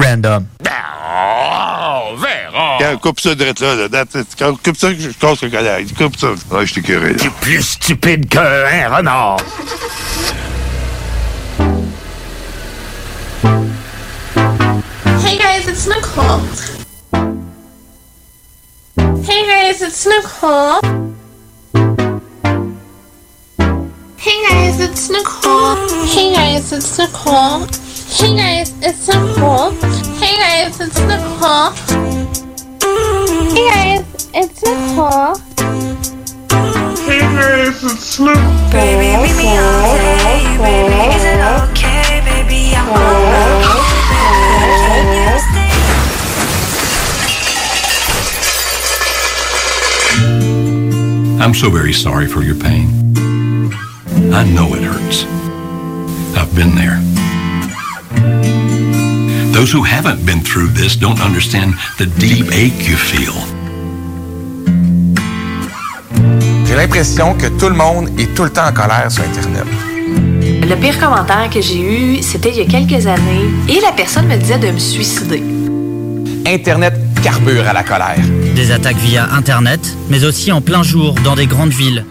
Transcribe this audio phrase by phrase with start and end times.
[0.00, 0.46] Random.
[2.80, 3.88] Quand coupe ça de là, là.
[3.88, 4.28] That's it.
[4.38, 5.78] Quand coupe ça, je casse le colère.
[5.96, 6.28] Coupe ça.
[6.50, 7.24] Ouais, je t'ai curé, là.
[7.40, 9.38] Plus stupide qu'un renard.
[15.24, 16.40] Hey guys, it's Nicole.
[19.24, 20.80] Hey guys, it's Nicole.
[24.16, 25.76] Hey guys, it's Nicole.
[26.06, 27.66] Hey guys, it's Nicole.
[28.10, 29.70] Hey guys, it's Nicole.
[30.18, 31.70] Hey guys, it's Nicole.
[33.52, 35.36] Hey guys, it's Nicole.
[37.04, 38.70] Hey guys, it's Nicole.
[38.72, 41.14] Baby, meet me halfway, baby.
[41.14, 42.74] Is it okay, baby?
[42.74, 43.78] I'm okay.
[51.36, 51.40] Can?
[51.40, 52.88] I'm so very sorry for your pain.
[54.32, 55.24] I know it hurts.
[56.36, 56.98] I've been there.
[59.52, 63.34] Those who haven't been through this don't understand the deep ache you feel.
[66.64, 69.64] J'ai l'impression que tout le monde est tout le temps en colère sur Internet.
[70.62, 74.26] Le pire commentaire que j'ai eu, c'était il y a quelques années, et la personne
[74.28, 75.42] me disait de me suicider.
[76.46, 78.18] Internet carbure à la colère.
[78.54, 82.04] Des attaques via Internet, mais aussi en plein jour dans des grandes villes.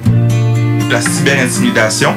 [0.89, 2.13] La cyberintimidation.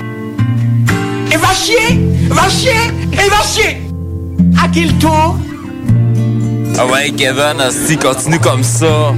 [1.32, 2.00] Et va chier
[2.30, 2.72] Va chier
[3.12, 3.89] Et va chier
[4.62, 5.38] À qui le tour?
[6.78, 9.12] Ah ouais, Kevin, si continue comme ça.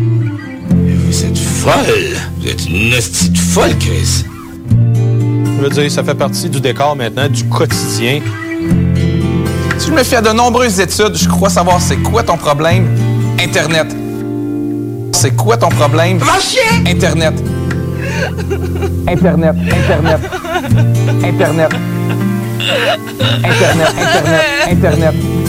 [0.71, 2.17] Vous êtes folle.
[2.39, 4.25] Vous êtes une hostie de folle, Chris.
[5.57, 8.21] Je veux dire, ça fait partie du décor maintenant, du quotidien.
[9.79, 12.87] Si je me fie à de nombreuses études, je crois savoir c'est quoi ton problème.
[13.41, 13.87] Internet.
[15.13, 16.19] C'est quoi ton problème?
[16.19, 16.61] Va chier
[16.91, 17.35] Internet.
[19.09, 20.21] Internet, Internet,
[21.25, 21.73] Internet.
[23.45, 25.15] Internet, Internet, Internet.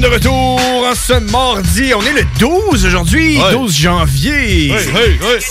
[0.00, 1.92] Sommes de retour en ce mardi.
[1.94, 3.52] On est le 12 aujourd'hui, Ouais.
[3.52, 4.72] 12 janvier.
[4.72, 5.44] Oui, oui, oui.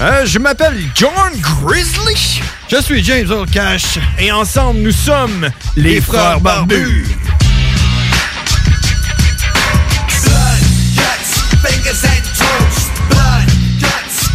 [0.00, 1.10] Euh, je m'appelle John
[1.40, 2.40] Grizzly.
[2.70, 3.98] Je suis James Cash.
[4.18, 7.06] Et ensemble, nous sommes les, Les frères, frères barbus.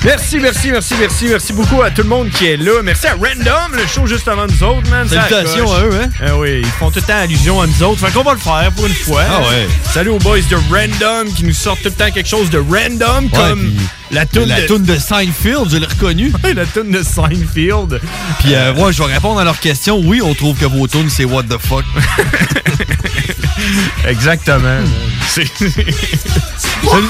[0.04, 2.82] Merci, merci, merci, merci, merci beaucoup à tout le monde qui est là.
[2.84, 5.08] Merci à Random, le show juste avant nous autres, man.
[5.08, 6.09] Salutations à eux, hein?
[6.26, 8.00] Ah oui, ils font tout le temps allusion à nous autres.
[8.08, 9.22] Fait qu'on va le faire pour une fois.
[9.30, 9.68] Ah ouais.
[9.94, 13.30] Salut aux boys de Random qui nous sortent tout le temps quelque chose de random,
[13.30, 13.74] comme
[14.09, 14.68] la toune La de...
[14.68, 16.34] toune de Seinfeld, je l'ai reconnue.
[16.44, 18.02] Ouais, la toune de Seinfeld.
[18.40, 20.00] Puis euh, ouais, je vais répondre à leurs questions.
[20.04, 21.86] Oui, on trouve que vos tunes, c'est what the fuck.
[24.08, 24.80] Exactement.
[25.30, 25.46] C'est...
[25.56, 27.06] Salut-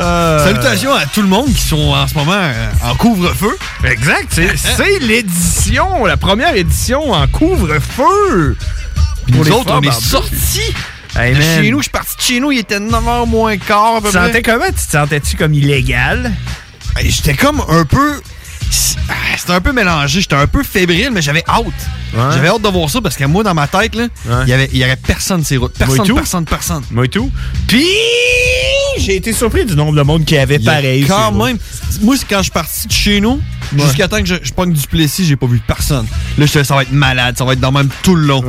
[0.00, 3.56] Euh, Salutations à tout le monde qui sont en ce moment euh, en couvre-feu.
[3.84, 8.56] Exact, c'est, l'édition, la première édition en couvre-feu.
[9.28, 10.74] Pour nous les autres, on est sortis
[11.18, 11.78] Hey, de chez nous.
[11.78, 13.96] Je suis parti de chez nous, il était 9h moins quart.
[13.96, 14.66] à peu Tu te sentais comment?
[14.66, 16.32] Tu te sentais-tu comme illégal?
[16.98, 18.20] hey, j'étais comme un peu.
[18.70, 20.20] C'était un peu mélangé.
[20.20, 21.64] J'étais un peu fébrile, mais j'avais hâte.
[22.32, 24.78] J'avais hâte de voir ça parce que moi, dans ma tête, il y avait, il
[24.78, 25.74] y avait personne sur ces routes.
[25.78, 26.14] Personne, tout.
[26.16, 26.82] personne, personne.
[26.90, 27.30] Moi et tout.
[27.66, 27.86] Puis,
[28.98, 31.04] j'ai été surpris du nombre de monde qui avait pareil.
[31.06, 31.58] Quand même.
[32.02, 33.40] Moi, c'est quand je suis parti de chez nous,
[33.76, 36.06] jusqu'à temps que je, je pogne du Plessis, j'ai pas vu personne.
[36.38, 38.42] Là, je te ça va être malade, ça va être dans même tout le long.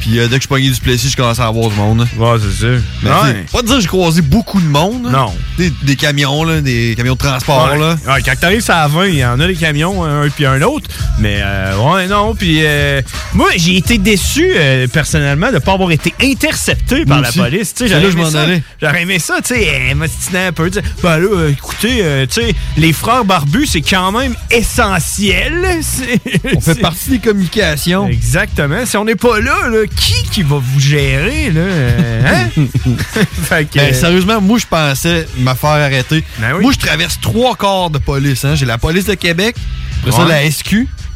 [0.00, 2.06] Puis euh, dès que je pognais du Plessis, je commençais à voir du monde.
[2.16, 2.82] Ouais, c'est ça.
[3.02, 3.44] Mais Ouais.
[3.52, 5.04] pas te dire que j'ai croisé beaucoup de monde.
[5.04, 5.10] là.
[5.10, 5.34] Non.
[5.58, 7.70] Des, des camions, là, des camions de transport.
[7.72, 7.78] Ouais.
[7.78, 7.96] Là.
[8.06, 10.88] Ouais, quand t'arrives à 20, il y en a des camions, un puis un autre.
[11.18, 12.34] Mais euh, ouais, non.
[12.34, 13.02] Puis euh,
[13.34, 17.38] moi, j'ai été déçu euh, personnellement de pas avoir été intercepté par Moi la aussi.
[17.38, 17.74] police.
[17.80, 18.62] Aimé.
[18.80, 20.70] J'aurais aimé ça, tu sais, m'ostinait un peu.
[21.02, 25.80] Ben là, euh, écoutez, euh, tu sais, les frères barbus, c'est quand même essentiel.
[26.56, 28.08] On fait partie des communications.
[28.08, 28.84] Exactement.
[28.86, 31.60] Si on n'est pas là, là, qui qui va vous gérer, là?
[31.60, 32.64] euh, Hein?
[33.48, 36.24] fait que, Ben, sérieusement, moi, je pensais me faire arrêter.
[36.38, 36.62] Ben oui.
[36.62, 38.44] Moi, je traverse trois quarts de police.
[38.44, 38.54] Hein.
[38.54, 39.56] J'ai la police de Québec,
[40.00, 40.68] après ça, la SQ,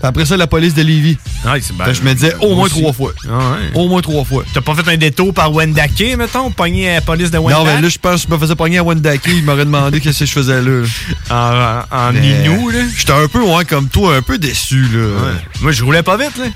[0.05, 1.17] puis après ça, la police de Lévis.
[1.47, 3.13] Ouais, ben, je me disais au moins trois fois.
[3.27, 3.81] Ah ouais.
[3.81, 4.45] Au moins trois fois.
[4.53, 7.59] T'as pas fait un détour par Wendake, mettons, pogner la police de Wendake?
[7.59, 9.23] Non, mais là, je pense que je me faisais pogner à Wendake.
[9.29, 11.87] Il m'aurait demandé qu'est-ce que je faisais là.
[11.91, 12.81] En, minou, là?
[12.97, 15.33] J'étais un peu, ouais, comme toi, un peu déçu, là.
[15.63, 16.47] Moi, je roulais pas vite, là.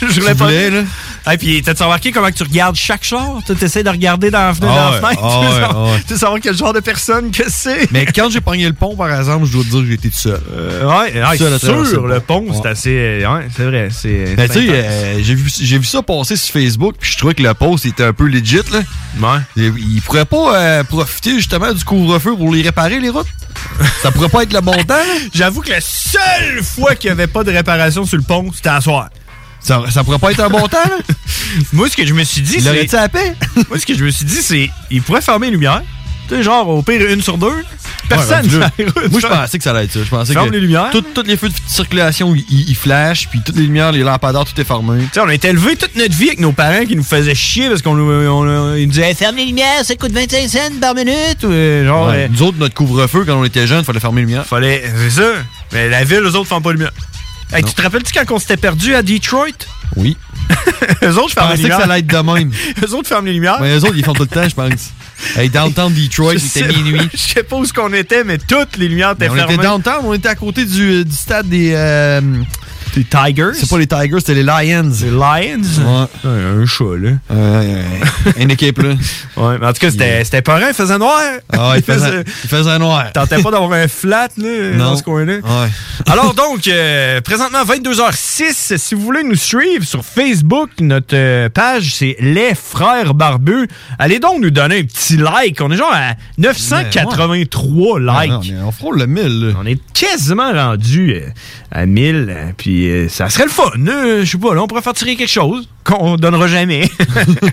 [0.10, 0.72] je roulais pas vite.
[0.72, 1.32] là?
[1.32, 3.38] Et puis, t'as-tu remarqué comment tu regardes chaque char?
[3.46, 4.74] Tu essaies de regarder dans la fenêtre.
[4.74, 7.90] Dans la ouais, fenêtre, tu, veux savoir, quel genre de personne que c'est.
[7.92, 10.16] Mais quand j'ai pogné le pont, par exemple, je dois te dire que été tout
[10.16, 10.40] seul.
[10.54, 13.24] Euh, ouais, ouais, Seul sur le pont, c'est assez.
[13.26, 13.88] Ouais, c'est vrai.
[13.90, 14.34] C'est.
[14.36, 17.34] Ben, tu sais, euh, j'ai vu, j'ai vu ça passer sur Facebook, puis je trouvais
[17.34, 18.80] que le post était un peu legit, là.
[19.20, 19.40] Ouais.
[19.56, 23.26] Il, il pourrait pas euh, profiter justement du couvre-feu pour les réparer, les routes?
[24.02, 25.14] ça pourrait pas être le bon temps, là?
[25.34, 28.68] J'avoue que la seule fois qu'il n'y avait pas de réparation sur le pont, c'était
[28.68, 29.08] à soir.
[29.60, 30.98] Ça, ça pourrait pas être un bon temps, là?
[31.72, 32.68] Moi, ce que je me suis dit, Il c'est.
[32.68, 33.34] aurait-tu à paix?
[33.68, 34.68] Moi, ce que je me suis dit, c'est.
[34.90, 35.82] Il pourrait fermer les lumières.
[36.28, 37.64] Tu sais, genre, au pire, une sur deux.
[38.08, 38.46] Personne.
[38.46, 38.86] Ouais.
[39.10, 40.00] Moi, je pensais que ça allait être ça.
[40.04, 40.88] Je pensais Ferme que les lumières.
[40.90, 44.58] tout- Toutes les feux de circulation, ils, flashent, puis toutes les lumières, les lampadaires, tout
[44.60, 45.02] est fermé.
[45.04, 47.34] Tu sais, on a été élevés toute notre vie avec nos parents qui nous faisaient
[47.34, 51.42] chier parce qu'on nous, disaient ferme les lumières, ça coûte 25 cents par minute.
[51.44, 52.24] Ou, euh, genre, Ouais.
[52.24, 54.46] euh, Nous autres, notre couvre-feu, quand on était jeunes, fallait fermer les lumières.
[54.46, 54.82] fallait.
[54.98, 55.28] C'est ça.
[55.72, 56.92] Mais la ville, eux autres, font pas de lumière.
[57.52, 59.46] Hey, tu te rappelles-tu quand on s'était perdu à Detroit?
[59.96, 60.16] Oui.
[61.02, 61.78] eux autres Je ferment les pensais que lumières.
[61.78, 62.50] ça allait être de même.
[62.84, 63.58] eux autres ferment les lumières.
[63.60, 64.92] Mais eux autres, ils font tout le temps, je pense.
[65.36, 67.00] Hey, downtown Detroit, Je il était sais- minuit.
[67.12, 69.54] Je sais pas où ce qu'on était, mais toutes les lumières étaient Mais on fermées.
[69.54, 71.72] était downtown, on était à côté du, du stade des.
[71.74, 72.20] euh,
[72.94, 73.50] des Tigers.
[73.54, 74.90] C'est pas les Tigers, c'était les Lions.
[75.02, 76.08] Les Lions?
[76.24, 76.30] Ouais.
[76.30, 77.10] un chat, là.
[78.38, 78.94] Une équipe, là.
[79.36, 81.20] Ouais, mais en tout cas, c'était c'était peurant, il faisait noir.
[81.52, 83.10] Ah, il faisait, il faisait noir.
[83.12, 84.84] Tentais pas d'avoir un flat là, Non.
[84.90, 85.34] dans ce coin-là.
[85.38, 85.68] Ouais.
[86.06, 91.94] Alors donc, euh, présentement 22h06, si vous voulez nous suivre sur Facebook, notre euh, page
[91.96, 93.66] c'est Les Frères Barbus.
[93.98, 95.60] Allez donc nous donner un petit like.
[95.60, 98.08] On est genre à 983 likes.
[98.16, 99.54] Ah, non, mais on frôle le 1000, là.
[99.60, 101.26] On est quasiment rendu euh,
[101.72, 102.52] à 1000, euh,
[102.84, 103.70] puis euh, ça serait le fun.
[103.88, 106.88] euh, Je sais pas, là, on pourrait faire tirer quelque chose qu'on donnera jamais.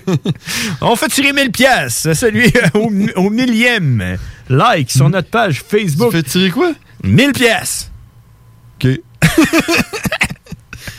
[0.80, 4.18] on fait tirer 1000 pièces, celui euh, au, au millième
[4.48, 6.10] like sur notre page Facebook.
[6.10, 6.72] Tu fais tirer quoi?
[7.04, 7.90] 1000 pièces.
[8.84, 8.90] OK.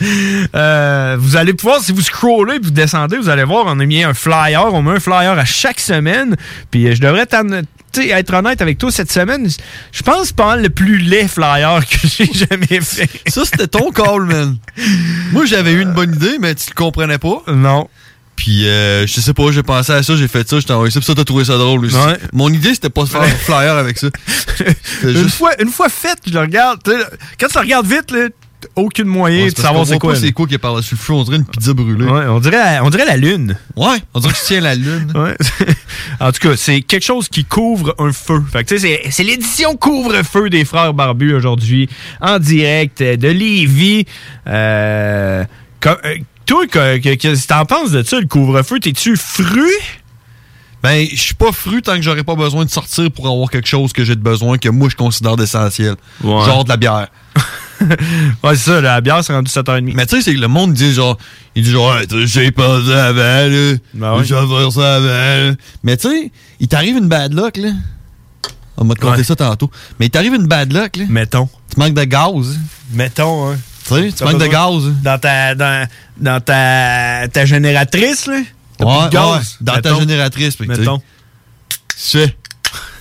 [0.56, 3.86] Euh, vous allez pouvoir, si vous scrollez et vous descendez, vous allez voir, on a
[3.86, 4.72] mis un flyer.
[4.74, 6.36] On met un flyer à chaque semaine.
[6.70, 9.48] Puis euh, je devrais être honnête avec toi cette semaine.
[9.92, 13.10] Je pense que c'est pas le plus laid flyer que j'ai jamais fait.
[13.28, 14.58] Ça, c'était ton call, man.
[15.32, 17.42] Moi, j'avais eu une bonne idée, mais tu le comprenais pas.
[17.48, 17.88] Non.
[18.36, 21.00] Puis, euh, je sais pas, j'ai pensé à ça, j'ai fait ça, j'ai envoyé ça,
[21.00, 21.96] puis ça, t'as trouvé ça drôle aussi.
[21.96, 22.18] Ouais.
[22.34, 24.08] Mon idée, c'était pas de faire un flyer avec ça.
[25.04, 26.80] Une, juste- fois, une fois fait, je le regarde.
[27.40, 28.28] Quand tu le regardes vite, là,
[28.64, 30.16] t'as aucun moyen Ouais, de savoir c'est quoi.
[30.16, 32.06] c'est quoi qui est par-dessus le feu, on dirait une pizza brûlée.
[32.06, 33.58] Ouais, on, dirait, on dirait la lune.
[33.76, 35.12] Ouais, on dirait que tu tiens la lune.
[35.16, 35.36] Ouais.
[36.20, 38.44] en tout cas, c'est quelque chose qui couvre un feu.
[38.52, 41.90] Fait que, tu sais, c'est- l'édition couvre-feu des Frères Barbus aujourd'hui,
[42.22, 44.06] en direct euh, de Lévis.
[44.48, 45.44] Euh,
[45.80, 46.16] comme- euh,
[46.46, 48.80] toi, que- que- qu'est-ce que t'en penses de ça, le couvre-feu?
[48.80, 49.68] T'es-tu fru?
[50.82, 53.70] Ben, je suis pas fru tant que j'aurais pas besoin de sortir pour avoir quelque
[53.70, 55.96] chose que j'ai de besoin, que moi je considère d'essentiel.
[56.22, 56.46] Ouais.
[56.46, 57.08] Genre de la bière.
[58.44, 59.94] Ouais, c'est ça, la bière, c'est rendu 7h30.
[59.96, 61.18] Mais tu sais, c'est que le monde dit genre,
[61.56, 63.74] il dit genre, hey, t'as- j'ai pas ça avant, là.
[63.94, 65.56] Ben vais faire ça avant, là.
[65.84, 67.70] Mais tu sais, il t'arrive une bad luck, là.
[68.78, 69.24] On m'a conté Ouais.
[69.24, 69.70] ça tantôt.
[70.00, 71.06] Mais il t'arrive une bad luck, là.
[71.08, 71.48] Mettons.
[71.72, 72.60] Tu manques de gaz.
[72.92, 73.58] Mettons, hein.
[73.88, 74.84] Tu sais, tu manques de gaz.
[75.04, 75.88] Dans ta, dans,
[76.18, 78.40] dans ta, ta génératrice, là?
[78.78, 79.32] T'as Ouais, plus de gaz.
[79.32, 80.00] ouais, dans ta Mettons.
[80.00, 80.56] génératrice.
[80.56, 80.98] puis tu sais, Mettons.
[81.00, 82.36] Tu sais.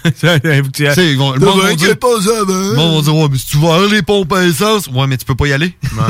[0.05, 2.45] Ils vont- le monde va dire- pas ça,
[2.75, 5.17] monde va dire, ouais, mais si tu vas aller les pompes à essence, ouais, mais
[5.17, 5.75] tu peux pas y aller.
[5.93, 6.07] Moi,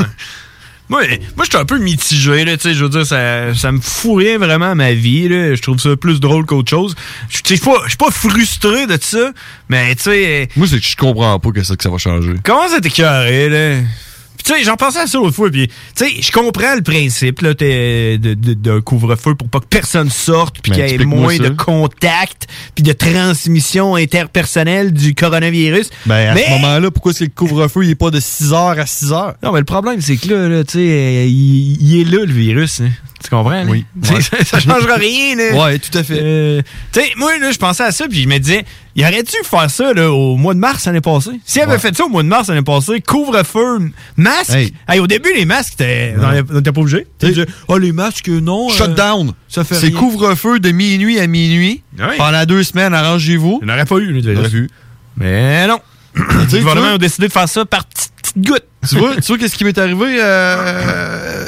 [0.89, 1.01] Moi,
[1.37, 4.37] moi j'étais un peu mitigé, là, tu sais, je veux dire, ça, ça me fourrait
[4.37, 5.55] vraiment ma vie, là.
[5.55, 6.93] Je trouve ça plus drôle qu'autre chose.
[7.29, 9.31] Je tu sais, je suis pas, suis pas frustré de ça,
[9.69, 10.49] mais tu sais...
[10.57, 12.33] Moi, c'est que je comprends pas que ça, que ça va changer.
[12.43, 13.81] Comment ça carré, là?
[14.43, 17.41] Tu sais, j'en pensais à ça l'autre fois, puis, tu sais, je comprends le principe,
[17.41, 21.01] là, t'es- de, de- d'un couvre-feu pour pas que personne sorte, puis Mais qu'il y
[21.01, 21.43] ait moins ça.
[21.43, 25.89] de contact, puis de transmission interpersonnelle du coronavirus.
[26.05, 28.79] Ben, à Mais- ce moment-là, pourquoi est-ce que le couvre-feu, il est pas de 6h
[28.79, 29.35] à 6h?
[29.43, 32.33] Non, mais le problème, c'est que là, là tu sais, il, il est là, le
[32.33, 32.81] virus.
[32.81, 32.89] hein.
[33.23, 33.49] Tu comprends?
[33.51, 33.63] là?
[33.67, 33.85] Oui.
[34.11, 34.21] Ouais.
[34.21, 35.35] Ça, ça changera rien.
[35.35, 35.63] Là.
[35.65, 36.19] Ouais, tout à fait.
[36.21, 36.61] Euh,
[36.91, 38.65] tu sais, moi, là, je pensais à ça, puis je me disais,
[38.95, 41.39] il aurait dû faire ça là, au mois de mars l'année passée?
[41.45, 41.79] S'il avait Ouais.
[41.79, 44.51] fait ça au mois de mars l'année passée, couvre-feu, masque.
[44.51, 44.73] Hey.
[44.87, 46.43] Hey, au début, les masques, t'es- Ouais.
[46.61, 47.07] pas obligé.
[47.19, 48.69] Tu disais, oh, les masques, non.
[48.69, 49.31] euh, Shutdown.
[49.47, 51.81] ça fait C'est couvre-feu de minuit à minuit.
[51.97, 52.17] Ouais.
[52.17, 53.59] Pendant deux semaines, arrangez-vous.
[53.61, 54.69] Il n'aurait pas eu, Il aurait pu.
[55.17, 55.79] Mais non.
[56.15, 58.65] Tu sais, Le tu gouvernement vois- a décidé de faire ça par petites petites gouttes.
[58.87, 61.45] Tu vois, tu vois qu'est-ce qui m'est arrivé euh,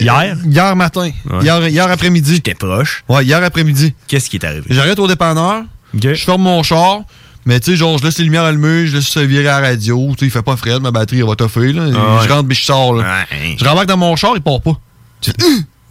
[0.00, 0.36] Hier?
[0.46, 1.10] Hier matin.
[1.30, 1.42] Ouais.
[1.42, 2.34] Hier, hier après-midi.
[2.34, 3.04] J'étais proche.
[3.08, 3.94] Ouais, hier après-midi.
[4.08, 4.64] Qu'est-ce qui est arrivé?
[4.70, 5.62] J'arrête au dépanneur.
[5.94, 7.00] Je ferme mon char.
[7.46, 9.68] Mais tu sais, genre, je laisse les lumières allumées, je laisse ça virer à la
[9.68, 10.08] radio.
[10.12, 11.72] Tu sais, il fait pas frais, ma batterie elle va toffer.
[11.74, 11.82] Là.
[11.94, 12.26] Ah ouais.
[12.26, 12.94] Je rentre, mais je sors.
[12.94, 13.02] Là.
[13.30, 13.56] Ouais.
[13.58, 14.78] Je rembarque dans mon char, il part pas.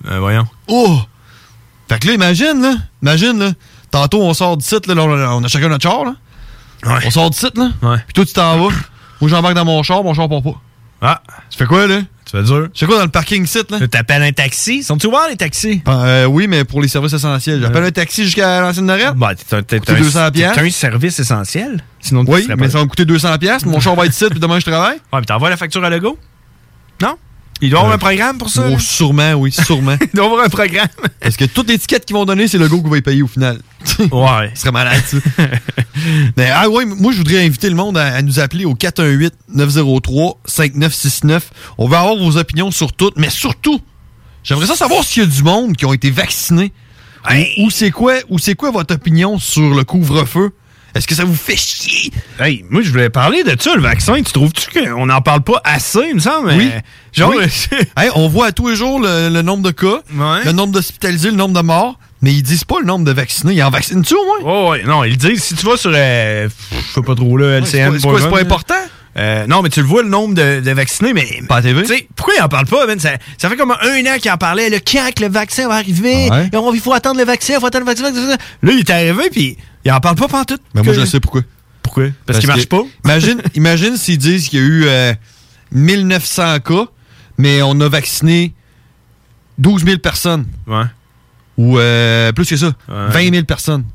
[0.09, 0.47] Euh, voyons.
[0.67, 0.99] Oh!
[1.87, 2.75] Fait que là, imagine, là.
[3.03, 3.51] Imagine, là.
[3.91, 4.95] Tantôt, on sort du site, là.
[4.97, 6.15] on a- chacun notre char, là.
[7.05, 7.69] On sort du site, là.
[7.83, 7.97] Ouais.
[8.05, 8.73] Puis toi, tu t'en vas.
[9.21, 10.59] Moi, j'embarque dans mon char, mon char part pas.
[11.03, 11.21] Ah.
[11.49, 11.99] Tu fais quoi, là?
[12.25, 12.69] Tu fais dur.
[12.73, 13.85] Tu fais quoi dans le parking site, là?
[13.87, 14.81] T'appelles un taxi?
[14.81, 15.83] Sont-ils ouverts, les taxis?
[15.87, 17.61] Euh, oui, mais pour les services essentiels.
[17.61, 19.13] J'appelle un taxi jusqu'à l'ancienne Lorette.
[19.15, 20.59] Bah, t'es un, t'es un- 200 t'es piastres.
[20.63, 21.83] un service essentiel.
[21.99, 23.65] Sinon, Oui, mais ça va me coûter 200 pièces.
[23.65, 24.95] Mon char va être ici, puis demain, je travaille.
[25.11, 26.17] Ouais, mais t'envoies la facture à Lego?
[27.01, 27.15] Non?
[27.61, 28.65] Il doit y avoir Euh, un programme pour ça?
[28.69, 29.95] Oh, sûrement, oui, sûrement.
[30.01, 30.87] Il doit y avoir un programme.
[31.21, 33.21] Parce que toutes les étiquettes qu'ils vont donner, c'est le go qui va y payer
[33.21, 33.59] au final.
[34.11, 34.51] Ouais.
[34.53, 35.17] Ce serait malade, ça.
[36.37, 41.41] Mais ah ouais, moi, je voudrais inviter le monde à, à nous appeler au 418-903-5969.
[41.77, 43.79] On veut avoir vos opinions sur tout, mais surtout,
[44.43, 46.71] j'aimerais ça savoir s'il y a du monde qui ont été vaccinés.
[47.29, 50.51] Ou, ou c'est quoi, ou c'est quoi votre opinion sur le couvre-feu?
[50.95, 52.11] Est-ce que ça vous fait chier?
[52.39, 54.15] Hey, moi, je voulais parler de ça, le vaccin.
[54.21, 56.51] Tu trouves-tu qu'on n'en parle pas assez, il me semble?
[56.55, 56.69] Oui.
[57.13, 57.45] Genre, Oui.
[57.97, 60.43] Hey, on voit à tous les jours le, le nombre de cas, Ouais.
[60.45, 63.53] le nombre d'hospitalisés, le nombre de morts, mais ils disent pas le nombre de vaccinés.
[63.53, 64.37] Ils en vaccinent-tu au moins?
[64.43, 67.57] Oh, ouais, non, ils disent, si tu vas sur, euh, je sais pas trop, là,
[67.59, 67.91] LCN.
[67.93, 68.75] pas- c'est quoi, c'est pas important?
[69.15, 71.27] Euh, non, mais tu le vois, le nombre de, de vaccinés, mais.
[71.47, 71.81] Pas à TV?
[71.83, 72.99] Tu sais, pourquoi ils en parlent pas, man?
[72.99, 74.71] Ça, ça fait comme un an qu'ils en parlaient.
[74.71, 76.29] Le quand que le vaccin va arriver?
[76.31, 76.49] Ouais.
[76.51, 78.11] Et on- il faut attendre le vaccin, il faut attendre le vaccin.
[78.11, 78.37] vaccin.
[78.63, 80.61] Là, il est arrivé, puis il en parle pas pantoute.
[80.73, 81.41] Ben moi, je sais pourquoi.
[81.81, 82.05] Pourquoi?
[82.25, 82.83] Parce, qu'il marche que- pas?
[83.05, 85.13] Imagine, imagine s'ils disent qu'il y a eu euh,
[85.71, 86.85] 1900 cas,
[87.37, 88.53] mais on a vacciné
[89.57, 90.45] 12 000 personnes.
[90.67, 90.85] Ouais.
[91.57, 93.07] Ou euh, plus que ça, Ouais.
[93.29, 93.85] 20 000 personnes.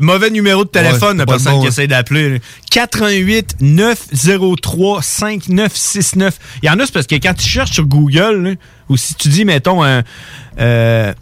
[0.00, 2.30] Mauvais, numéro de téléphone Ouais, de pas personne bon, qui essaie d'appeler.
[2.34, 2.38] là.
[2.70, 6.38] 88 903 5969.
[6.62, 8.50] Il y en a, c'est parce que quand tu cherches sur Google, là,
[8.88, 10.04] ou si tu dis, mettons, un.
[10.60, 11.12] euh,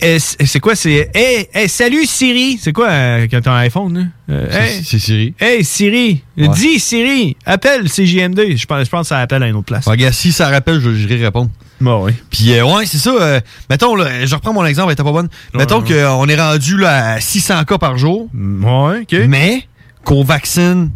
[0.00, 0.74] c'est c'est quoi?
[0.74, 1.10] C'est.
[1.14, 2.58] Hey, hey, salut Siri!
[2.60, 3.96] C'est quoi euh, quand t'as un iPhone?
[3.98, 4.34] Là?
[4.34, 5.34] Euh, hey, C'est Siri.
[5.40, 6.22] hey, Siri!
[6.36, 6.48] Ouais.
[6.48, 7.36] Dis Siri!
[7.44, 8.56] Appelle CJMD.
[8.56, 9.86] Je pense, je pense que ça appelle à une autre place.
[9.86, 11.50] Regarde, si ça rappelle, je j'irai répondre.
[11.80, 12.12] Bon, oui.
[12.30, 13.10] Puis, euh, ouais, c'est ça.
[13.10, 13.40] euh,
[13.70, 15.28] mettons, là, je reprends mon exemple, elle était pas bonne.
[15.54, 16.02] mettons ouais.
[16.04, 19.16] qu'on est rendu là, à 600 cas par jour, Ouais, ok.
[19.28, 19.62] mais
[20.04, 20.90] qu'on vaccine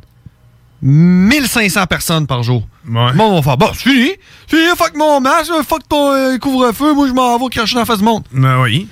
[0.85, 2.63] 1500 personnes par jour.
[2.89, 3.13] Ouais.
[3.15, 4.11] Bon, on va faire, bon, c'est fini.
[4.49, 7.81] C'est fini, fuck mon masque, fuck ton euh, couvre-feu, moi je m'en vais cracher dans
[7.81, 8.23] la face du monde.
[8.33, 8.87] Ben oui.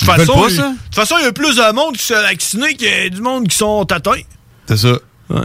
[0.00, 0.14] De toute
[0.94, 3.84] façon, il- y a plus de monde qui s'est vacciné que du monde qui sont
[3.90, 4.20] atteints.
[4.68, 4.92] C'est ça.
[5.30, 5.40] Ouais.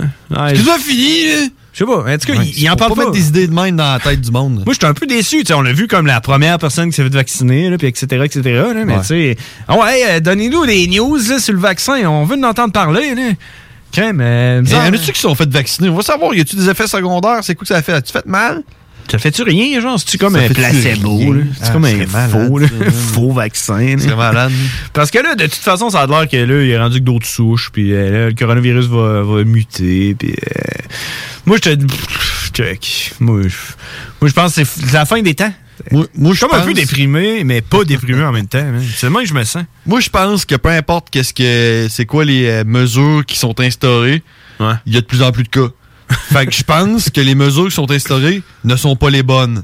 [0.55, 1.47] C'est ça fini, là?
[1.73, 2.01] Je sais pas.
[2.03, 3.01] En tout cas, Ouais, il, en parle pas pas.
[3.05, 4.61] mettre des idées de même dans la tête du monde.
[4.63, 5.39] Moi, j'étais un peu déçu.
[5.39, 7.87] tu sais, On l'a vu comme la première personne qui s'est fait vacciner, là, puis
[7.87, 8.41] etc., etc.
[8.43, 9.01] là, mais Ouais.
[9.01, 9.37] tu sais,
[9.69, 11.95] ouais, euh, donnez-nous des news là, sur le vaccin.
[12.07, 13.15] On veut en entendre parler.
[13.15, 13.31] Là.
[13.93, 15.87] Crème, euh, me Il y en a-tu qui sont fait vacciner?
[15.89, 17.39] On va savoir, y a-tu des effets secondaires?
[17.43, 17.93] C'est quoi que ça fait?
[17.93, 18.63] As-tu fait mal?
[19.11, 19.99] Ça fait-tu rien, genre?
[19.99, 21.19] C'est-tu comme Ça un placebo?
[21.59, 22.69] C'est Ah, comme un faux, man.
[22.91, 23.77] faux vaccin.
[23.77, 23.95] là.
[23.99, 24.51] C'est malade.
[24.93, 27.03] Parce que là, de toute façon, ça a l'air que là, il est rendu que
[27.03, 30.61] d'autres souches, puis euh, là, le coronavirus va, va muter, puis euh,
[31.45, 31.85] moi, je te...
[32.53, 33.13] check.
[33.19, 33.41] Moi,
[34.23, 35.53] je pense que c'est la fin des temps.
[35.91, 38.63] Moi, moi, Je suis comme un peu déprimé, mais pas déprimé en même temps.
[38.63, 38.83] man.
[38.95, 39.63] C'est même que je me sens.
[39.85, 43.59] Moi, je pense que peu importe qu'est-ce que c'est quoi les euh, mesures qui sont
[43.59, 44.23] instaurées,
[44.59, 45.67] il y a de plus en plus de cas.
[46.09, 49.63] fait que je pense que les mesures qui sont instaurées ne sont pas les bonnes.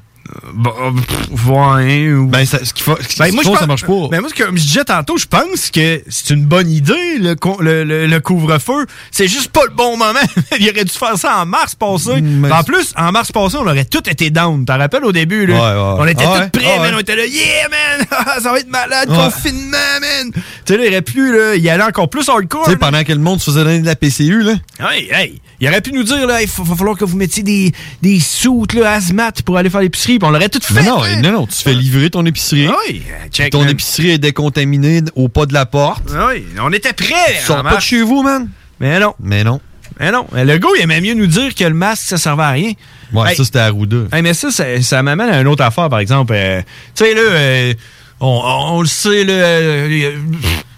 [0.54, 2.12] Bon, euh, pff, ouais.
[2.14, 4.08] ou- Ben, ça- ce qu'il faut, ce Ben, moi, faut, je ça pense- marche pas.
[4.12, 7.84] Ben, moi, comme je disais tantôt, je pense que c'est une bonne idée, le, le,
[7.84, 8.86] le- le couvre-feu.
[9.12, 10.20] C'est juste pas le bon moment.
[10.60, 12.22] Il aurait dû faire ça en mars passé.
[12.22, 14.66] mais en plus, en mars passé, on aurait tout été down.
[14.66, 15.56] T'en rappelles au début, là?
[15.56, 15.96] Ouais, ouais.
[16.00, 16.94] On était Ah tous prêts, ah man.
[16.96, 18.08] On était là, yeah, man!
[18.44, 20.32] ça va être malade, confinement, man!
[20.34, 22.66] Tu sais, là, il aurait pu, là, y aller encore plus hardcore.
[22.66, 24.54] Tu sais, pendant que le monde se faisait donner de la PCU, là.
[24.92, 27.44] Hey, hey, il aurait pu nous dire, là, il va, va falloir que vous mettiez
[27.44, 27.72] des,
[28.02, 30.84] des soutes, là, hazmat pour aller faire l'épicerie, puis on l'aurait tout fait.
[30.84, 31.22] Non, hein.
[31.22, 32.70] non, non, tu fais livrer ton épicerie.
[32.88, 33.70] Oui, check, ton man.
[33.70, 36.04] épicerie est décontaminée au pas de la porte.
[36.10, 37.38] Oui, on était prêts.
[37.40, 38.50] Tu sors pas de chez vous, man.
[38.80, 39.14] Mais non.
[39.20, 39.60] Mais non.
[40.00, 40.26] Mais non.
[40.32, 42.72] Le gars, il aimait mieux nous dire que le masque, ça servait à rien.
[43.12, 43.70] Ouais, Hey, ça, c'était à
[44.14, 46.34] hey, mais ça, ça, ça m'amène à une autre affaire, par exemple.
[46.36, 46.62] Euh,
[46.96, 47.74] tu sais, là, euh,
[48.20, 48.42] on,
[48.76, 50.12] on le sait, là, euh,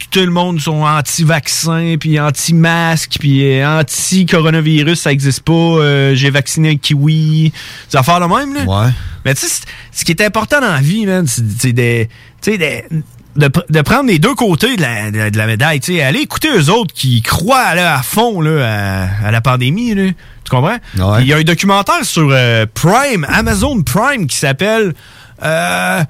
[0.09, 6.13] tout le monde sont anti-vaccins, puis anti-masques, puis euh, anti-coronavirus, ça existe pas.
[6.13, 7.51] J'ai vacciné un kiwi.
[7.91, 8.63] Des affaires de même, là.
[8.63, 8.91] Ouais.
[9.25, 9.61] Mais tu sais,
[9.91, 12.03] ce qui est important dans la vie, man, c'est de,
[12.41, 13.01] tu sais, de,
[13.35, 15.79] de, pr- de prendre les deux côtés de la, de, de la médaille.
[15.79, 16.01] tu sais.
[16.01, 19.93] Aller écouter eux autres qui croient là, à fond là, à, à la pandémie.
[19.95, 20.11] Là.
[20.43, 20.77] Tu comprends?
[21.21, 24.93] Il y a un documentaire sur euh, Prime, Amazon Prime, qui s'appelle...
[25.43, 26.03] Euh,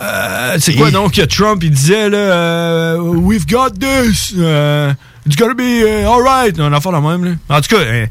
[0.00, 4.92] euh, c'est quoi donc que Trump il disait là euh, We've got this euh,
[5.26, 8.06] It's gonna be uh, alright On a fait la même là En tout cas euh,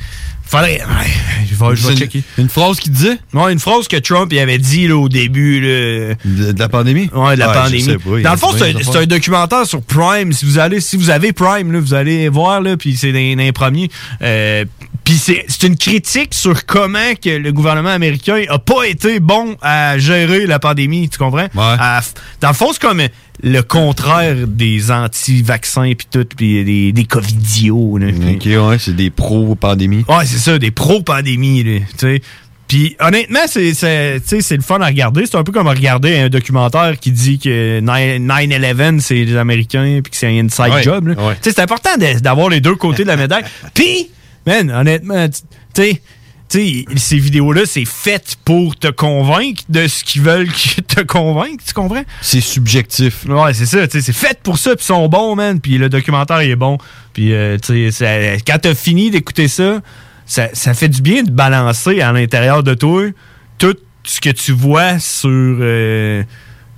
[0.47, 3.17] Faudrait ouais, Je vais, je vais C'est checker Une phrase qui disait?
[3.33, 5.59] Ouais, une phrase que Trump il avait dit là, au début.
[5.59, 6.15] Là.
[6.23, 7.09] De, de la pandémie?
[7.13, 7.97] Ouais, de la Ouais, pandémie.
[7.97, 10.31] pas, Dans le fond, c'est un, un documentaire sur Prime.
[10.33, 13.35] Si vous allez, si vous avez Prime, là, vous allez voir, là, puis c'est dans,
[13.35, 13.89] dans les premiers.
[14.21, 14.65] Euh,
[15.05, 19.97] puis c'est une critique sur comment que le gouvernement américain a pas été bon à
[19.97, 21.47] gérer la pandémie, tu comprends?
[21.55, 23.01] À f- dans le fond, c'est comme
[23.43, 27.97] le contraire des anti-vaccins puis tout, puis des, des covidios.
[27.97, 30.05] là, Ok, ouais, c'est des pros-pandémie.
[30.09, 32.21] Ouais, c'est ça, des pro-pandémies, là, tu sais.
[32.67, 35.27] Puis honnêtement, c'est le fun à regarder.
[35.27, 39.99] C'est un peu comme regarder un documentaire qui dit que 9 9-11, c'est les Américains
[40.03, 41.07] puis que c'est un inside Ouais, job.
[41.09, 41.35] ouais.
[41.35, 43.43] Tu sais, C'est important d'avoir les deux côtés de la médaille.
[43.75, 44.09] Puis,
[44.45, 45.41] man, honnêtement, tu
[45.73, 46.01] sais,
[46.47, 50.51] tu sais, ces vidéos-là, c'est fait pour te convaincre de ce qu'ils veulent
[50.87, 52.03] te convaincre, tu comprends?
[52.21, 53.25] C'est subjectif.
[53.25, 56.43] Ouais, c'est ça, c'est fait pour ça, puis ils sont bons, man, puis le documentaire,
[56.43, 56.77] il est bon.
[57.13, 59.81] Puis, euh, tu sais, quand t'as fini d'écouter ça,
[60.25, 63.09] ça, ça fait du bien de balancer à l'intérieur de toi
[63.57, 66.23] tout ce que tu vois sur euh,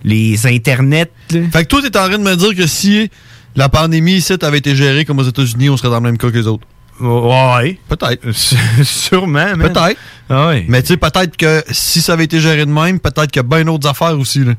[0.03, 1.11] les internets.
[1.31, 1.39] là.
[1.51, 3.09] Fait que toi, t'es en train de me dire que si
[3.55, 6.29] la pandémie ici avait été gérée comme aux États-Unis, on serait dans le même cas
[6.29, 6.65] que les autres.
[6.99, 7.79] Ouais.
[7.87, 8.31] Peut-être.
[8.83, 9.71] Sûrement, man.
[9.73, 9.99] Peut-être.
[10.29, 10.51] Ah.
[10.67, 13.45] Mais tu sais, peut-être que si ça avait été géré de même, peut-être qu'il y
[13.45, 14.43] a bien d'autres affaires aussi.
[14.43, 14.53] là.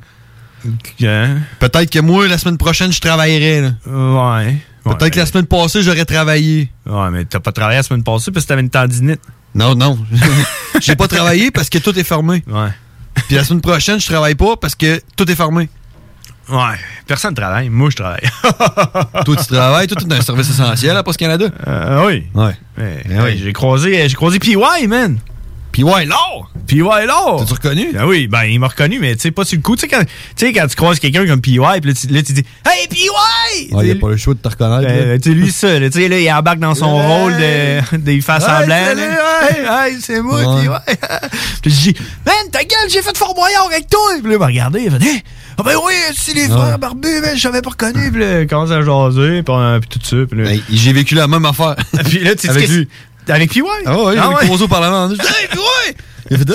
[1.59, 3.61] Peut-être que moi, la semaine prochaine, je travaillerais.
[3.62, 3.70] là.
[3.87, 4.57] Ouais.
[4.85, 6.70] Peut-être que la semaine passée, j'aurais travaillé.
[6.87, 9.20] Ouais, mais t'as pas travaillé la semaine passée parce que t'avais une tendinite.
[9.55, 9.98] Non, non.
[10.81, 12.42] J'ai pas travaillé parce que tout est fermé.
[12.46, 12.68] Ouais.
[13.27, 15.68] Puis la semaine prochaine, je travaille pas parce que tout est fermé.
[16.50, 16.76] Ouais.
[17.06, 17.68] Personne travaille.
[17.68, 18.22] Moi, je travaille.
[19.24, 19.87] Toi, tu travailles.
[19.87, 21.46] Toi, tu es un service essentiel à Post Canada.
[21.66, 22.24] Euh, oui.
[22.34, 22.52] Ouais.
[22.78, 24.56] Ouais, Ben ouais, J'ai croisé, j'ai croisé PY,
[24.87, 25.18] man.
[25.72, 26.50] PY, l'or.
[26.66, 27.37] PY, l'or.
[27.40, 27.92] T'as-tu reconnu?
[27.98, 29.76] Ah oui, ben, il m'a reconnu, mais tu sais, pas sur le coup.
[29.76, 30.02] Tu sais, quand,
[30.52, 33.08] quand tu croises quelqu'un comme PY, puis là, tu, là, tu dis Hey, PY!
[33.72, 34.88] Ouais, il a pas le choix de te reconnaître.
[34.90, 37.78] Euh, tu sais, lui, ça, là, tu sais, là, il embarque dans son rôle de,
[37.78, 38.74] Ouais, semblant.
[38.74, 40.62] Hey, hey, c'est moi, Ouais.
[40.62, 40.96] PY.
[41.62, 41.94] puis je dis
[42.26, 44.00] Man, ta gueule, j'ai fait Fort Boyard avec toi.
[44.20, 45.22] Puis là, il m'a regardé, il a fait Hey,
[45.59, 48.12] ah ben oui, c'est les frères barbus, mais je t'avais pas reconnu.
[48.12, 50.16] Puis là, commence à jaser, puis, euh, puis tout ça.
[50.31, 51.75] Puis là, Ben, J'ai vécu la même affaire.
[52.05, 52.88] puis là, tu sais, Avec lui.
[53.29, 53.62] Avec PY?
[53.85, 54.62] Ah ouais, Ah j'ai ouais.
[54.62, 55.09] au Parlement.
[55.11, 55.97] Je dis, Hey, PY!
[56.31, 56.51] Il a fait,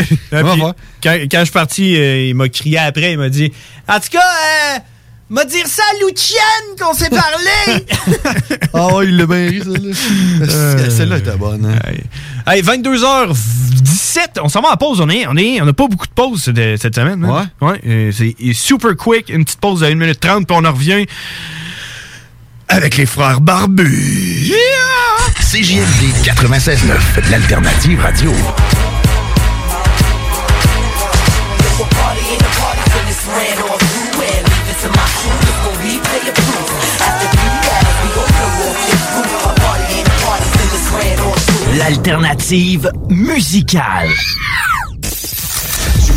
[0.00, 0.18] Hey!
[0.32, 3.52] Ah, puis, quand je suis parti, euh, il m'a crié après, il m'a dit
[3.86, 4.78] En tout cas, euh,
[5.30, 7.84] m'a dire ça à Lucienne qu'on s'est parlé.
[8.74, 10.90] Ah ouais, il l'a bien ri, celle-là.
[10.90, 11.64] Celle-là était bonne.
[11.66, 12.52] hein.
[12.52, 15.00] hey, 22h17, on s'en va en pause.
[15.00, 17.24] On est, on est, on n'a pas beaucoup de pauses de- cette semaine.
[17.24, 17.48] hein?
[17.60, 17.80] Ouais.
[17.86, 21.06] euh, c'est super quick, une petite pause de 1 minute 30, puis on en revient
[22.68, 24.52] avec les frères barbus.
[25.40, 28.32] CJMD 96.9, l'alternative radio.
[41.88, 44.67] L'alternative musicale.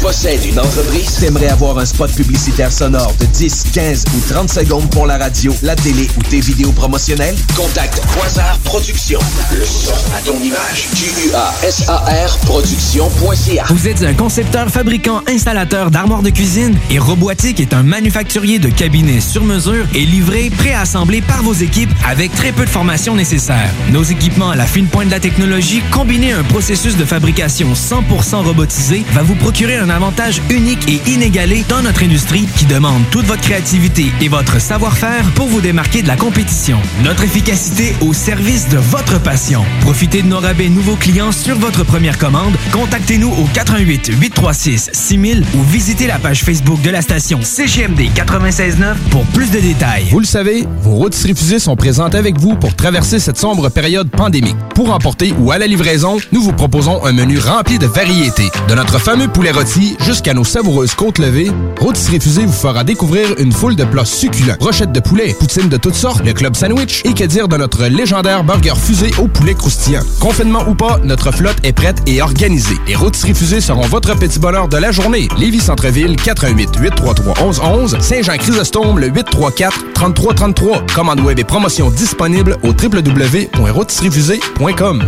[0.02, 4.90] Possèdes une entreprise, t'aimerais avoir un spot publicitaire sonore de 10, 15 ou 30 secondes
[4.90, 7.36] pour la radio, la télé ou tes vidéos promotionnelles?
[7.56, 9.20] Contacte Quasar Productions.
[9.52, 10.90] Le son à ton image.
[10.96, 13.66] Q-U-A-S-A-R Productions.ca.
[13.70, 18.70] Vous êtes un concepteur, fabricant, installateur d'armoires de cuisine et Robotique est un manufacturier de
[18.70, 23.70] cabinets sur mesure et livré, préassemblé par vos équipes avec très peu de formation nécessaire.
[23.92, 27.74] Nos équipements à la fine pointe de la technologie, combinés à un processus de fabrication
[27.74, 33.04] 100% robotisé, va vous procurer un avantage unique et inégalé dans notre industrie qui demande
[33.12, 36.80] toute votre créativité et votre savoir-faire pour vous démarquer de la compétition.
[37.04, 39.64] Notre efficacité au service de votre passion.
[39.82, 42.56] Profitez de nos rabais nouveaux clients sur votre première commande.
[42.72, 48.98] Contactez-nous au 88 836 6000 ou visitez la page Facebook de la station CGMD 969
[49.10, 50.08] pour plus de détails.
[50.10, 54.10] Vous le savez, vos routes refusées sont présentes avec vous pour traverser cette sombre période
[54.10, 54.56] pandémique.
[54.76, 58.50] Pour emporter ou à la livraison, nous vous proposons un menu rempli de variétés.
[58.68, 63.52] De notre fameux poulet rôti jusqu'à nos savoureuses côtes levées, Rôtisserie vous fera découvrir une
[63.52, 64.56] foule de plats succulents.
[64.60, 67.86] Brochettes de poulet, poutines de toutes sortes, le club sandwich et que dire de notre
[67.86, 70.02] légendaire burger fusée au poulet croustillant.
[70.20, 72.76] Confinement ou pas, notre flotte est prête et organisée.
[72.88, 75.28] Les Rôtisseries Fusées seront votre petit bonheur de la journée.
[75.38, 80.86] Lévis Centreville, 88 833 1111 Saint-Jean-Chrysostome, le 834 3333.
[80.94, 85.04] Commande web et promotion disponible au www.rôtisseriefusée.com.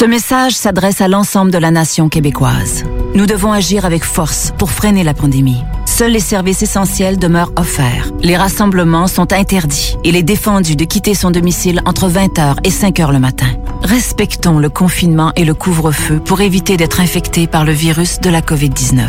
[0.00, 2.84] Ce message s'adresse à l'ensemble de la nation québécoise.
[3.14, 5.62] Nous devons agir avec force pour freiner la pandémie.
[5.84, 8.10] Seuls les services essentiels demeurent offerts.
[8.22, 9.98] Les rassemblements sont interdits.
[10.02, 13.48] Il est défendu de quitter son domicile entre 20h et 5h le matin.
[13.82, 18.40] Respectons le confinement et le couvre-feu pour éviter d'être infectés par le virus de la
[18.40, 19.06] COVID-19.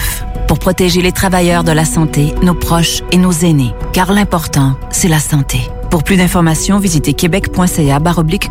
[0.50, 3.74] Pour protéger les travailleurs de la santé, nos proches et nos aînés.
[3.94, 5.62] Car l'important, c'est la santé.
[5.90, 8.02] Pour plus d'informations, visitez québec.ca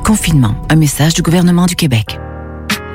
[0.03, 0.55] confinement.
[0.71, 2.19] Un message du gouvernement du Québec.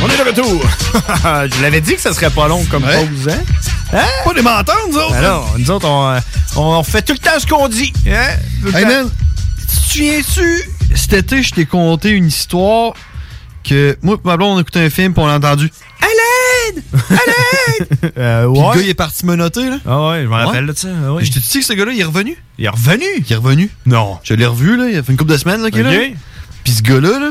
[0.00, 0.62] On est de retour!
[1.56, 3.38] Je l'avais dit que ça serait pas long comme pause, hein?
[3.92, 4.06] Hein?
[4.24, 5.14] Pas des menteurs, nous autres!
[5.14, 6.20] Alors, nous autres, on, euh,
[6.56, 7.92] on fait tout le temps ce qu'on dit.
[8.06, 8.36] Hein?
[8.62, 9.10] Tout Hey man,
[9.58, 10.62] tu te souviens-tu,
[10.94, 12.92] cet été, je t'ai conté une histoire
[13.64, 16.82] que moi et ma blonde, on écoutait un film puis on a entendu «À l'aide!
[16.94, 18.12] À l'aide!
[18.18, 18.68] Euh,» Puis ouais.
[18.68, 19.78] le gars, il est parti menotter, là.
[19.86, 20.88] Ah ouais, je me rappelle de ça.
[21.06, 21.24] ah ouais.
[21.24, 22.36] Je te dis que ce gars-là, il est revenu.
[22.58, 23.04] Il est revenu?
[23.18, 23.70] Il est revenu.
[23.84, 24.18] Non.
[24.22, 24.88] Je l'ai revu, là.
[24.90, 26.14] Il a fait une couple de semaines, là, qu'il est là.
[26.62, 27.30] Puis ce gars-là, là,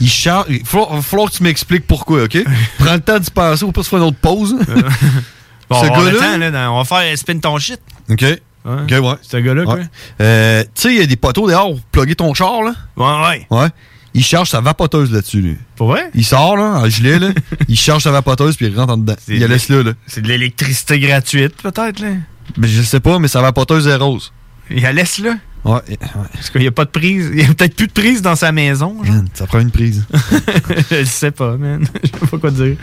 [0.00, 0.46] il charge.
[0.48, 2.38] Il va falloir, va falloir que tu m'expliques pourquoi, OK?
[2.78, 4.56] Prends le temps d'y passer ou pas se faire une autre pause.
[5.70, 7.80] Bon, ce on là, on va faire spin ton shit.
[8.10, 8.24] OK.
[8.64, 9.14] OK, ouais.
[9.22, 9.76] Ce gars-là, quoi.
[9.76, 9.86] Ouais.
[10.20, 12.74] Euh, tu sais, il y a des poteaux dehors pour plugger ton char, là.
[12.96, 13.46] Ouais, ouais.
[13.50, 13.68] Ouais.
[14.12, 15.56] Il charge sa vapoteuse là-dessus, lui.
[15.76, 16.10] Pour vrai?
[16.14, 17.28] Il sort, là, en gilet, là.
[17.68, 19.14] il charge sa vapoteuse puis il rentre en dedans.
[19.28, 19.92] Il la laisse là, là.
[20.08, 22.08] C'est de l'électricité gratuite, peut-être, là.
[22.56, 24.32] Mais je sais pas, mais sa vapoteuse est rose.
[24.70, 25.34] Il la laisse là?
[25.64, 25.80] Ouais.
[26.32, 27.28] Parce qu'il n'y a pas de prise.
[27.32, 28.96] Il n'y a peut-être plus de prise dans sa maison.
[29.04, 29.14] genre.
[29.14, 30.04] Man, ça prend une prise.
[30.90, 31.86] je sais pas, man.
[32.02, 32.76] Je sais pas quoi dire.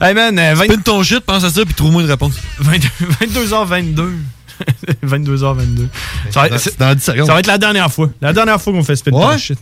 [0.00, 2.34] Hey, man, euh, 20 Spin ton shit, pense à ça, puis trouve-moi une réponse.
[2.60, 4.10] 22h22.
[5.06, 5.86] 22h22.
[6.30, 7.26] Ça va, être, C'est dans 10 secondes.
[7.26, 8.10] ça va être la dernière fois.
[8.20, 9.38] La dernière fois qu'on fait spin ton Ouais?
[9.38, 9.58] shit.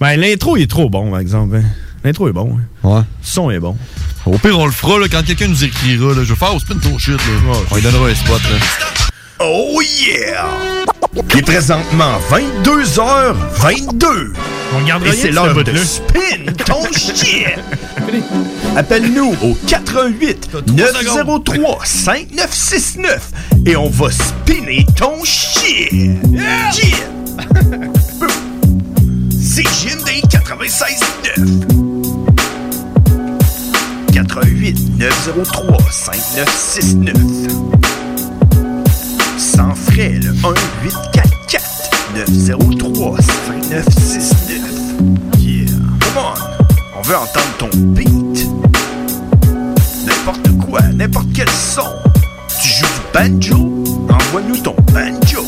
[0.00, 1.56] Ben, l'intro, il est trop bon, par exemple.
[1.56, 1.64] hein.
[2.04, 2.56] L'intro est bon.
[2.58, 2.88] hein.
[2.88, 3.00] Ouais.
[3.00, 3.76] Le son est bon.
[4.24, 6.22] Au pire, on le fera, là, quand quelqu'un nous écrira, là.
[6.24, 7.52] Je vais faire au spin ton shit, là.
[7.70, 9.07] on lui donnera un spot, là.
[9.40, 10.44] Oh yeah!
[11.14, 14.32] Il est présentement 22h22.
[14.74, 17.46] On Et c'est l'heure de spin ton shit.
[18.76, 23.30] Appelle-nous au 88 903 5969
[23.64, 25.92] et on va spinner ton shit.
[25.92, 26.70] Yeah!
[29.40, 31.86] C'est JMD 96.9.
[34.12, 37.97] 88 903 5969.
[39.58, 44.60] Sans frais, le 1 844 903 5969.
[45.40, 45.66] Yeah.
[45.98, 46.34] Come on.
[46.96, 48.46] On veut entendre ton beat.
[50.06, 51.82] N'importe quoi, n'importe quel son.
[52.62, 53.84] Tu joues du banjo?
[54.08, 55.44] Envoie-nous ton banjo.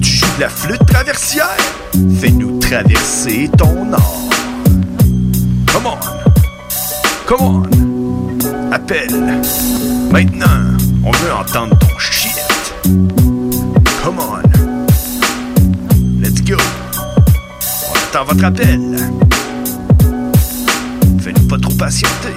[0.00, 1.58] Tu joues de la flûte traversière?
[2.18, 4.30] Fais-nous traverser ton or.
[5.74, 5.98] Come on.
[7.26, 8.72] Come on.
[8.72, 9.42] Appelle.
[10.10, 10.46] Maintenant,
[11.04, 12.17] on veut entendre ton shit.
[12.88, 14.42] Come on.
[16.22, 16.56] Let's go.
[17.90, 18.80] On attend votre appel.
[21.20, 22.34] Faites-nous pas trop patienter.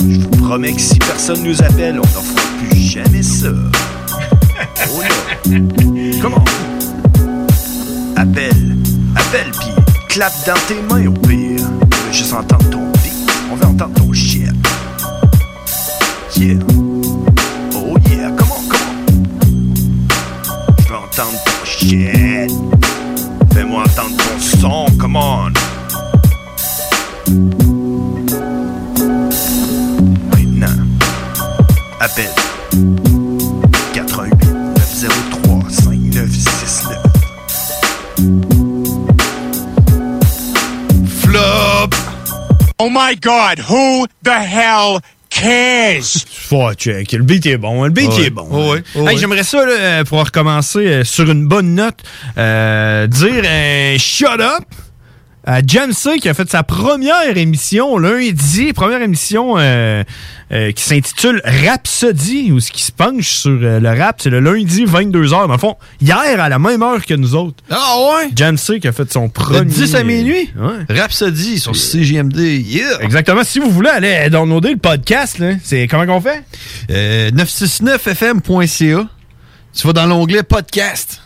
[0.00, 3.48] Je vous promets que si personne nous appelle, on n'en fera plus jamais ça.
[4.88, 5.58] Oh là.
[6.22, 6.44] Comment?
[8.16, 8.76] Appelle.
[9.14, 9.68] Appelle, puis
[10.08, 11.60] clap dans tes mains au pire.
[11.60, 13.12] On veut juste entendre ton beat.
[13.52, 14.48] On veut entendre ton shit.
[16.34, 16.71] Yeah.
[21.82, 22.50] Shit.
[23.52, 25.52] Fais-moi entendre ton son, come on.
[30.30, 30.78] Maintenant,
[32.00, 32.34] appelle
[33.94, 34.32] 88
[34.76, 36.98] 903 5969.
[41.20, 41.94] Flop.
[42.78, 45.00] Oh my god, who the hell
[45.40, 46.02] cares?
[46.48, 47.12] Faut check.
[47.12, 47.84] Le beat est bon.
[47.84, 48.26] Le beat Ouais.
[48.26, 48.48] est bon.
[48.50, 48.82] Ouais, ouais.
[48.94, 49.16] Hey, Ouais.
[49.16, 51.98] J'aimerais ça, là, pour recommencer euh, sur une bonne note,
[52.38, 54.64] euh, dire un shut up
[55.66, 60.04] Jamsey qui a fait sa première émission lundi, première émission euh,
[60.52, 64.38] euh, qui s'intitule Rhapsody, ou ce qui se penche sur euh, le rap, c'est le
[64.38, 65.30] lundi 22h.
[65.30, 67.62] Dans le fond, hier à la même heure que nous autres.
[67.70, 68.30] Ah ouais?
[68.36, 69.64] Jamsey qui a fait son premier...
[69.64, 70.50] 10 à minuit?
[70.56, 70.94] Ouais.
[70.96, 72.38] Rhapsody sur CGMD.
[72.38, 73.00] Yeah!
[73.00, 73.42] Exactement.
[73.42, 76.44] Si vous voulez aller downloader le podcast, là, c'est comment qu'on fait?
[76.90, 79.08] Euh, 969fm.ca.
[79.74, 81.22] Tu vas dans l'onglet podcast.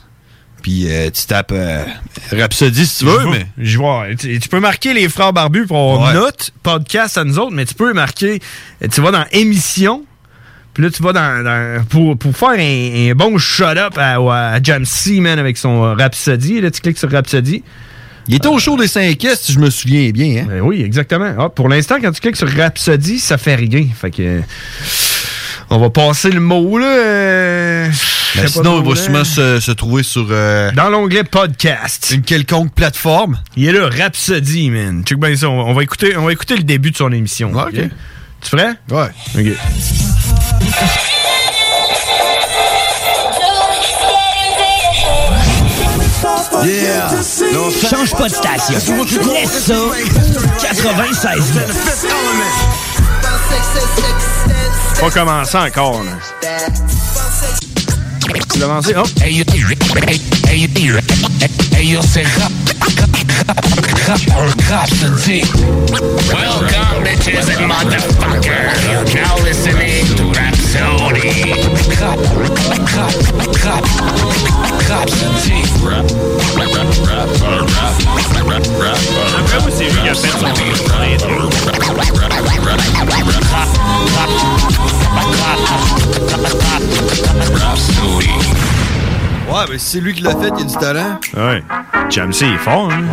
[0.63, 1.85] Puis euh, tu tapes euh,
[2.33, 3.47] Rhapsody si tu veux, Je mais.
[3.59, 4.07] Je vois.
[4.19, 6.15] Tu, tu peux marquer les frères barbus pour avoir Ouais.
[6.15, 8.41] note podcast à nous autres, mais tu peux marquer.
[8.93, 10.05] Tu vas dans émission.
[10.75, 11.45] Puis là, tu vas dans.
[11.45, 14.85] dans- pour, pour faire un, un bon shut-up à, à Jam
[15.21, 16.61] man, avec son euh, Rhapsody.
[16.61, 17.63] Là, tu cliques sur Rhapsody.
[18.29, 20.43] Il était au show des 5 S, si je me souviens bien.
[20.43, 20.47] Hein?
[20.49, 21.33] Ben oui, exactement.
[21.39, 23.87] Ah, pour l'instant, quand tu cliques sur Rhapsody, ça fait rien.
[23.99, 24.23] Fait que.
[24.23, 24.41] euh,
[25.71, 27.85] On va passer le mot, là.
[28.37, 30.27] Ben, sinon, il va sûrement se, se trouver sur.
[30.31, 32.11] euh, Dans l'onglet podcast.
[32.15, 33.41] Une quelconque plateforme.
[33.57, 35.03] Il est là, Rhapsody, man.
[35.05, 35.49] Check bien ça.
[35.49, 37.53] On, on va écouter, on va écouter le début de son émission.
[37.53, 37.91] Ouais, ok?
[38.43, 38.75] Tu prêt?
[38.91, 39.11] Ouais.
[39.39, 39.57] OK.
[46.65, 47.09] Yeah.
[47.91, 48.95] Change pas de station.
[49.33, 49.75] Laisse ça.
[50.61, 51.53] 96
[55.01, 56.13] Pas commencer encore, là.
[58.53, 58.95] Tu l'as lancé?
[58.97, 59.05] Oh!
[64.69, 65.43] Rhapsody.
[66.33, 68.83] Welcome, bitches and motherfuckers.
[68.85, 71.53] You're now listening to Rhapsody.
[72.01, 72.19] Rap,
[72.97, 73.15] rap,
[73.65, 73.85] rap,
[74.89, 75.61] Rhapsody.
[75.85, 76.07] Rap,
[76.57, 76.71] rap,
[77.07, 78.99] rap, rap, rap, rap, rap.
[79.39, 80.47] Après, moi, c'est lui qui a fait son.
[89.49, 91.21] Ouais, mais c'est lui qui l'a fait, il a du talent.
[91.37, 91.63] Ouais.
[92.11, 93.05] Jamsey est fort, hein?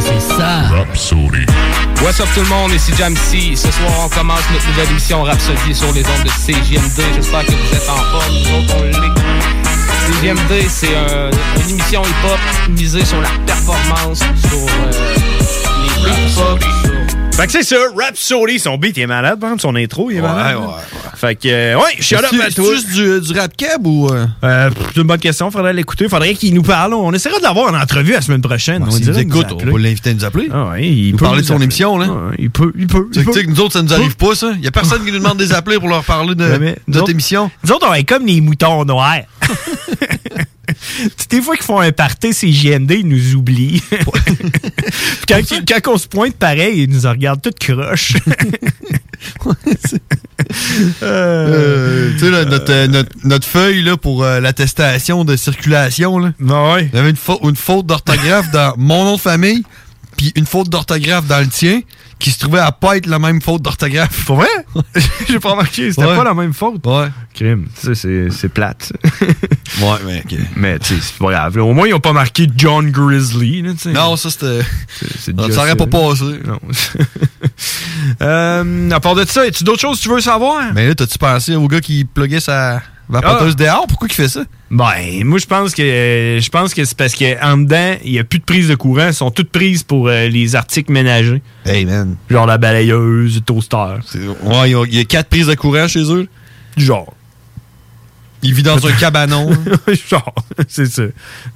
[0.00, 0.68] C'est ça.
[0.70, 1.46] Rhapsody.
[2.02, 3.56] What's up tout le monde, ici Jamsey.
[3.56, 7.02] Ce soir, on commence notre nouvelle émission Rhapsody sur les ondes de CGMD.
[7.16, 8.32] J'espère que vous êtes en forme.
[8.32, 10.14] Nous autres, on l'est.
[10.20, 11.30] CGMD, c'est un-
[11.64, 12.38] une émission hip-hop
[12.70, 14.90] misée sur la performance, sur euh,
[16.04, 16.99] les hip-hop, sur
[17.40, 20.18] Fait que c'est ça, Rhapsody, son beat il est malade, par exemple, son intro il
[20.18, 20.56] est Ouais, malade.
[20.58, 21.10] ouais, hein.
[21.16, 22.74] Fait que, euh, ouais, shut up C'est- à toi.
[22.74, 24.08] juste du, du rap cab ou.
[24.08, 24.26] euh?
[24.44, 26.08] Euh, c'est une bonne question, faudrait l'écouter.
[26.08, 26.92] Faudrait qu'il nous parle.
[26.94, 28.82] On essaiera de l'avoir en entrevue la semaine prochaine.
[28.82, 30.48] on nous nous écoute, on va l'inviter à nous appeler.
[30.52, 32.06] Ah ouais, il Nous peut parler de son émission, là?
[32.08, 33.08] Ah ouais, il peut, il peut.
[33.12, 33.32] Tu peut.
[33.32, 34.52] sais que nous autres, ça nous arrive pas, ça.
[34.56, 37.10] Il y a personne qui nous demande de les appeler pour leur parler de, notre
[37.10, 37.50] émission.
[37.64, 39.20] Nous autres, on est comme les moutons noirs.
[41.16, 43.82] Toutes les fois qu'ils font un party, ces JMD, ils nous oublient.
[43.90, 44.00] Puis
[45.28, 48.14] quand, quand on se pointe pareil, ils nous regardent toutes croches.
[51.02, 56.18] Euh, tu sais, là, notre, euh, notre, notre feuille là, pour euh, l'attestation de circulation,
[56.18, 56.32] là.
[56.40, 56.88] Ouais.
[56.92, 59.62] il y avait une, fa- une faute d'orthographe dans mon nom de famille,
[60.16, 61.80] puis une faute d'orthographe dans le tien,
[62.20, 64.24] qui se trouvait à pas être la même faute d'orthographe.
[64.26, 64.48] Pour vrai?
[65.28, 66.16] J'ai pas remarqué, c'était Ouais.
[66.16, 66.86] pas la même faute.
[66.86, 67.08] Ouais.
[67.34, 68.92] Crime, tu sais, c'est, c'est plate.
[69.80, 70.38] Ouais, mais ok.
[70.56, 71.56] Mais tu sais, c'est pas grave.
[71.58, 73.62] Au moins, ils ont pas marqué John Grizzly.
[73.62, 73.72] Là.
[73.86, 74.60] Non, ça c'était.
[75.18, 76.24] c'est Ça aurait pas passé.
[76.44, 76.58] Non.
[78.20, 80.72] euh, à part de ça, as-tu d'autres choses que tu veux savoir?
[80.74, 83.62] Mais là, t'as-tu pensé au gars qui pluguait sa vapoteuse Ah.
[83.64, 83.86] dehors?
[83.88, 84.44] Pourquoi il fait ça?
[84.70, 88.24] Ben, moi, je pense que je pense que c'est parce qu'en dedans, il n'y a
[88.24, 89.06] plus de prise de courant.
[89.08, 91.42] Elles sont toutes prises pour euh, les articles ménagers.
[91.66, 92.16] Hey, man.
[92.30, 93.96] Genre la balayeuse, le toaster.
[94.44, 96.28] Ouais, il y a quatre prises de courant chez eux.
[96.76, 97.12] Genre.
[98.42, 99.50] Il vit dans un cabanon.
[100.08, 100.34] genre,
[100.68, 101.02] c'est ça.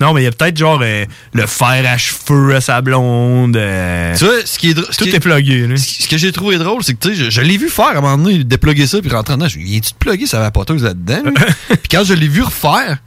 [0.00, 3.56] Non, mais il y a peut-être genre euh, le fer à cheveux à sa blonde.
[3.56, 4.86] euh, Tu vois, ce qui est drôle.
[4.96, 5.76] Tout est plugué.
[5.76, 7.98] Ce que j'ai trouvé drôle, c'est que tu sais, je, je l'ai vu faire à
[7.98, 9.48] un moment donné, dépluguer ça, puis rentrer dedans.
[9.48, 11.22] Je lui ai dit, plugger sa vapoteuse là-dedans?
[11.68, 12.98] puis quand je l'ai vu refaire,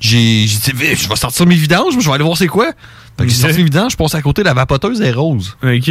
[0.00, 2.66] j'ai dit, je vais sortir mes vidanges, je vais aller voir c'est quoi.
[3.18, 5.56] Fait que j'ai sorti le vidange, je passais à côté de la vapoteuse est rose.
[5.62, 5.90] OK.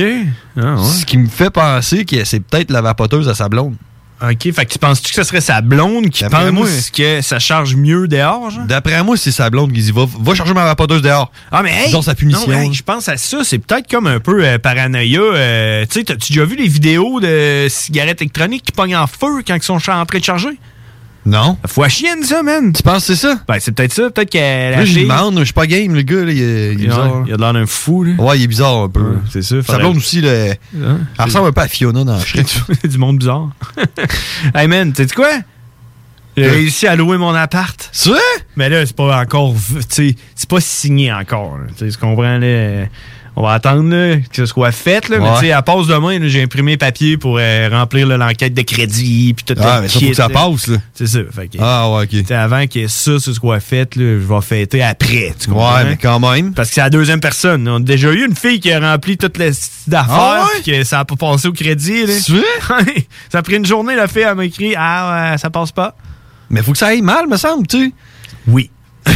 [0.58, 3.76] Ah, Ce qui me fait penser que c'est peut-être la vapoteuse à sa blonde.
[4.22, 7.38] OK, fait que tu penses-tu que ce serait sa blonde qui pense moi- que ça
[7.38, 8.64] charge mieux dehors, genre?
[8.66, 11.32] D'après moi, c'est sa blonde qui dit va, va charger ma vapoteuse dehors.
[11.52, 11.92] Ah, mais hey!
[11.92, 12.48] Genre sa punition.
[12.50, 15.20] non, hey, je pense à ça, c'est peut-être comme un peu euh, paranoïa.
[15.20, 19.44] euh, tu sais, t'as-tu déjà vu les vidéos de cigarettes électroniques qui pognent en feu
[19.46, 20.58] quand ils sont en train de charger?
[21.26, 21.58] Non?
[21.66, 22.72] Faut à chienne, ça, man.
[22.72, 23.40] Tu penses que c'est ça?
[23.48, 24.10] Ben, c'est peut-être ça.
[24.12, 26.78] Peut-être qu'elle Là, je demande, je suis pas game, le gars, là, il, est- il
[26.78, 27.24] bizarre.
[27.26, 28.14] il a de l'air d'un fou, là.
[28.20, 29.18] Ouais, il est bizarre un peu.
[29.32, 29.56] c'est ça.
[29.64, 31.00] Faudrait- blonde aussi, là, elle Hein?
[31.18, 32.46] ressemble un peu à Fiona dans Shrek.
[32.88, 33.50] du monde bizarre.
[34.56, 35.32] hey man, tu sais quoi?
[36.38, 37.90] J'ai réussi à louer mon appart.
[37.94, 38.20] C'est vrai?
[38.58, 39.56] Mais là, c'est pas encore.
[39.56, 41.58] Tu sais, c'est pas signé encore.
[41.58, 41.64] là.
[41.78, 42.86] Tu sais, tu comprends, là?
[43.38, 45.10] On va attendre là, que ce soit fait.
[45.10, 48.62] Là, Mais tu sais, à pause demain, j'ai imprimé papier pour euh, remplir l'enquête de
[48.62, 49.34] crédit.
[49.36, 50.78] Puis tout Ah, mais ça, faut que ça passe, là.
[50.94, 51.20] C'est ça.
[51.36, 52.32] Fait que, Ah, ouais, ok.
[52.32, 55.34] avant que ça, ce soit fait, là, je vais fêter après.
[55.38, 55.76] Tu comprends?
[55.76, 56.54] Ouais, mais quand même.
[56.54, 57.68] Parce que c'est la deuxième personne.
[57.68, 59.52] On a déjà eu une fille qui a rempli toutes les
[59.88, 60.62] d'affaires, Ah ouais?
[60.64, 62.06] que ça a pas passé au crédit.
[62.06, 62.14] là.
[62.14, 63.08] C'est vrai?
[63.30, 65.96] ça a pris une journée, la fille, elle m'a écrit Ah, ouais, ça passe pas.
[66.50, 67.92] Mais faut que ça aille mal, me semble, tu sais.
[68.48, 68.70] Oui.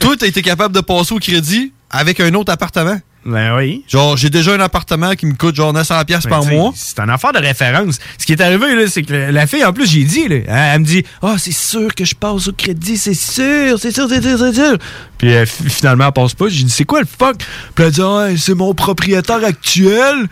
[0.00, 2.98] Toi, t'as été capable de passer au crédit avec un autre appartement.
[3.26, 3.82] Ben oui.
[3.88, 6.72] Genre, j'ai déjà un appartement qui me coûte genre 900$ piastres Ben, par mois.
[6.76, 7.98] C'est une affaire de référence.
[8.18, 10.44] Ce qui est arrivé, là, c'est que la- fille, en plus, j'ai dit, là, elle,
[10.48, 14.08] elle me dit Ah, c'est sûr que je passe au crédit, c'est sûr, c'est sûr,
[14.10, 14.76] c'est sûr, c'est sûr.
[15.16, 16.48] Puis euh, fi- finalement, elle passe pas.
[16.48, 17.36] J'ai dit C'est quoi le fuck
[17.74, 20.26] Puis elle dit Ah, c'est mon propriétaire actuel.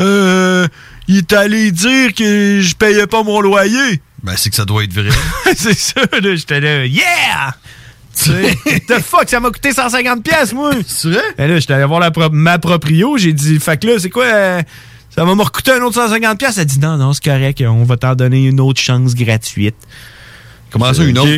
[0.00, 0.66] Euh,
[1.06, 4.00] il est allé dire que je payais pas mon loyer.
[4.22, 5.10] Ben, c'est que ça doit être vrai.
[5.54, 6.34] c'est ça, là.
[6.34, 7.54] J'étais là Yeah
[8.88, 10.72] the fuck, ça m'a coûté 150 pièces moi.
[10.86, 11.22] C'est vrai?
[11.38, 14.10] Et là, j'étais allé voir la pro- ma proprio, j'ai dit, fait que là, c'est
[14.10, 14.62] quoi, euh,
[15.10, 17.84] ça va me recoûter un autre 150 pièces Elle dit, non, non, c'est correct, on
[17.84, 19.76] va t'en donner une autre chance gratuite.
[20.70, 21.30] Comment ça, une autre?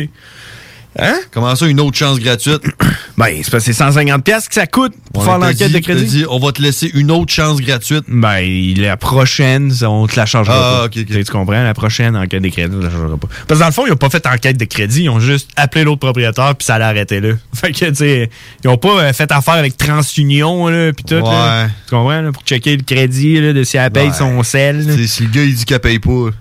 [0.99, 1.15] Hein?
[1.31, 2.61] Comment ça, une autre chance gratuite?
[3.17, 5.77] Ben, c'est parce que c'est 150 pièces que ça coûte pour On faire l'enquête de
[5.79, 6.05] crédit.
[6.05, 8.05] dit, on va te laisser une autre chance gratuite.
[8.07, 10.85] Ben, la prochaine, on te la changera Ah, pas.
[10.85, 11.23] ok, ok.
[11.23, 11.61] Tu comprends?
[11.61, 13.27] La prochaine enquête de crédit, on la changera pas.
[13.47, 15.51] Parce que dans le fond, ils ont pas fait enquête de crédit, ils ont juste
[15.55, 17.33] appelé l'autre propriétaire, puis ça l'a arrêté là.
[17.53, 18.29] Fait que, tu sais,
[18.63, 21.15] ils ont pas euh, fait affaire avec TransUnion, là, puis tout.
[21.23, 21.67] là.
[21.85, 22.21] Tu comprends?
[22.21, 24.13] là, pour checker le crédit, là, de si elle paye Ouais.
[24.17, 24.83] son sel.
[25.07, 26.09] Si le gars, il dit qu'elle paye pas.
[26.11, 26.31] Ouais.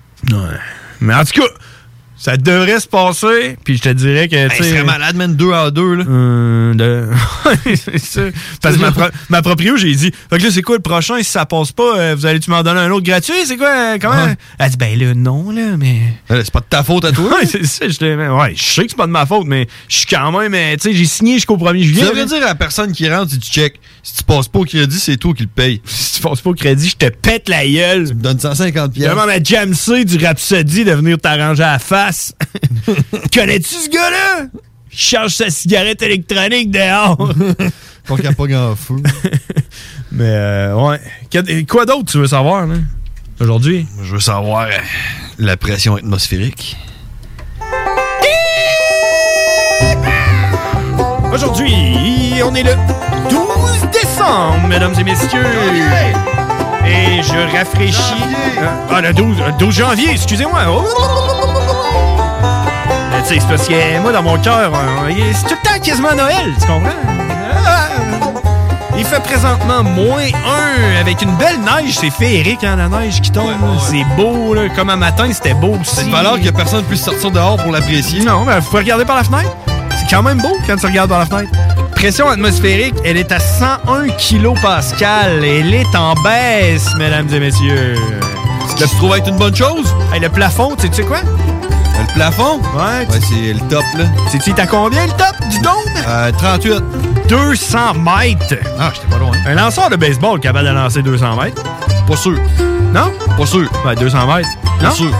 [1.02, 1.48] Mais en tout cas,
[2.22, 5.52] ça devrait se passer, puis je te dirais que, Hey, tu serait malade, man, deux
[5.54, 6.04] à deux, là.
[6.06, 7.08] Euh, de...
[7.74, 8.20] c'est ça.
[8.60, 11.16] Parce que ma, pro- ma proprio, j'ai dit, fait que là, c'est quoi le prochain?
[11.18, 13.32] Si ça passe pas, euh, vous allez-tu m'en donner un autre gratuit?
[13.46, 13.68] C'est quoi?
[13.94, 14.34] euh, Comment?
[14.58, 16.00] Elle dit, ben là, non, là, mais.
[16.30, 17.30] Euh, C'est pas de ta faute à toi.
[17.40, 17.86] Ouais, c'est ça.
[17.88, 20.52] Je ouais, je sais que c'est pas de ma faute, mais je suis quand même,
[20.52, 22.02] tu sais, j'ai signé jusqu'au 1er Tu juillet.
[22.02, 22.24] devrais là.
[22.26, 24.98] dire à la personne qui rentre, si tu check, si tu passes pas au crédit,
[24.98, 25.80] c'est toi qui le paye.
[25.86, 28.08] Si tu passes pas au crédit, je te pète la gueule.
[28.08, 29.08] Tu me donnes 150 pièces.
[29.08, 32.09] Demande à Jam C du Rhapsody de venir t'arranger à la face.
[33.34, 34.46] Connais-tu ce gars-là?
[34.92, 37.16] Il charge sa cigarette électronique dehors.
[38.06, 38.96] Pas qu'il n'y a pas grand feu.
[40.12, 41.64] Mais, euh, ouais.
[41.68, 42.74] Quoi d'autre tu veux savoir, là?
[43.38, 43.86] Aujourd'hui?
[44.02, 44.78] Je veux savoir euh,
[45.38, 46.76] la pression atmosphérique.
[51.32, 52.74] Aujourd'hui, on est le
[53.30, 55.44] 12 décembre, mesdames et messieurs.
[56.86, 58.24] Et je rafraîchis.
[58.58, 60.60] Euh, Ah, le 12, euh, 12 janvier, excusez-moi.
[60.68, 60.84] Oh!
[63.22, 64.72] Tu sais, c'est parce que moi, dans mon cœur,
[65.10, 66.88] il- c'est tout le temps quasiment Noël, tu comprends?
[67.66, 67.88] Ah!
[68.98, 71.96] Il fait présentement moins 1 avec une belle neige.
[72.00, 73.50] C'est féerique, hein, la neige qui tombe.
[73.88, 74.62] C'est beau, là.
[74.74, 75.96] Comme un matin, c'était beau aussi.
[75.96, 78.22] C'est une valeur que personne ne puisse sortir dehors pour l'apprécier.
[78.24, 79.50] Non, mais vous pouvez regarder par la fenêtre.
[79.98, 81.50] C'est quand même beau quand tu regardes par la fenêtre.
[82.00, 85.44] Pression atmosphérique, elle est à 101 kilopascal.
[85.44, 87.94] Elle est en baisse, mesdames et messieurs.
[88.70, 89.94] Ce qui se trouve être une bonne chose?
[90.12, 91.18] Hey, le plafond, tu sais- quoi?
[91.20, 92.58] Le plafond?
[92.74, 93.06] Ouais.
[93.06, 94.04] Ouais, c'est le top, là.
[94.30, 95.74] Sais-tu, t'as combien le top du dôme?
[96.08, 96.82] Euh, 38.
[97.28, 98.54] 200 mètres.
[98.78, 99.32] Ah, j'étais pas loin.
[99.46, 101.62] Un lanceur de baseball capable de lancer 200 mètres?
[102.08, 102.38] Pas sûr.
[102.94, 103.12] Non?
[103.36, 103.68] Pas sûr.
[103.84, 104.48] Ouais, 200 mètres.
[104.80, 104.90] Pas Non?
[104.94, 105.10] sûr.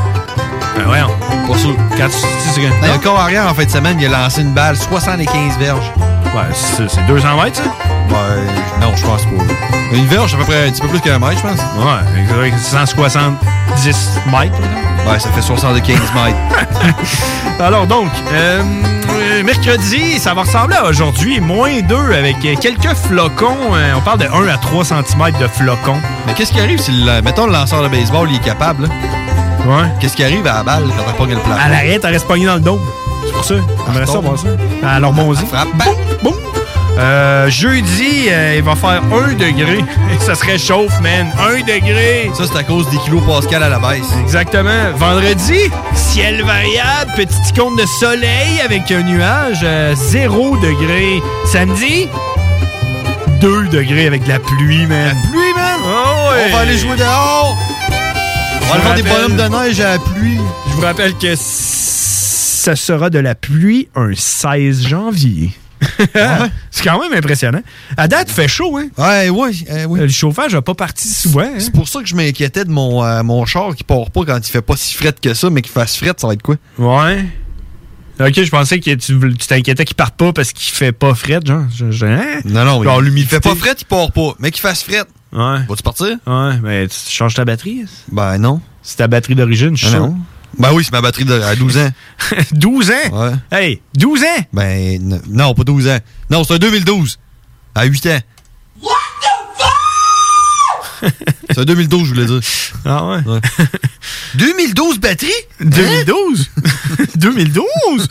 [0.77, 1.11] Ben voyons.
[1.47, 1.77] Pas sûr.
[1.99, 2.61] Quand tu...
[2.81, 2.93] Dans non?
[2.95, 5.93] le corps arrière, en fin de semaine, il a lancé une balle 75 verges.
[6.35, 7.65] Ouais, c'est c'est 200 mètres, ça?
[7.65, 9.31] Ouais, non, je pense pas.
[9.93, 11.59] Une verge, à peu près un petit peu plus qu'un mètre, je pense.
[11.59, 13.37] Ouais, exact, 170
[14.31, 14.55] mètres.
[15.09, 16.37] Ouais, ça fait 75 mètres.
[17.59, 18.63] Alors donc, euh,
[19.45, 23.57] mercredi, ça va ressembler à aujourd'hui, moins 2 avec quelques flocons.
[23.75, 25.99] Euh, on parle de 1 à 3 cm de flocons.
[26.27, 28.89] Mais qu'est-ce qui arrive si, le, mettons, le lanceur de baseball, il est capable, là?
[29.67, 29.89] Ouais.
[30.01, 31.61] Qu'est-ce qui arrive à la balle quand t'as pas le plafond?
[31.61, 32.81] À l'arrêt, t'as resté pogné dans le dos.
[33.31, 33.55] C'est pour ça.
[33.87, 34.25] J'aimerais ça retombe.
[34.25, 34.89] voir ça.
[34.89, 35.69] Alors, bon, Frappe.
[36.23, 36.35] Boum!
[36.99, 39.85] Euh, jeudi, euh, il va faire 1 degré.
[40.21, 41.31] ça se réchauffe, man.
[41.39, 42.31] 1 degré.
[42.35, 44.13] Ça, c'est à cause des kilopascals à la baisse.
[44.21, 44.93] Exactement.
[44.97, 51.23] Vendredi, ciel variable, petite icône de soleil avec un nuage, 0 degré.
[51.47, 52.09] Samedi,
[53.41, 55.07] 22 degrés avec de la pluie, man.
[55.07, 55.81] La pluie, man!
[55.83, 56.49] Oh, ouais.
[56.49, 57.57] On va aller jouer dehors!
[58.63, 60.41] On va aller faire des bonhommes de neige à la pluie.
[60.69, 61.35] Je vous rappelle que
[62.61, 65.51] ça sera de la pluie un 16 janvier.
[66.71, 67.63] C'est quand même impressionnant.
[67.97, 68.89] À date, il fait chaud, hein?
[68.99, 70.01] Ouais, ouais, euh, oui.
[70.01, 71.41] Le chauffage n'a pas parti souvent.
[71.41, 71.55] hein?
[71.59, 74.37] C'est pour ça que je m'inquiétais de mon, euh, mon char qui part pas quand
[74.47, 76.57] il fait pas si fret que ça, mais qu'il fasse fret, ça va être quoi?
[76.79, 77.25] Ouais.
[78.21, 81.63] Ok, je pensais que tu t'inquiétais qu'il parte pas parce qu'il fait pas fret, genre.
[81.75, 82.41] Je- je- hein?
[82.45, 84.35] Non, non, Genre il, il fait pas fret, il part pas.
[84.39, 85.05] Mais qu'il fasse fret.
[85.33, 85.61] Ouais.
[85.67, 86.09] Vas-tu partir?
[86.27, 87.85] Ouais, mais tu changes ta batterie?
[88.13, 88.61] Ben non.
[88.83, 90.07] C'est ta batterie d'origine, je suis Ah, sûr.
[90.09, 90.17] non.
[90.59, 91.91] Ben oui, c'est ma batterie de, à 12 ans.
[92.53, 92.95] 12 ans?
[93.13, 93.33] Ouais.
[93.51, 94.45] Hey, 12 ans?
[94.53, 95.99] Ben non, pas 12 ans.
[96.31, 97.19] Non, c'est un 2012.
[97.75, 98.19] À 8 ans.
[101.51, 102.41] c'est un 2012, je voulais dire.
[102.85, 103.41] Ah ouais?
[104.35, 105.31] 2012 batterie?
[105.61, 106.51] 2012?
[107.17, 107.65] 2012?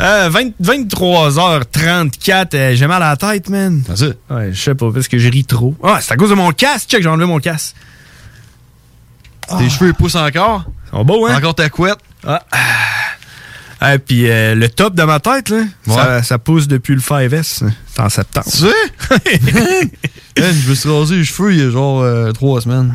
[0.00, 3.82] euh, 20 23h34, euh, j'ai mal à la tête, man.
[3.88, 4.06] C'est ça?
[4.30, 5.74] Ouais, je sais pas, parce que je ris trop.
[5.82, 6.90] Ah, c'est à cause de mon casque.
[6.90, 7.74] Check, j'ai enlevé mon casque.
[9.56, 10.64] Tes cheveux ils poussent encore?
[10.86, 11.36] Ils sont beaux, hein?
[11.36, 11.98] Encore ta couette?
[12.26, 12.42] Ah.
[13.80, 17.62] Ah, puis euh, le top de ma tête, là, ça, ça pousse depuis le 5S.
[18.00, 18.46] En septembre.
[18.50, 19.20] Tu sais?
[20.38, 22.94] Man, je me suis rasé les cheveux il y a genre 3 semaines.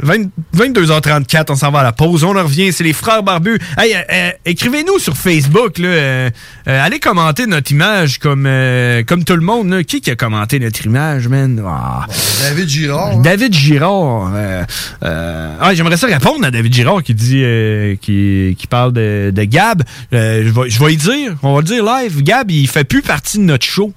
[0.00, 2.24] 20 22h34, on s'en va à la pause.
[2.24, 3.58] On en revient, c'est les frères barbus.
[3.76, 5.78] Hey, euh, euh, écrivez-nous sur Facebook.
[5.78, 6.30] Là, euh,
[6.68, 9.68] euh, allez commenter notre image comme, euh, comme tout le monde.
[9.70, 9.84] là.
[9.84, 11.62] Qui qui a commenté notre image, man?
[11.66, 12.06] Ah.
[12.42, 13.08] David Girard.
[13.16, 13.20] hein?
[13.22, 14.32] David Girard.
[14.34, 14.64] euh,
[15.04, 19.30] euh, ah, J'aimerais ça répondre à David Girard qui dit euh, qui, qui parle de,
[19.34, 19.82] de Gab.
[20.12, 22.22] Euh, je vais je vais y dire, on va le dire live.
[22.22, 23.92] Gab, il fait plus partie de notre show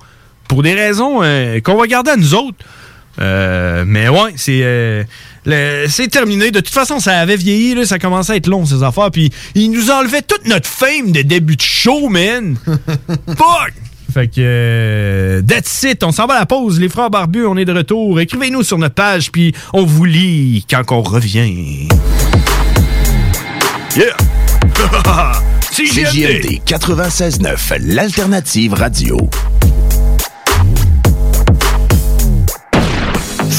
[0.52, 2.58] pour des raisons euh, qu'on va garder à nous autres.
[3.22, 5.06] Euh, mais ouais, c'est euh,
[5.88, 6.52] c'est terminé.
[6.52, 9.12] De toute façon, ça avait vieilli, là, ça commençait à être long ces affaires.
[9.12, 12.58] Puis il nous enlevait toute notre fame de début de show, man.
[12.66, 13.74] Fuck!
[14.14, 16.04] Fait que that's it.
[16.04, 16.82] On s'en va à la pause.
[16.82, 18.20] Les frères barbus, on est de retour.
[18.20, 21.88] Écrivez-nous sur notre page, puis on vous lit quand on revient.
[23.96, 24.18] Yeah!
[25.72, 29.18] CJMD 96.9, l'alternative radio.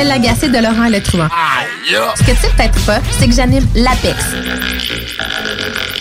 [0.00, 1.28] Mel Lagacé de Laurent Le Truand.
[2.16, 4.16] Ce que tu sais peut-être pas, c'est que j'anime l'APEX.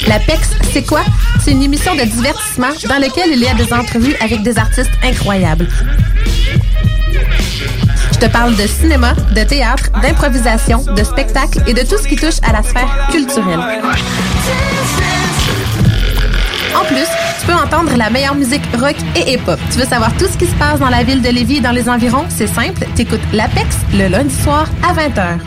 [0.08, 1.02] L'APEX, c'est quoi?
[1.44, 4.92] C'est une émission de divertissement dans laquelle il y a des entrevues avec des artistes
[5.04, 5.68] incroyables.
[8.14, 12.16] Je te parle de cinéma, de théâtre, d'improvisation, de spectacle et de tout ce qui
[12.16, 13.60] touche à la sphère culturelle.
[16.74, 17.08] En plus,
[17.50, 19.60] peux entendre la meilleure musique rock et hip-hop.
[19.72, 21.72] Tu veux savoir tout ce qui se passe dans la ville de Lévis et dans
[21.72, 22.26] les environs?
[22.30, 25.40] C'est simple, t'écoutes l'Apex le lundi soir à 20h.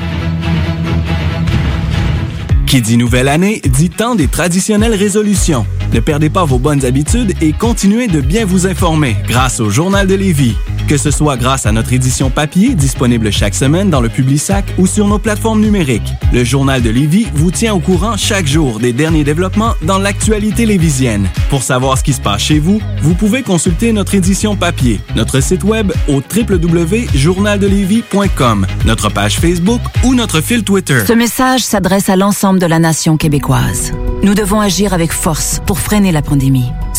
[2.67, 5.65] Qui dit nouvelle année dit temps des traditionnelles résolutions.
[5.93, 10.09] Ne perdez pas vos bonnes habitudes et continuez de bien vous informer grâce au Journal
[10.09, 10.57] de Lévis.
[10.89, 14.87] Que ce soit grâce à notre édition papier disponible chaque semaine dans le Publisac ou
[14.87, 16.13] sur nos plateformes numériques.
[16.33, 20.67] Le Journal de Lévis vous tient au courant chaque jour des derniers développements dans l'actualité
[20.67, 21.29] lévisienne.
[21.51, 25.41] Pour savoir ce qui se passe chez vous, vous pouvez consulter notre édition papier, notre
[25.41, 31.05] site web au www.journaldelévis.com, notre page Facebook ou notre fil Twitter.
[31.07, 33.93] Ce message s'adresse à l'ensemble de la nation québécoise.
[34.23, 36.71] Nous devons agir avec force pour freiner la pandémie.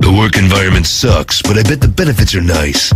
[0.00, 2.92] The work environment sucks, but I bet the benefits are nice.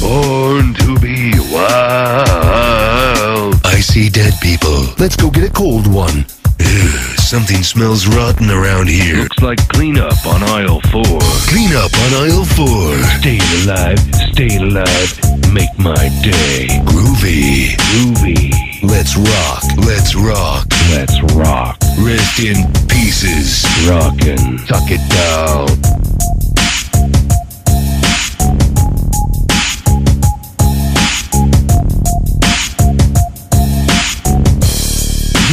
[0.00, 3.54] Born to be wild.
[3.64, 4.86] I see dead people.
[4.98, 6.24] Let's go get a cold one.
[6.64, 9.22] Ugh, something smells rotten around here.
[9.22, 11.18] Looks like cleanup on aisle four.
[11.50, 12.96] Clean up on aisle four.
[13.20, 13.98] Stay alive,
[14.32, 15.10] stay alive,
[15.52, 16.66] make my day.
[16.86, 17.74] Groovy.
[17.90, 18.52] Groovy.
[18.82, 19.62] Let's rock.
[19.86, 20.66] Let's rock.
[20.90, 21.78] Let's rock.
[22.00, 22.56] Rest in
[22.88, 23.64] pieces.
[23.88, 24.58] Rockin'.
[24.66, 25.68] Tuck it down.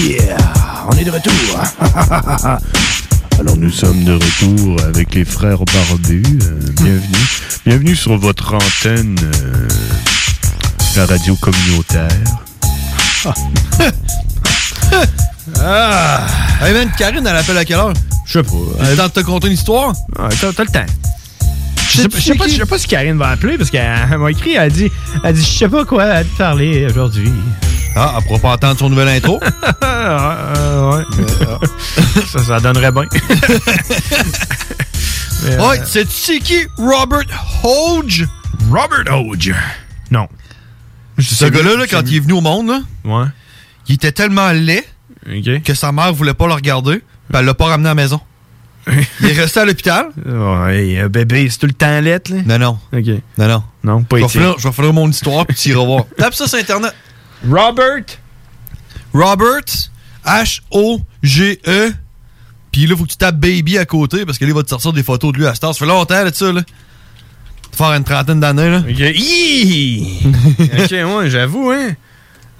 [0.02, 0.49] Yeah,
[0.92, 1.34] on est de retour.
[3.40, 6.24] Alors nous sommes de retour avec les frères barbus.
[6.44, 7.28] Euh, bienvenue.
[7.66, 9.68] Bienvenue sur votre antenne, euh,
[10.96, 12.10] la radio communautaire.
[15.62, 16.28] Ah!
[16.62, 17.94] Hey man, Karine, elle appelle à quelle heure?
[18.26, 18.52] Je sais pas.
[18.82, 19.90] Elle temps de te conter une histoire?
[20.18, 20.86] Ouais, t'as t'as le temps.
[21.90, 24.18] Je sais, pas- je sais pas, je sais pas si Karine va appeler parce qu'elle
[24.18, 24.92] m'a écrit, elle dit,
[25.24, 27.32] elle dit, je sais pas quoi te parler aujourd'hui.
[27.96, 29.40] Ah, elle pourra pas entendre son nouvelle intro?
[29.82, 31.04] Euh, ouais.
[32.32, 33.04] ça, ça donnerait bien.
[35.46, 36.06] Euh, Ouais, c'est
[36.40, 36.58] qui?
[36.78, 37.24] Robert
[37.64, 38.26] Hodge?
[38.70, 39.54] Robert Hodge.
[40.12, 40.28] Non.
[41.20, 43.26] Ce gars-là, là, quand il est venu au monde, là, Ouais.
[43.88, 44.84] il était tellement laid
[45.64, 48.20] que sa mère voulait pas le regarder, puis elle l'a pas ramené à la maison.
[48.88, 50.08] il est resté à l'hôpital.
[50.26, 52.42] Ouais, un bébé, c'est tout le temps lettre, là?
[52.46, 52.80] Non, non.
[53.00, 53.22] OK.
[53.38, 53.64] Non, non.
[53.84, 56.04] Non, pas je vais finir mon histoire, puis tu iras voir.
[56.18, 56.94] Tape ça sur Internet.
[57.48, 58.06] Robert?
[59.14, 59.90] Robert,
[60.26, 61.94] H-O-G-E.
[62.72, 64.70] Puis là, faut que tu tapes Baby à côté, parce que là, il va te
[64.70, 65.74] sortir des photos de lui à Star.
[65.74, 66.62] Ça fait longtemps, là, de ça, là.
[67.72, 68.84] Faire une trentaine d'années, là.
[68.88, 69.00] OK.
[69.00, 70.20] Hi!
[70.60, 71.96] OK, ouais, j'avoue, hein.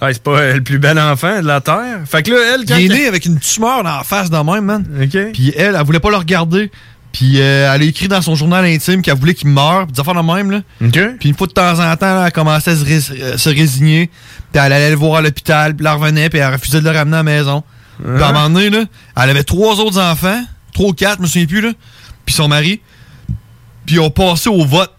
[0.02, 2.00] Ah, c'est pas euh, le plus bel enfant de la Terre.
[2.06, 2.78] Fait que là, elle, quand...
[2.78, 4.86] Il est né avec une tumeur dans la face de même, man.
[5.02, 5.34] OK.
[5.34, 6.72] Puis elle, elle voulait pas le regarder.
[7.12, 10.14] Puis euh, elle a écrit dans son journal intime qu'elle voulait qu'il meure, des affaires
[10.14, 10.62] de même, là.
[10.84, 11.00] OK.
[11.20, 13.50] Puis une fois de temps en temps, là, elle commençait à se, ré- euh, se
[13.50, 14.08] résigner.
[14.52, 16.92] Puis elle allait le voir à l'hôpital, puis elle revenait, puis elle refusait de le
[16.96, 17.64] ramener à la maison.
[18.02, 18.84] Puis à un moment donné, là,
[19.18, 20.42] elle avait trois autres enfants,
[20.74, 21.72] trois ou quatre, je me souviens plus, là.
[22.26, 22.80] Puis son mari.
[23.86, 24.92] Puis ils ont passé au vote.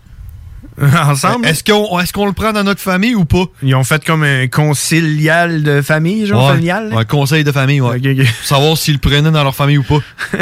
[1.06, 1.46] Ensemble?
[1.46, 3.44] Est-ce qu'on est qu'on le prend dans notre famille ou pas?
[3.62, 6.52] Ils ont fait comme un concilial de famille, genre Ouais.
[6.52, 6.92] familial?
[6.94, 7.98] Ouais, conseil de famille, ouais.
[8.00, 9.98] Pour savoir s'ils le prenaient dans leur famille ou pas.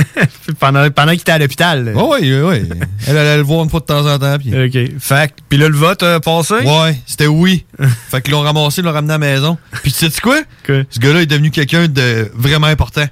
[0.61, 1.93] pendant pendant qu'il était à l'hôpital.
[1.95, 2.63] Ouais, ouais, ouais.
[3.07, 4.37] Elle allait le voir une fois de temps en temps.
[4.39, 4.51] Puis...
[4.55, 4.99] OK.
[5.01, 6.55] Fait puis là, le vote a passé?
[6.55, 7.65] Ouais, c'était oui.
[8.11, 9.59] fait qu'ils l'ont ramassé, ils l'ont ramené à la maison.
[9.83, 10.39] Puis tu sais quoi?
[10.67, 13.05] Ce gars-là est devenu quelqu'un de vraiment important.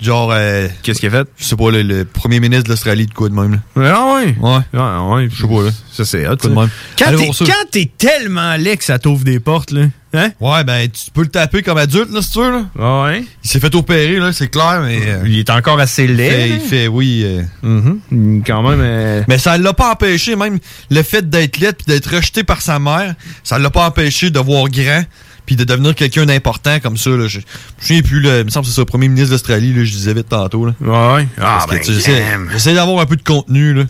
[0.00, 1.28] Genre, euh, qu'est-ce qu'il a fait?
[1.36, 3.60] Je sais pas, le, le premier ministre de l'Australie, de quoi de même.
[3.76, 3.94] Là.
[3.94, 4.34] Ah ouais?
[4.40, 4.60] Ouais.
[4.76, 5.28] Ah ouais.
[5.30, 5.70] Je sais pas, là.
[5.92, 6.36] Ça, c'est hot.
[6.36, 6.68] Quoi de même.
[6.98, 9.82] Quand t'es, tellement laid que ça t'ouvre des portes, là.
[10.12, 10.30] Hein?
[10.40, 13.04] Ouais, ben, tu peux le taper comme adulte, là, si tu veux, là.
[13.04, 13.24] Ouais.
[13.44, 15.00] Il s'est fait opérer, là, c'est clair, mais.
[15.06, 16.30] euh, Il est encore assez il laid.
[16.30, 17.22] fait, il fait, oui.
[17.24, 18.42] euh, Mhm.
[18.46, 18.80] Quand même.
[18.82, 20.58] euh, Mais ça l'a pas empêché, même
[20.90, 24.38] le fait d'être laid puis d'être rejeté par sa mère, ça l'a pas empêché de
[24.40, 25.02] voir grand
[25.46, 27.10] puis de devenir quelqu'un d'important comme ça.
[27.10, 27.26] Là.
[27.26, 27.42] Je, me
[27.80, 29.90] souviens plus, là, il me semble que c'est ça, le premier ministre d'Australie, là, je
[29.92, 30.66] disais vite tantôt.
[30.66, 30.72] Là.
[30.80, 31.26] Ouais.
[31.40, 32.22] Ah, ben, sais, j'essaie,
[32.52, 33.74] j'essaie d'avoir un peu de contenu.
[33.74, 33.84] Là.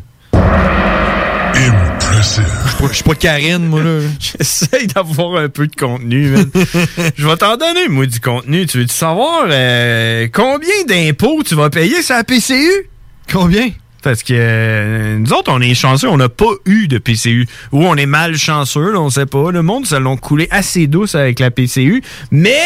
[1.55, 2.47] Impressive.
[2.89, 3.83] Je suis pas- pas Karine, moi.
[3.83, 4.01] Là.
[4.21, 6.51] J'essaye d'avoir un peu de contenu, man.
[7.17, 8.67] Je vais t'en donner, moi, du contenu.
[8.67, 12.89] Tu veux-tu savoir euh, combien d'impôts tu vas payer sur la PCU?
[13.31, 13.69] Combien?
[14.03, 17.47] Parce que euh, nous autres, on est chanceux, on n'a pas eu de PCU.
[17.73, 19.51] Ou on est mal chanceux, là, on sait pas.
[19.51, 22.03] Le monde, ça l'ont coulé assez douce avec la PCU.
[22.31, 22.61] Mais...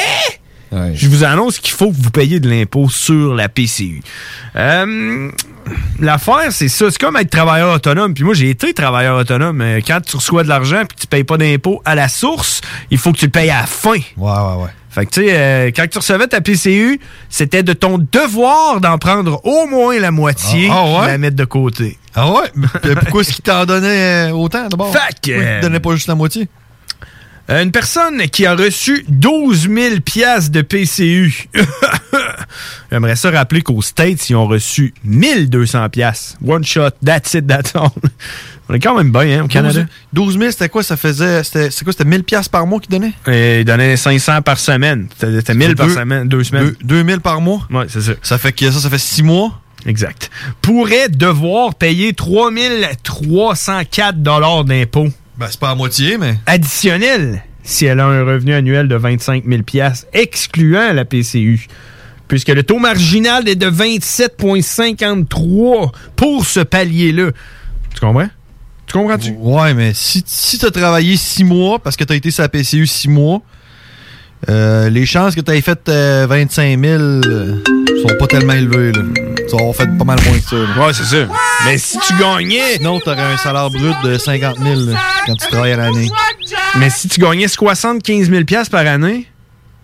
[0.95, 4.03] Je vous annonce qu'il faut que vous payiez de l'impôt sur la PCU.
[4.57, 5.31] Euh,
[6.01, 6.91] L'affaire, c'est ça.
[6.91, 8.13] C'est comme être travailleur autonome.
[8.13, 9.61] Puis moi, j'ai été travailleur autonome.
[9.61, 12.61] Euh, Quand tu reçois de l'argent puis tu payes pas d'impôt à la source,
[12.91, 13.93] il faut que tu le payes à la fin.
[13.93, 14.71] Ouais, ouais, ouais.
[14.95, 18.97] Fait que, tu sais, euh, quand tu recevais ta PCU, c'était de ton devoir d'en
[18.97, 21.05] prendre au moins la moitié Ah, ah ouais?
[21.07, 21.99] et la mettre de côté.
[22.15, 22.53] Ah ouais?
[23.01, 24.93] Pourquoi est-ce qu'il t'en donnait euh, autant d'abord?
[24.93, 26.49] Fait que, Pourquoi il te donnait pas juste la moitié?
[27.51, 31.49] Euh, Une personne qui a reçu 12 000 piastres de PCU.
[32.91, 36.37] J'aimerais ça rappeler qu'aux States, ils ont reçu 1200 piastres.
[36.47, 37.91] One shot, that's it, that's all.
[38.69, 39.85] On est quand même bien, hein, au Canada.
[40.15, 40.83] 12 000, c'était quoi?
[40.83, 41.45] Ça faisait.
[41.45, 41.93] C'était quoi?
[41.93, 43.13] C'était 1000 piastres par mois qu'il donnait?
[43.27, 45.07] Et ils donnaient 500 par semaine.
[45.15, 46.75] C'était c'était 1000 par Deux- semaine, deux semaines.
[46.81, 47.61] Deux- 2000 par mois?
[47.71, 48.13] Ouais, c'est ça.
[48.23, 49.61] Ça fait que ça, ça fait 6 mois?
[49.87, 50.31] Exact.
[50.63, 55.09] Pourrait devoir payer 3304 dollars d'impôts.
[55.37, 56.37] Ben, c'est pas à moitié, mais.
[56.47, 59.63] Additionnel si elle a un revenu annuel de 25 000
[60.13, 61.67] excluant la PCU.
[62.29, 67.31] Puisque le taux marginal est de 27,53 pour ce palier-là.
[67.95, 68.29] Tu comprends?
[68.87, 69.35] Tu comprends-tu?
[69.39, 72.87] Ouais, mais si, si t'as travaillé six mois parce que t'as été sur la PCU
[72.87, 73.43] six mois,
[74.51, 77.63] euh, les chances que t'aies fait euh, 25 000 euh,
[78.03, 78.93] sont pas tellement élevées.
[78.93, 79.03] Là.
[79.37, 80.57] Tu vas avoir fait pas mal moins que ça.
[80.57, 81.33] Ouais, c'est ça.
[81.65, 82.79] Mais si tu gagnais.
[82.81, 86.11] Non, t'aurais un salaire brut de 50 000 là, quand tu travailles à l'année.
[86.79, 89.27] Mais si tu gagnais 75 000 par année,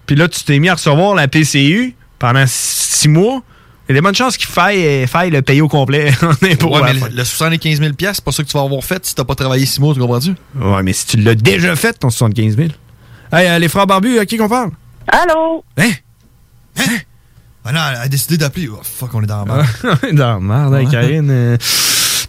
[0.07, 3.43] puis là, tu t'es mis à recevoir la PCU pendant six mois,
[3.91, 6.29] y a des bonnes chances qu'il faille, euh, faille le payer au complet en.
[6.69, 9.15] Ouais, mais le, le 75 000 c'est pas ça que tu vas avoir fait si
[9.15, 10.35] t'as pas travaillé six mois, tu comprends-tu?
[10.61, 12.69] Ouais, mais si tu l'as déjà fait, ton 75 000.
[13.33, 14.71] Hey, euh, les frères barbus, à qui qu'on parle?
[15.09, 15.65] Allô?
[15.77, 15.91] Hein?
[17.65, 18.69] Ah non, elle a décidé d'appeler.
[18.73, 19.67] Oh, fuck, on est dans la merde.
[20.13, 20.91] dans la merde, hein, Ouais.
[20.91, 21.59] Karine.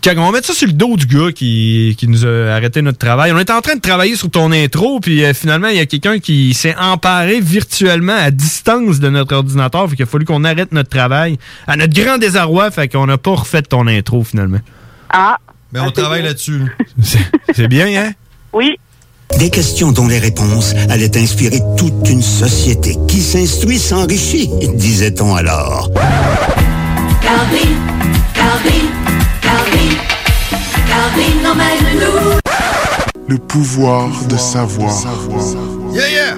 [0.08, 2.97] On va mettre ça sur le dos du gars qui, qui nous a arrêté notre
[2.97, 3.32] travail.
[3.32, 5.86] On était en train de travailler sur ton intro, puis euh, finalement, il y a
[5.86, 9.89] quelqu'un qui s'est emparé virtuellement à distance de notre ordinateur.
[9.89, 11.38] Fait qu'il a fallu qu'on arrête notre travail.
[11.68, 14.60] À notre grand désarroi, fait qu'on n'a pas refait ton intro finalement.
[15.10, 15.38] Ah.
[15.74, 16.64] Mais on travaille là-dessus.
[17.54, 18.12] C'est bien, hein?
[18.54, 18.78] Oui.
[19.39, 25.89] Des questions dont les réponses allaient inspirer toute une société qui s'instruit s'enrichit, disait-on alors.
[27.22, 27.70] Calvin,
[28.34, 29.21] Calvin,
[29.52, 29.95] Calvin,
[30.88, 32.39] Calvin emmène-nous.
[33.28, 34.93] Le pouvoir de savoir.
[35.93, 36.38] Yeah, yeah!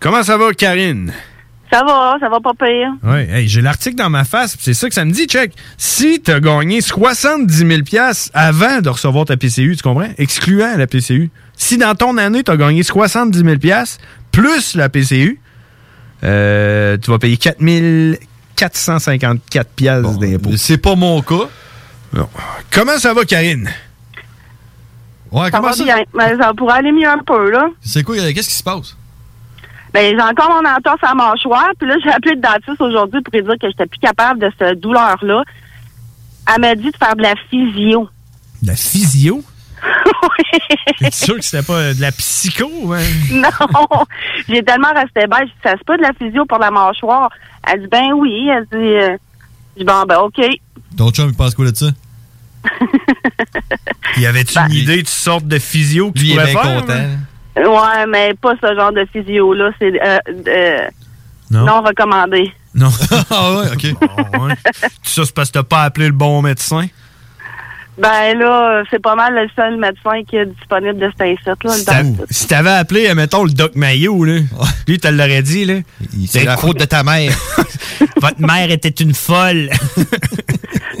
[0.00, 1.12] Comment ça va, Karine?
[1.72, 2.90] Ça va, ça va pas pire.
[3.04, 5.52] Oui, hey, j'ai l'article dans ma face, puis c'est ça que ça me dit, check.
[5.78, 7.70] Si tu as gagné 70 000
[8.34, 10.10] avant de recevoir ta PCU, tu comprends?
[10.18, 11.30] Excluant la PCU.
[11.56, 13.56] Si dans ton année, tu as gagné 70 000
[14.32, 15.38] plus la PCU,
[16.24, 17.58] euh, tu vas payer 4
[18.56, 20.56] 454 piastres d'impôts.
[20.56, 21.48] C'est pas mon cas.
[22.14, 22.28] Non.
[22.70, 23.68] Comment ça va, Karine?
[25.32, 25.96] Ouais, Ça va bien.
[26.14, 27.68] Mais ça pourrait aller mieux un peu, là.
[27.80, 28.14] C'est quoi?
[28.16, 28.96] Qu'est-ce qui se passe?
[29.92, 33.20] Ben, j'ai encore mon entorse à la mâchoire, puis là, j'ai appelé le dentiste aujourd'hui
[33.20, 35.42] pour lui dire que j'étais plus capable de cette douleur-là.
[36.52, 38.08] Elle m'a dit de faire de la physio.
[38.62, 39.42] De la physio?
[40.98, 42.92] T'es sûr que c'était pas euh, de la psycho?
[42.92, 43.02] hein?
[43.32, 44.04] non,
[44.48, 45.40] j'ai tellement resté bête.
[45.40, 47.30] J'ai dit, ça c'est pas de la physio pour la mâchoire?
[47.66, 48.48] Elle dit, ben oui.
[48.48, 49.16] Elle dit, euh,
[49.74, 50.40] je dis, bon, ben, OK.
[50.96, 51.86] Ton chum, il pense quoi de ça?
[54.16, 56.62] Y avait-tu une idée de sorte de physio que Lui, tu il est pourrais bien
[56.62, 56.80] faire?
[56.80, 56.92] content.
[56.92, 57.18] hein?
[57.56, 59.70] Ouais, mais pas ce genre de physio-là.
[59.78, 60.88] C'est euh, euh,
[61.50, 61.64] Non?
[61.66, 62.52] non recommandé.
[62.74, 62.90] Non.
[63.30, 63.98] ah ouais, OK.
[64.00, 66.86] Tout ça, c'est parce que t'as pas appelé le bon médecin?
[67.96, 71.70] Ben là, c'est pas mal le seul médecin qui est disponible de cet incite, là,
[71.74, 72.26] Si t'a- dentiste.
[72.28, 74.40] si t'avais appelé, euh, mettons, le Doc Mayo, là,
[74.88, 75.74] lui, tu l'aurais dit, là.
[76.26, 77.32] C'est la faute de ta mère.
[78.20, 79.70] Votre mère était une folle.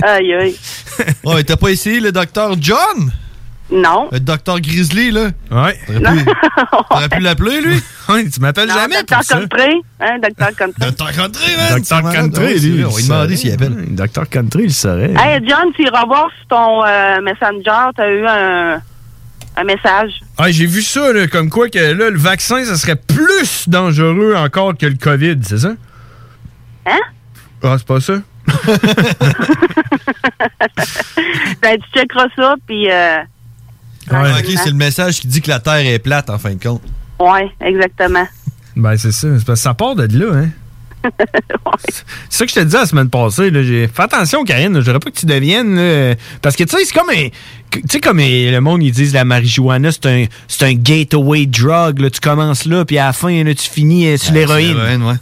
[0.06, 0.56] Aïe, aïe.
[1.24, 3.10] Ouais, t'as pas essayé le docteur John?
[3.72, 4.08] Non.
[4.12, 5.30] Le docteur Grizzly, là?
[5.50, 5.78] Ouais.
[5.86, 6.24] T'aurais pu,
[6.90, 7.82] t'aurais pu l'appeler, lui?
[8.10, 9.38] Oui, tu m'appelles Non, jamais Docteur pour ça.
[9.40, 9.82] Country.
[9.98, 10.80] Hein, Docteur Country.
[10.86, 11.78] Docteur Country, man!
[11.78, 12.84] Docteur Country, Ouais, lui.
[12.84, 13.72] On il va lui demander s'il appelle.
[13.72, 15.14] Ouais, Docteur Country, il saurait.
[15.16, 18.82] Hey, John, tu iras voir sur ton euh, Messenger, t'as eu un,
[19.56, 20.20] un message.
[20.36, 24.34] Ah, j'ai vu ça, là, comme quoi que là, le vaccin, ça serait plus dangereux
[24.36, 25.72] encore que le COVID, c'est ça?
[26.86, 27.00] Hein?
[27.62, 28.14] Ah, c'est pas ça?
[31.62, 32.90] Ben, tu checkeras ça, puis...
[32.90, 33.18] Euh,
[34.10, 36.62] Ouais, ok, c'est le message qui dit que la Terre est plate, en fin de
[36.62, 36.82] compte.
[37.18, 38.26] ouais, exactement.
[38.76, 39.28] Ben, c'est ça.
[39.38, 40.50] C'est parce que ça part de là, hein?
[41.88, 43.50] C'est ça que je te disais la semaine passée.
[43.50, 43.88] Là, j'ai...
[43.88, 44.74] Fais attention, Karine.
[44.74, 45.76] Je voudrais pas que tu deviennes.
[45.76, 47.28] là, Parce que, tu sais, c'est comme un.
[47.70, 51.44] Tu sais, comme euh, le monde, ils disent la marijuana, c'est un, c'est un gateway
[51.46, 51.98] drug.
[52.00, 52.08] Là.
[52.10, 54.68] Tu commences là, puis à la fin, là, tu finis euh, sur Ouais, l'héroïne.
[54.68, 55.14] sur l'héroïne, ouais.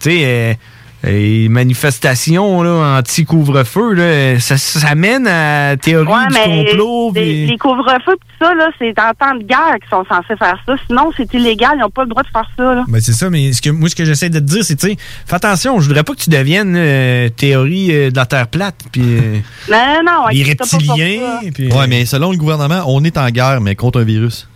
[0.00, 0.58] Tu sais,
[1.04, 7.12] euh, les manifestations là, anti-couvre-feu, là, ça, ça mène à théorie Ouais, du mais complot.
[7.14, 10.04] les, puis- les couvre-feux pis tout ça, là, c'est en temps de guerre qu'ils sont
[10.04, 10.74] censés faire ça.
[10.86, 11.72] Sinon, c'est illégal.
[11.76, 12.84] Ils n'ont pas le droit de faire ça, là.
[12.88, 14.88] Ben c'est ça, mais ce que, moi, ce que j'essaie de te dire, c'est, tu
[14.88, 14.96] sais,
[15.26, 18.76] fais attention, je voudrais pas que tu deviennes euh, théorie euh, de la Terre plate,
[18.92, 19.38] puis euh,
[19.70, 21.40] Non, non, les inquiète-toi pas pour reptiliens, ça.
[21.54, 21.72] puis...
[21.72, 24.48] Ouais, mais selon le gouvernement, on est en guerre, mais contre un virus.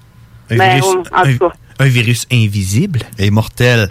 [0.50, 1.54] Un Ben, virus, ouais, en tout cas.
[1.78, 3.00] Un, virus invisible.
[3.18, 3.90] Et mortel.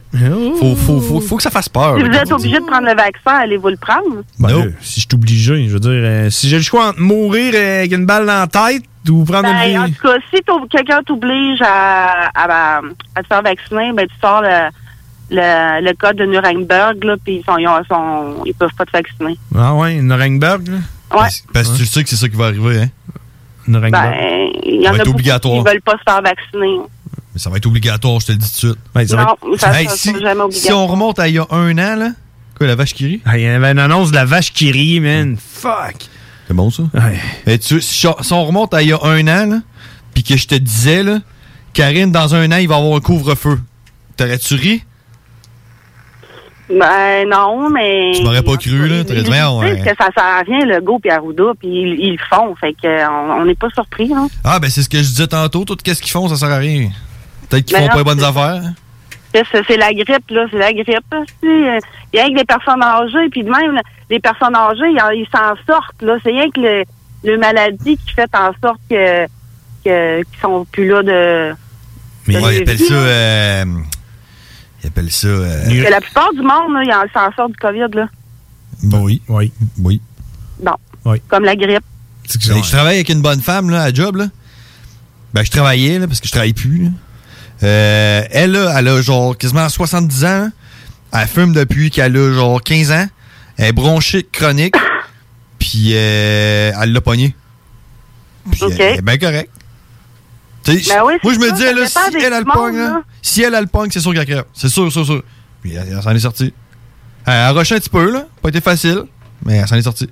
[0.60, 1.98] Faut, faut, faut, faut que ça fasse peur.
[1.98, 4.24] Si vous êtes obligé de prendre le vaccin, allez-vous le prendre?
[4.40, 7.00] Ben, là, si je suis obligé, je veux dire, euh, si j'ai le choix entre
[7.00, 10.16] mourir euh, avec une balle dans la tête ou prendre Ben, une en tout cas,
[10.34, 12.82] si quelqu'un t'oblige à, à,
[13.16, 14.70] à te faire vacciner, ben, tu sors le,
[15.30, 17.58] le, le code de Nuremberg, là, puis ils, sont,
[18.46, 19.38] ils, peuvent pas te vacciner.
[19.56, 20.78] Ah ouais, Nuremberg, là?
[21.14, 21.28] Ouais.
[21.54, 22.90] Parce que tu sais que c'est ça qui va arriver, hein?
[23.68, 23.92] Nuremberg.
[23.92, 26.80] Ben, il y en va a beaucoup qui veulent pas se faire vacciner.
[27.34, 28.80] Mais ça va être obligatoire, je te le dis tout de suite.
[28.94, 31.36] Ben, ça va Non, être- ça Hey, sera si, jamais si on remonte à il
[31.36, 32.10] y a un an, là,
[32.58, 33.22] Quoi, la vache qui rit?
[33.26, 35.38] Ah, Il y avait une annonce de la vache qui rit, man.
[35.38, 35.96] Fuck.
[36.48, 36.84] C'est bon, ça?
[36.94, 37.20] Ouais.
[37.48, 39.60] Mais tu, si, si on remonte à il y a un an, là,
[40.14, 41.20] puis que je te disais, là,
[41.74, 43.60] Karine, dans un an, il va y avoir un couvre-feu.
[44.18, 44.84] T'aurais-tu ri?
[46.70, 48.12] Ben non, mais.
[48.16, 49.04] Tu m'aurais pas cru, là.
[49.04, 49.80] T'aurais dit, ouais.
[49.82, 52.56] que ça sert à rien, le Go et Arruda, puis ils, ils le font.
[52.56, 54.28] Fait que euh, on on n'est pas surpris, hein.
[54.44, 55.66] Ah, ben c'est ce que je disais tantôt.
[55.66, 56.90] Tout qu'est-ce qu'ils font, ça sert à rien.
[57.54, 58.62] Peut-être qu'ils font non, pas les bonnes affaires.
[59.34, 60.46] C'est- la grippe, là.
[60.52, 60.88] C'est la grippe.
[61.14, 63.80] euh, Il y a rien que les personnes âgées, puis de même,
[64.10, 66.18] les personnes âgées, ils, en- ils s'en sortent, là.
[66.24, 66.84] C'est rien que le,
[67.24, 69.26] le maladie qui fait en sorte que
[69.84, 71.56] que- qu'ils sont plus là de.
[72.28, 72.94] Mais de ouais, ils appellent ça.
[72.94, 73.66] Euh,
[74.84, 75.28] ils appellent ça.
[75.28, 78.08] euh, Que la plupart du monde, là, ils en- s'en sortent du COVID, là.
[78.84, 79.22] Oui.
[79.28, 79.52] Oui.
[79.80, 80.02] Oui.
[80.62, 80.74] Bon.
[81.06, 81.20] Oui.
[81.28, 81.84] Comme la grippe.
[82.30, 84.16] Je travaille avec une bonne femme là, à job.
[84.18, 84.28] Là.
[85.34, 86.84] Ben, je travaillais là, parce que je travaille plus.
[86.86, 86.90] là.
[87.64, 90.50] Euh, elle, là, elle a genre quasiment 70 ans.
[91.14, 93.08] Elle fume depuis qu'elle a genre 15 ans.
[93.58, 94.76] Elle est bronchite chronique.
[95.60, 97.36] Puis euh, elle l'a pogné.
[98.52, 98.74] Puis OK.
[98.80, 99.50] elle est bien correct.
[100.64, 103.02] Tu sais, Ben oui, moi, je me ça là, si elle, elle pogne, là, là.
[103.22, 104.46] si elle, elle le pogne, c'est sûr qu'elle crève.
[104.54, 105.24] C'est sûr, sûr, sûr.
[105.62, 106.54] Puis elle, elle s'en est sortie.
[107.26, 108.26] Elle a rushé un petit peu, là.
[108.42, 109.04] Pas été facile,
[109.46, 110.10] mais elle s'en est sortie.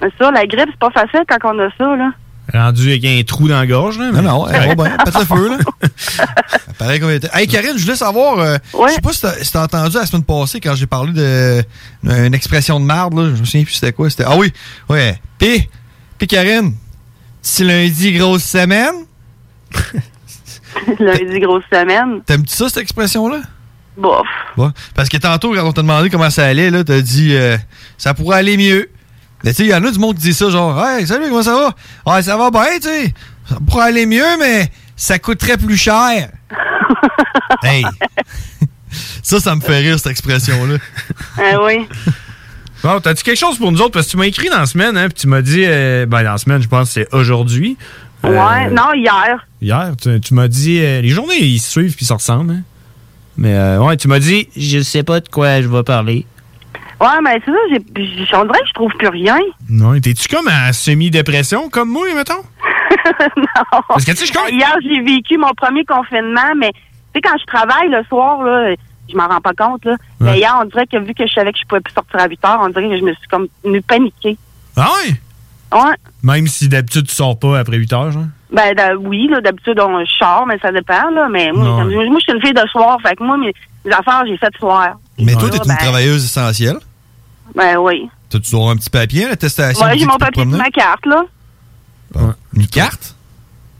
[0.00, 2.10] C'est ça, la grippe, c'est pas facile quand on a ça, là.
[2.52, 4.10] Rendu avec un trou dans la gorge, là.
[4.10, 4.96] Non, non, elle va bien.
[5.04, 5.58] Pète le feu, là.
[6.78, 7.28] Pareil comme elle était.
[7.34, 10.06] Hey, Karine, je voulais savoir, euh, je sais pas si t'as si t'as entendu la
[10.06, 11.62] semaine passée quand j'ai parlé de
[12.02, 13.24] d'une expression de marde, là.
[13.34, 14.08] Je me souviens plus c'était quoi.
[14.08, 14.52] C'était, ah oui,
[14.88, 15.20] ouais.
[15.38, 15.68] Pis,
[16.16, 16.74] pis Karine,
[17.42, 18.94] si lundi, grosse semaine,
[20.98, 22.22] Lundi, grosse semaine.
[22.24, 23.40] t'aimes-tu ça, cette expression-là?
[23.96, 24.26] Bof.
[24.56, 24.68] Ouais.
[24.94, 27.56] Parce que tantôt, quand on t'a demandé comment ça allait, là, t'as dit, euh,
[27.96, 28.88] ça pourrait aller mieux.
[29.44, 31.26] Mais tu sais, il y en a du monde qui dit ça, genre, hey, salut,
[31.28, 32.12] comment ça va?
[32.12, 33.14] Ouais, ça va bien, tu sais.
[33.48, 36.30] Ça pourrait aller mieux, mais ça coûterait plus cher.
[37.62, 37.84] hey.
[39.22, 40.76] ça, ça me fait rire, cette expression-là.
[41.38, 41.86] Ah oui.
[42.82, 43.92] Bon, t'as-tu quelque chose pour nous autres?
[43.92, 46.22] Parce que tu m'as écrit dans la semaine, hein, puis tu m'as dit, euh, ben,
[46.22, 47.76] dans la semaine, je pense que c'est aujourd'hui.
[48.24, 49.46] Euh, Ouais, non, hier.
[49.60, 52.52] Hier, tu, tu m'as dit, euh, les journées, ils se suivent puis ils se ressemblent,
[52.52, 52.62] hein.
[53.36, 56.26] Mais, euh, ouais, tu m'as dit, je sais pas de quoi je vais parler.
[57.00, 57.78] Ouais, mais c'est ça, j'ai,
[58.36, 59.38] on dirait que je trouve plus rien.
[59.70, 62.34] Non, t'es-tu comme en semi-dépression, comme moi, mettons?
[63.36, 63.80] non.
[63.88, 66.80] Parce que, tu sais, je Hier, j'ai vécu mon premier confinement, mais tu
[67.14, 68.74] sais, quand je travaille le soir, là,
[69.10, 69.96] je m'en rends pas compte, là.
[70.20, 72.26] Mais hier, on dirait que vu que je savais que je pouvais plus sortir à
[72.28, 74.36] 8 heures, on dirait que je me suis comme venue paniquer.
[74.76, 75.14] Ah ouais?
[75.72, 75.94] Ouais.
[76.22, 78.24] Même si d'habitude, tu sors pas après 8 heures, genre?
[78.50, 81.28] Ben da- oui, là, d'habitude, on sort, mais ça dépend, là.
[81.30, 83.52] Mais moi, moi, je suis une fille de soir, fait que moi, mes,
[83.84, 84.94] mes affaires, j'ai fait soir.
[85.18, 85.50] Mais toi, Ouais.
[85.50, 86.78] t'es Ben, une travailleuse essentielle?
[87.54, 88.08] Ben oui.
[88.30, 89.84] Dois avoir un petit papier, l'attestation?
[89.84, 90.58] Ouais, qui j'ai mon papier de promener?
[90.58, 91.24] ma carte, là.
[92.54, 93.14] Une carte?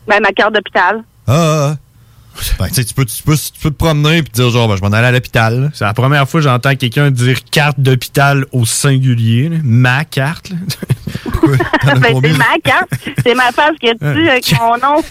[0.06, 1.04] Ben, ma carte d'hôpital.
[1.26, 1.76] Ah, ah, ah.
[2.58, 4.68] Ben, tu sais, tu peux, tu, peux, tu peux te promener et te dire, genre,
[4.68, 5.70] ben, je m'en allais à l'hôpital.
[5.74, 9.48] C'est la première fois que j'entends quelqu'un dire carte d'hôpital au singulier.
[9.48, 9.56] là.
[9.62, 10.50] Ma carte.
[10.50, 10.56] là.
[11.96, 12.88] ben, c'est ma carte.
[13.24, 15.02] C'est ma face qui est dessus avec mon nom.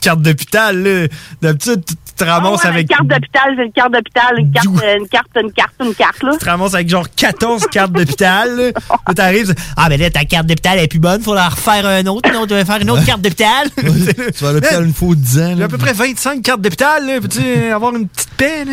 [0.00, 1.06] carte d'hôpital, là.
[1.40, 2.82] D'habitude, tu tu te ramasses Ah ouais, avec.
[2.90, 5.94] Une carte d'hôpital, c'est une carte d'hôpital, une carte, euh, une carte, une carte, une
[5.94, 6.32] carte, là.
[6.32, 8.56] Tu te ramasses avec genre 14 cartes d'hôpital.
[8.56, 8.62] là.
[9.08, 11.84] Là, t'arrives, c'est, ah, ben là, ta carte d'hôpital est plus bonne, faut la refaire
[11.86, 12.30] un autre.
[12.32, 13.68] Non, tu vas faire une autre carte d'hôpital?
[13.76, 15.54] tu vas à l'hôpital une fois ou 10 ans.
[15.56, 17.20] J'ai à peu près 25 cartes d'hôpital, là.
[17.20, 18.72] Peux-tu avoir une petite paix, là?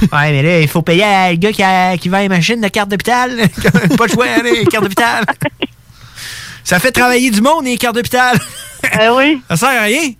[0.00, 2.60] Ouais, mais là, il faut payer à le gars qui, a- qui vend les machines
[2.60, 3.30] de cartes d'hôpital.
[3.96, 5.24] Pas le choix, les cartes d'hôpital.
[6.64, 8.36] Ça fait travailler du monde, les cartes d'hôpital.
[8.92, 9.40] Ah oui.
[9.48, 10.10] Ça sert à rien.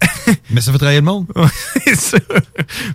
[0.50, 1.26] Mais ça fait travailler le monde.
[1.84, 2.18] C'est ça.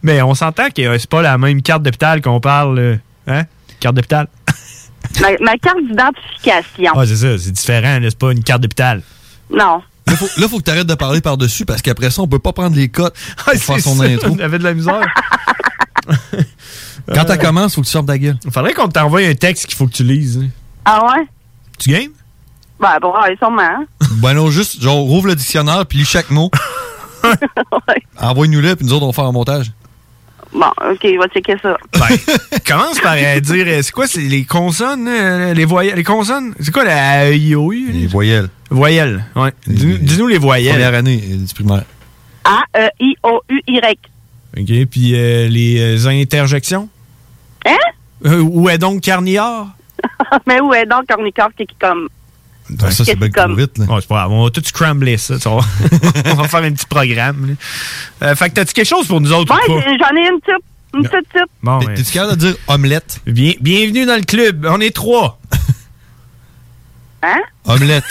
[0.04, 2.80] Mais on s'entend que euh, c'est pas la même carte d'hôpital qu'on parle.
[2.80, 2.96] euh,
[3.28, 3.44] Hein?
[3.80, 4.28] Carte d'hôpital.
[5.22, 6.94] Ma, ma carte d'identification.
[6.96, 9.02] Ah, c'est ça, c'est différent, là, c'est pas une carte d'hôpital.
[9.52, 9.82] Non.
[10.08, 12.52] Là, faut, là, faut que t'arrêtes de parler par-dessus parce qu'après ça, on peut pas
[12.54, 14.36] prendre les cotes pour faire c'est son ça, intro.
[14.38, 15.02] J'avais de la misère.
[17.14, 18.38] Quand t'as commence, faut que tu sortes ta gueule.
[18.52, 20.40] Faudrait qu'on t'envoie un texte qu'il faut que tu lises.
[20.44, 20.48] hein.
[20.86, 21.26] Ah ouais?
[21.78, 22.12] Tu game?
[22.80, 23.86] Ben, bon, ouais, sûrement.
[24.18, 26.50] Ben non, juste, genre, rouvre le dictionnaire puis lis chaque mot.
[28.20, 29.72] Envoie-nous-le puis nous autres, on va faire un montage.
[30.54, 31.76] Bon, OK, il va checker ça.
[31.94, 32.16] Ben,
[32.68, 36.54] commence par euh, dire, euh, c'est quoi, c'est les consonnes, euh, les voyelles, les consonnes?
[36.60, 37.72] C'est quoi la IOU?
[37.72, 38.50] Les voyelles.
[38.70, 39.52] Voyelles, ouais.
[39.66, 40.74] Dis-nous les voyelles.
[40.74, 41.86] Première année du primaire.
[42.44, 43.98] A-E-I-O-U-Y.
[44.56, 46.88] OK, puis euh, les interjections?
[47.66, 47.78] Hein?
[48.26, 49.68] Euh, où est donc Carniard?
[50.48, 52.10] Mais où est donc Cornicor qui est comme.
[52.80, 53.78] Ça, c'est bien trop vite.
[53.78, 53.86] Là.
[53.86, 55.38] Ouais, c'est pas grave, on va tout scrambler ça.
[55.38, 55.66] tu vois.
[56.26, 57.56] on va faire un petit programme.
[58.22, 59.86] Euh, fait que t'as-tu quelque chose pour nous autres Ouais, ou pas?
[59.90, 60.64] j'ai- j'en ai une petite.
[60.96, 61.50] Une petite.
[61.62, 61.80] Bon.
[61.80, 63.20] T'es-tu capable de dire omelette?
[63.26, 64.66] Bien- bienvenue dans le club.
[64.70, 65.40] On est trois.
[67.24, 67.40] Hein?
[67.66, 68.04] Omelette.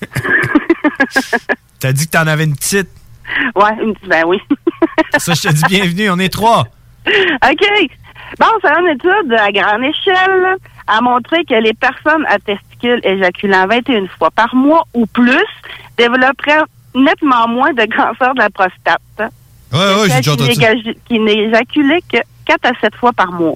[1.80, 2.88] T'as dit que t'en avais une petite.
[3.54, 4.08] Ouais, une petite.
[4.08, 4.38] Ben oui.
[5.18, 6.10] Ça, je te dis bienvenue.
[6.10, 6.66] On est trois.
[7.06, 7.66] OK.
[8.38, 10.56] Bon, c'est une étude à grande échelle
[10.88, 15.46] a montré que les personnes à testicules éjaculant 21 fois par mois ou plus
[15.96, 16.64] développeraient
[16.94, 19.00] nettement moins de cancer de la prostate.
[19.72, 20.72] Ouais, ouais, j'ai déjà entendu ça.
[21.06, 23.54] Qui n'éjaculaient que 4 à 7 fois par mois.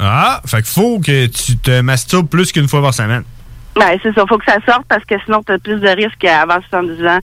[0.00, 3.22] Ah, fait qu'il faut que tu te masturbes plus qu'une fois par semaine.
[3.76, 4.24] Ben, c'est ça.
[4.28, 7.18] faut que ça sorte parce que sinon, tu as plus de risques avant 70 ans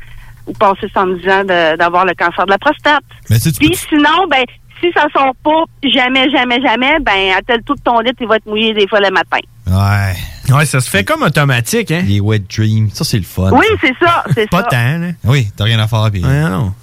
[0.48, 1.44] ou passé 70 ans
[1.78, 3.04] d'avoir le cancer de la prostate.
[3.28, 4.44] Puis sinon, ben,
[4.82, 8.46] si ça sort pas jamais, jamais, jamais, ben, attelle tout ton lit, il va être
[8.46, 9.40] mouillé des fois le matin.
[9.68, 10.16] Ouais.
[10.54, 12.04] Ouais, ça se fait comme automatique, hein?
[12.06, 13.52] Les wet dreams, ça, c'est le fun.
[13.52, 14.68] Oui, c'est ça, c'est Pas ça.
[14.70, 15.08] tant, là.
[15.24, 16.10] Oui, t'as rien à faire.
[16.12, 16.24] Puis...
[16.24, 16.74] Ouais, non.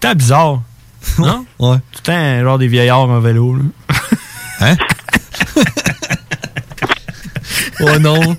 [0.00, 0.60] Tout bizarre.
[1.18, 1.44] Non?
[1.58, 1.78] Ouais.
[1.90, 3.62] Tout le temps, genre des vieillards en vélo, là.
[4.60, 4.76] Hein?
[7.80, 8.36] oh non.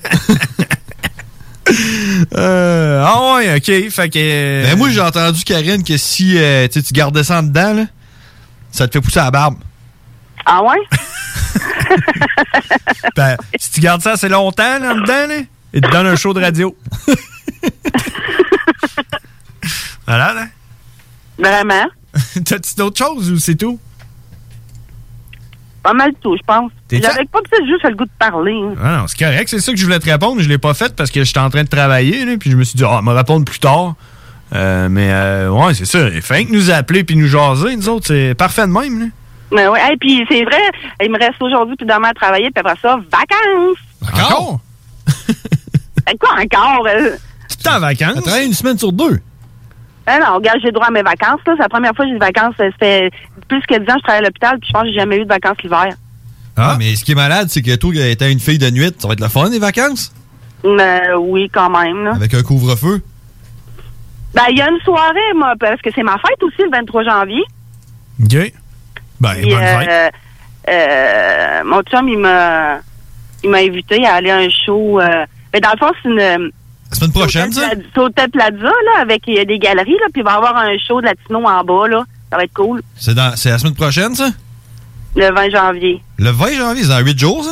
[2.35, 3.89] Euh, ah ouais, ok.
[3.89, 4.63] Fait que.
[4.63, 7.73] Ben, moi, j'ai entendu, Karine, que si euh, tu sais, tu gardais ça en dedans,
[7.73, 7.85] là,
[8.73, 9.55] ça te fait pousser la barbe.
[10.45, 10.77] Ah ouais?
[13.15, 15.41] Ben, si tu gardes ça assez longtemps, là, dedans, là,
[15.73, 16.75] il te donne un show de radio.
[20.07, 20.45] voilà, là.
[21.37, 21.85] Vraiment?
[22.45, 23.79] T'as-tu d'autres choses ou c'est tout?
[25.81, 26.71] Pas mal tout, je pense.
[26.91, 28.53] J'avais pas peut-être juste le goût de parler.
[28.63, 28.75] hein.
[28.81, 30.41] Ah non, c'est correct, c'est ça que je voulais te répondre.
[30.41, 32.63] Je l'ai pas fait parce que j'étais en train de travailler, là, puis je me
[32.63, 33.95] suis dit, ah, me répondre plus tard.
[34.53, 36.07] Euh, mais euh, ouais, c'est ça.
[36.09, 38.99] Il fait que nous appeler puis nous jaser, nous autres, c'est parfait de même.
[38.99, 39.05] Là.
[39.51, 40.61] Mais ouais, et puis c'est vrai,
[41.03, 43.77] il me reste aujourd'hui puis demain à travailler, puis après ça, vacances.
[44.01, 44.59] Encore?
[46.05, 46.85] Ben quoi encore?
[46.87, 47.11] euh?
[47.63, 48.21] Tu en vacances?
[48.23, 49.21] travailles une semaine sur deux.
[50.05, 51.39] Ben non, regarde, j'ai droit à mes vacances.
[51.47, 51.53] là.
[51.55, 52.55] C'est la première fois que j'ai des vacances.
[52.57, 53.09] Ça fait
[53.47, 55.15] plus que 10 ans que je travaille à l'hôpital, puis je pense que j'ai jamais
[55.17, 55.87] eu de vacances l'hiver.
[56.57, 59.07] Ah, mais ce qui est malade, c'est que toi, étant une fille de nuit, ça
[59.07, 60.11] va être le fun, les vacances?
[60.65, 62.03] Mais oui, quand même.
[62.03, 62.11] là.
[62.15, 63.01] Avec un couvre-feu?
[64.33, 67.03] Ben, il y a une soirée, moi, parce que c'est ma fête aussi, le 23
[67.03, 67.43] janvier.
[68.23, 68.53] OK.
[69.21, 70.09] Ben, Puis, euh,
[70.69, 72.79] euh, mon chum, il m'a
[73.43, 74.99] il m'a invité à aller à un show.
[74.99, 76.17] euh, ben, dans le fond, c'est une.
[76.91, 77.69] La semaine prochaine, ça?
[77.71, 80.35] C'est au Plaza, là, avec il y a des galeries, là, puis il va y
[80.35, 82.03] avoir un show de latino en bas, là.
[82.31, 82.81] Ça va être cool.
[82.95, 84.29] C'est dans- c'est la semaine prochaine, ça?
[85.15, 87.51] Le 20 janvier, Le 20 janvier, c'est dans 8 jours, ça?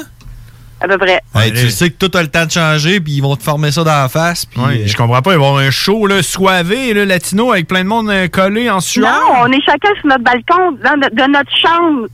[0.82, 1.22] À peu près.
[1.36, 3.72] Hey, tu sais que tout a le temps de changer, puis ils vont te former
[3.72, 4.46] ça dans la face.
[4.46, 7.06] Puis, Ouais, euh, je comprends pas, il va y avoir un show là, soivé, là,
[7.06, 9.10] latino, avec plein de monde euh, collé en sueur.
[9.12, 12.08] Non, on est chacun sur notre balcon, dans de notre chambre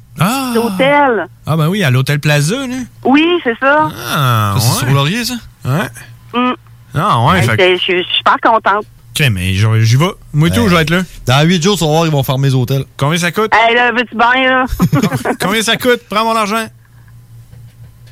[0.53, 1.27] d'hôtel.
[1.45, 2.75] Ah ben oui, à l'Hôtel Plaza, là.
[3.05, 3.89] Oui, c'est ça.
[4.13, 5.35] Ah, Ça, c'est sur Laurier, ça?
[5.65, 5.87] Ouais.
[6.33, 6.53] Mm.
[6.95, 8.85] Ah ouais, fait Je suis super contente.
[9.19, 10.05] Ok, mais j'y j'y vais.
[10.33, 11.01] Moi et tout, je vais être là.
[11.25, 12.85] Dans 8 jours, vas voir, ils vont fermer les hôtels.
[12.97, 13.51] Combien ça coûte?
[13.53, 14.65] Hey, là, veux-tu bien, là?
[15.41, 16.01] Combien ça coûte?
[16.09, 16.67] Prends mon argent.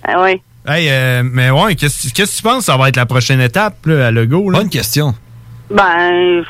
[0.07, 0.41] Ah oui.
[0.67, 2.65] Hey, euh, mais ouais, qu'est-ce qu'est-ce que tu penses?
[2.65, 4.49] Ça va être la prochaine étape là, à Lego?
[4.49, 4.59] Là?
[4.59, 5.13] Bonne question.
[5.69, 6.43] Ben,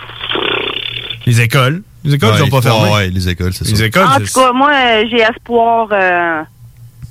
[1.26, 1.82] Les écoles.
[2.03, 2.91] Les écoles, Ouais, ils sont pas fermées.
[2.91, 3.86] ouais, les écoles, c'est Les ça.
[3.86, 4.72] écoles, en c'est- tout cas, moi,
[5.10, 6.43] j'ai espoir euh,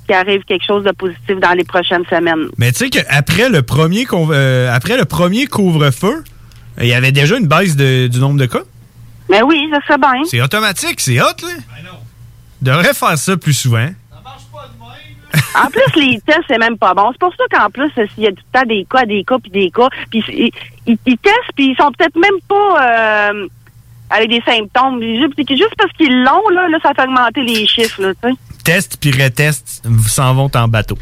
[0.05, 2.47] qu'il arrive quelque chose de positif dans les prochaines semaines.
[2.57, 6.23] Mais tu sais qu'après le premier conv- euh, après le premier couvre-feu,
[6.79, 8.61] il y avait déjà une baisse de- du nombre de cas?
[9.29, 10.23] Mais oui, ça serait bien.
[10.25, 11.49] C'est automatique, c'est hot, là.
[12.61, 13.89] Devrait faire ça plus souvent.
[15.55, 17.09] En plus, les tests, c'est même pas bon.
[17.11, 19.37] C'est pour ça qu'en plus, s'il y a tout le temps des cas, des cas,
[19.41, 20.51] puis des cas, puis ils,
[20.85, 23.47] ils- ils testent, puis ils sont peut-être même pas euh,
[24.09, 25.01] avec des symptômes.
[25.01, 28.31] Juste, juste parce qu'ils l'ont, là, là, ça fait augmenter les chiffres, là.
[28.63, 30.97] Test puis retest, vous s'en vont en bateau.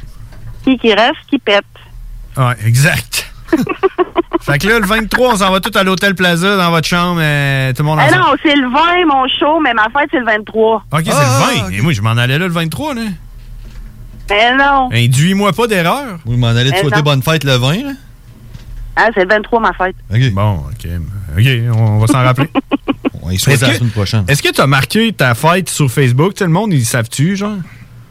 [0.63, 1.63] Qui qui reste, qui pète.
[2.37, 3.31] Ouais, exact.
[4.41, 7.19] fait que là, le 23, on s'en va tout à l'Hôtel Plaza dans votre chambre,
[7.21, 8.21] euh, tout le monde Ah ensemble.
[8.21, 10.83] non, c'est le 20, mon show, mais ma fête, c'est le 23.
[10.91, 11.77] Ok, c'est le 20.
[11.77, 13.01] Et moi, je m'en allais là le 23, là.
[14.33, 14.89] Mais non.
[14.91, 16.19] Induis-moi pas d'erreur.
[16.25, 17.01] Oui, m'en allez te souhaiter non.
[17.03, 17.91] bonne fête le 20, là?
[18.95, 19.95] Ah, c'est le 23, ma fête.
[20.33, 20.87] Bon, ok.
[21.37, 22.49] Ok, on va s'en rappeler.
[23.25, 24.25] On y souhaite la que- semaine prochaine.
[24.27, 26.33] Est-ce que tu as marqué ta fête sur Facebook?
[26.37, 27.55] Sais, le monde, ils savent-tu, genre?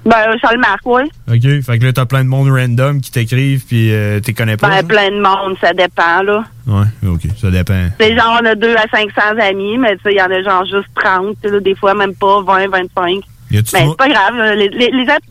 [0.07, 1.03] Ben, ça le marque, oui.
[1.29, 1.63] OK.
[1.65, 4.69] Fait que là, t'as plein de monde random qui t'écrivent, puis euh, t'es connais pas.
[4.69, 4.89] Ben, genre?
[4.89, 6.45] plein de monde, ça dépend, là.
[6.67, 7.21] Ouais, OK.
[7.41, 7.89] Ça dépend.
[8.01, 10.43] C'est genre, on a 2 à 500 amis, mais tu sais, il y en a
[10.43, 13.23] genre juste 30, tu sais, là, des fois même pas 20, 25.
[13.51, 15.27] Y a-tu Mais mo- c'est pas grave, là, les, les, les autres-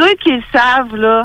[0.00, 1.22] ceux qui le savent, là,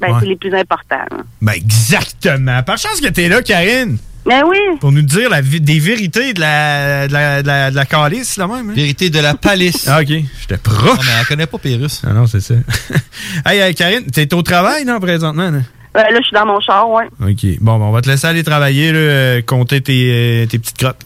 [0.00, 0.20] ben, Ouais.
[0.20, 1.04] c'est les plus importants.
[1.10, 1.18] là.
[1.40, 2.62] Ben, exactement.
[2.62, 3.98] Par chance que t'es là, Karine.
[4.24, 4.56] Mais oui.
[4.80, 7.84] Pour nous dire la vi- des vérités de la, de la, de la, de la
[7.86, 8.72] calice, là même.
[8.72, 9.88] Vérité de la palisse.
[9.88, 10.08] Ah, OK.
[10.40, 10.98] J'étais proche.
[11.00, 12.02] Ah, mais elle connaît pas Pérus.
[12.06, 12.54] Ah non, c'est ça.
[13.46, 15.50] hey, euh, Karine, t'es au travail, non, présentement?
[15.50, 15.58] Là?
[15.92, 17.06] Ben, là, je suis dans mon char, ouais.
[17.20, 17.58] OK.
[17.60, 20.78] Bon, ben, on va te laisser aller travailler, là, euh, compter tes, euh, tes petites
[20.78, 21.04] crottes.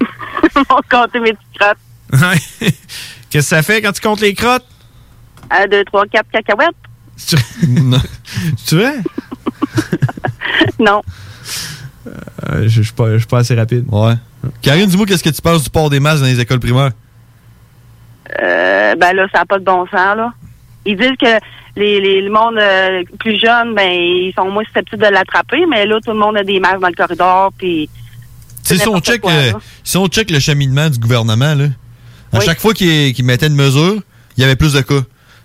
[0.56, 2.38] On va compter mes petites crottes.
[3.30, 4.66] Qu'est-ce que ça fait quand tu comptes les crottes?
[5.50, 6.68] 1, 2, 3, 4 cacahuètes.
[7.26, 7.36] Tu
[8.66, 8.92] tu veux?
[10.78, 11.02] non.
[12.06, 13.84] Euh, je je suis pas, je suis pas assez rapide.
[13.88, 14.14] Ouais.
[14.62, 16.92] Karine, dis-moi, qu'est-ce que tu penses du port des masques dans les écoles primaires?
[18.42, 20.32] Euh, ben là, ça n'a pas de bon sens, là.
[20.86, 21.38] Ils disent que
[21.76, 25.84] les, les, le monde euh, plus jeune, ben, ils sont moins susceptibles de l'attraper, mais
[25.84, 27.88] là, tout le monde a des masques dans le corridor, puis...
[28.64, 29.58] Tu sais, si on check, quoi, euh, là.
[29.82, 31.66] si on check le cheminement du gouvernement, là,
[32.32, 32.44] à Oui.
[32.44, 34.00] chaque fois qu'il qu'il mettait une mesure,
[34.36, 35.00] il y avait plus de cas.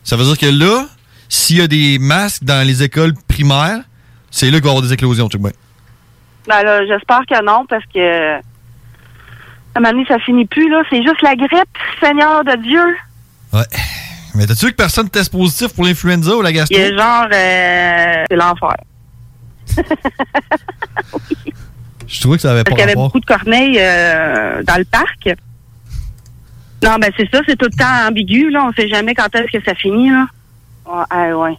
[0.06, 0.86] Ça veut dire que là,
[1.28, 3.80] s'il y a des masques dans les écoles primaires,
[4.30, 5.52] c'est là qu'il va y avoir des éclosions, check bien.
[6.48, 8.36] Ben là, j'espère que non, parce que...
[8.36, 8.40] À
[9.76, 10.84] un moment donné, ça finit plus, là.
[10.90, 12.86] C'est juste la grippe, Seigneur de Dieu.
[13.52, 13.66] Ouais.
[14.36, 16.78] Mais t'as-tu vu que personne teste positif pour l'influenza ou la gastro?
[16.78, 17.26] Il genre...
[17.34, 18.76] euh, c'est l'enfer.
[22.08, 24.78] Je trouvais que ça avait pas Parce qu'il y avait beaucoup de corneilles euh, dans
[24.78, 25.30] le parc.
[26.84, 28.66] Non, ben c'est ça, c'est tout le temps ambigu, là.
[28.68, 30.28] On sait jamais quand est-ce que ça finit, là.
[30.86, 31.58] Ouais, ah, ouais.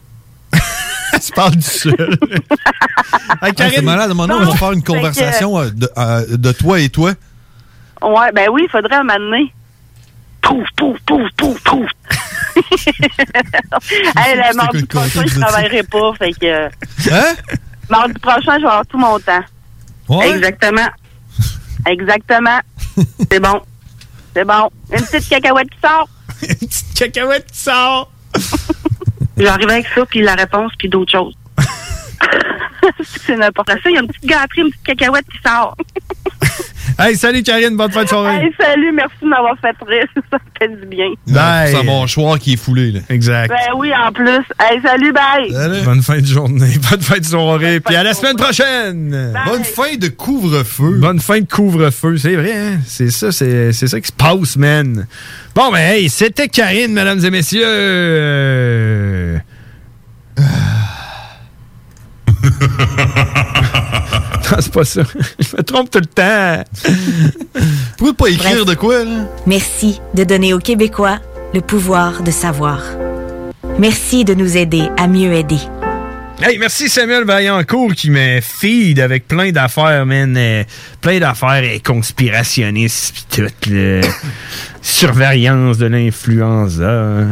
[1.25, 1.95] tu parles du seul.
[3.43, 4.15] hey, Karine, c'est malade.
[4.15, 7.13] Maintenant, on va faire une conversation euh, de, euh, de toi et toi.
[8.03, 9.53] Ouais, ben oui, il faudrait donné.
[10.43, 11.91] Pouf, pouf, pouf, pouf, pouf.
[12.57, 16.67] hey, le mardi prochain, je travaillerai pas, fait que...
[17.11, 17.35] Hein?
[17.91, 19.45] Mardi prochain, je vais avoir tout mon temps.
[20.09, 20.31] Ouais?
[20.31, 20.89] Exactement.
[21.87, 22.61] Exactement.
[23.31, 23.61] C'est bon.
[24.37, 24.69] C'est bon.
[24.93, 26.09] Une petite cacahuète qui sort.
[26.43, 28.13] Une petite cacahuète qui sort.
[29.39, 31.35] J'arrive avec ça, puis la réponse, puis d'autres choses.
[33.03, 33.91] c'est n'importe quoi.
[33.91, 35.75] Il y a une petite gâterie, une petite cacahuète qui sort.
[36.99, 38.37] Hey, salut Karine, bonne fin de soirée.
[38.37, 40.07] Hey, salut, merci de m'avoir fait rire.
[40.33, 41.09] Ça fait du bien.
[41.27, 41.71] Bye.
[41.71, 43.01] C'est un mâchoire qui est foulé, là.
[43.11, 43.51] Exact.
[43.51, 44.41] Ben oui, en plus.
[44.59, 45.83] Hey, salut, bye.
[45.85, 49.35] Bonne fin de journée, bonne fin de soirée, puis à la semaine prochaine.
[49.47, 50.97] Bonne fin de couvre-feu.
[50.99, 52.79] Bonne fin de couvre-feu, c'est vrai, hein?
[52.87, 55.07] C'est ça, c'est c'est ça qui se passe, man.
[55.55, 57.63] Bon, ben, hey, c'était Karine, mesdames et messieurs.
[57.63, 59.39] Euh,
[64.51, 65.03] non, c'est pas ça.
[65.39, 66.65] Je me trompe tout le temps.
[67.55, 69.27] Vous pouvez pas écrire de quoi, là?
[69.47, 71.19] Merci de donner aux Québécois
[71.55, 72.83] le pouvoir de savoir.
[73.79, 75.59] Merci de nous aider à mieux aider.
[76.43, 80.37] Hey, merci Samuel Vaillancourt qui me feed avec plein d'affaires, man.
[80.37, 80.65] euh,
[81.01, 84.01] plein d'affaires euh, conspirationnistes pis tout, là.
[84.83, 87.25] Surveillance de l'influenza.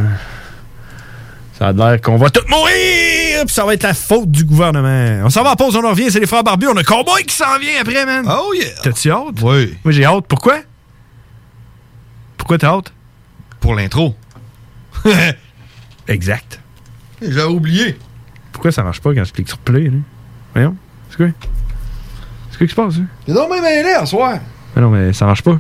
[1.58, 3.44] Ça a l'air qu'on va tous mourir!
[3.46, 5.24] Pis ça va être la faute du gouvernement.
[5.24, 6.68] On s'en va en pause, on en revient, c'est les frères barbus.
[6.68, 8.26] On a Cowboy qui s'en vient après, man.
[8.28, 8.70] Oh yeah!
[8.82, 9.40] T'as-tu hâte?
[9.42, 9.76] Oui.
[9.84, 10.24] Moi, j'ai hâte.
[10.26, 10.58] Pourquoi?
[12.36, 12.92] Pourquoi t'as hâte?
[13.60, 14.16] Pour l'intro.
[16.08, 16.60] exact.
[17.22, 17.96] J'ai oublié.
[18.52, 19.98] Pourquoi ça marche pas quand je clique sur play, là?
[20.54, 20.76] Voyons.
[21.10, 21.26] C'est quoi?
[22.50, 23.06] C'est quoi qui se passe, hein?
[23.26, 24.38] T'es donc même à soir.
[24.74, 25.58] Mais non, mais ça marche pas.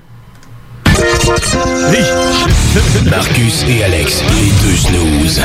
[3.10, 5.40] Marcus et Alex, les deux snooze.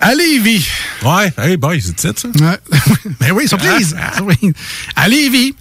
[0.00, 0.68] À Lévis.
[1.02, 2.12] Ouais, hey boy, c'est ça?
[2.40, 2.58] Ouais.
[3.20, 3.96] ben oui, surprise.
[4.22, 4.36] Oui.
[4.96, 5.54] À Lévis,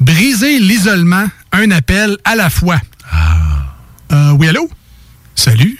[0.00, 2.78] briser l'isolement, un appel à la fois.
[4.12, 4.68] Euh, oui, allô?
[5.34, 5.78] Salut?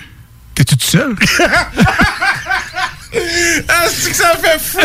[0.54, 1.14] T'es-tu tout seul?
[3.68, 4.78] Ah, c'est que ça fait fou!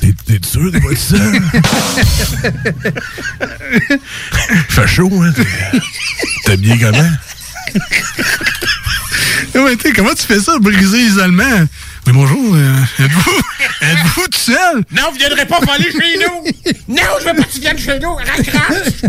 [0.26, 1.40] T'es sûr de être seul?
[4.68, 5.32] Fait chaud, hein?
[5.34, 5.46] T'es-
[6.44, 7.10] T'es bien comment?
[9.54, 11.66] Non, mais t'sais, comment tu fais ça, briser l'isolement?
[12.06, 12.54] Oui, bonjour.
[12.54, 13.40] euh, êtes-vous
[13.82, 14.84] êtes-vous tout seul?
[14.92, 16.44] Non, vous viendrez pas voler chez nous!
[16.94, 18.14] Non, je veux pas que tu viennes chez nous!
[18.14, 19.02] Raccroche!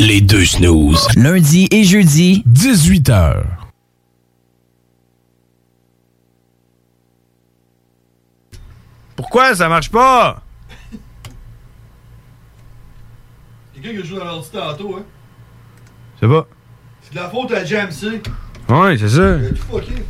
[0.00, 1.06] Les deux snooze.
[1.16, 3.42] Lundi et jeudi, 18h.
[9.16, 10.42] Pourquoi ça marche pas?
[13.74, 15.02] Quelqu'un qui a joué dans l'ordi tantôt, hein?
[16.20, 16.46] C'est pas.
[17.02, 18.22] C'est de la faute à Jamsey.
[18.68, 19.36] Ouais, c'est ça.
[19.36, 20.02] Il a tout fucké.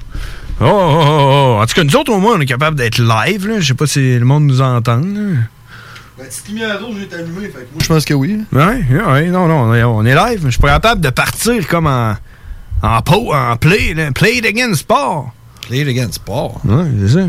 [0.61, 1.63] Oh, oh, oh, oh.
[1.63, 3.49] En tout cas, nous autres, au moins, on est capable d'être live.
[3.49, 3.61] Là.
[3.61, 5.01] Je sais pas si le monde nous entend.
[5.01, 5.41] Là.
[6.17, 8.41] La petite lumière rouge est allumée, fait que moi, je pense que oui.
[8.53, 10.43] Ouais, ouais, non, non, on est, on est live.
[10.45, 12.15] Je suis pas capable de partir comme en,
[12.83, 13.95] en, po, en play.
[13.95, 14.13] Là.
[14.13, 15.33] Play it again sport.
[15.63, 16.61] Play it again sport.
[16.65, 17.29] Ouais, c'est ça.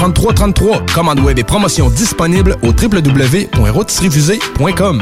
[0.09, 0.85] 3333.
[0.95, 5.01] Commande web et promotion disponible au www.routisrefusées.com.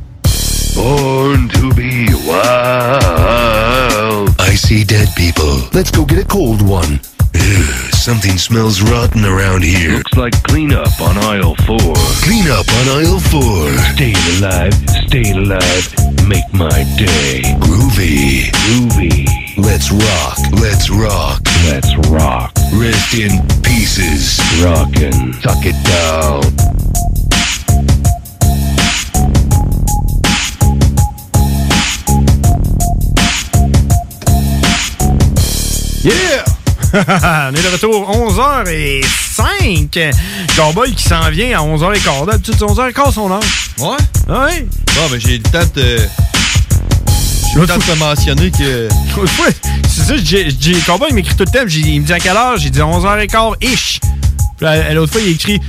[0.75, 3.49] Born to be wild.
[4.39, 5.59] I see dead people.
[5.73, 7.01] Let's go get a cold one.
[7.35, 9.97] Ugh, something smells rotten around here.
[9.97, 11.95] Looks like cleanup on aisle four.
[12.23, 13.71] Cleanup on aisle four.
[13.95, 14.73] Staying alive,
[15.07, 15.93] staying alive,
[16.27, 17.41] make my day.
[17.59, 18.51] Groovy.
[18.65, 19.27] Groovy.
[19.57, 21.41] Let's rock, let's rock.
[21.65, 22.53] Let's rock.
[22.73, 24.39] Rest in pieces.
[24.63, 25.33] Rockin'.
[25.41, 26.80] Tuck it down.
[36.93, 40.11] On est de retour 11h05.
[40.55, 42.25] Cowboy qui s'en vient à 11h15.
[42.25, 43.39] D'habitude, c'est 11h15 son heure.
[43.79, 43.95] Ouais?
[44.27, 44.67] Ouais.
[44.95, 45.99] Bon, ben j'ai le temps de.
[47.53, 48.89] J'ai le temps de te mentionner que.
[49.17, 49.53] Ouais,
[49.87, 50.51] c'est ça, j'ai,
[50.85, 51.65] Cowboy il m'écrit tout le temps.
[51.67, 52.57] Il me dit à quelle heure?
[52.57, 53.99] J'ai dit 11h15-ish.
[54.57, 55.61] Puis l'autre fois, il écrit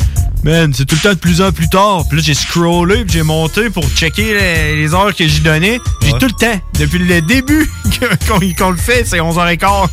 [0.44, 2.02] Man, c'est tout le temps de plus en plus tard.
[2.08, 5.78] Puis là, j'ai scrollé, puis j'ai monté pour checker les, les heures que j'y donnais.
[6.02, 6.60] J'ai tout le temps.
[6.80, 7.70] Depuis le début
[8.58, 9.88] qu'on le fait, c'est 11h15.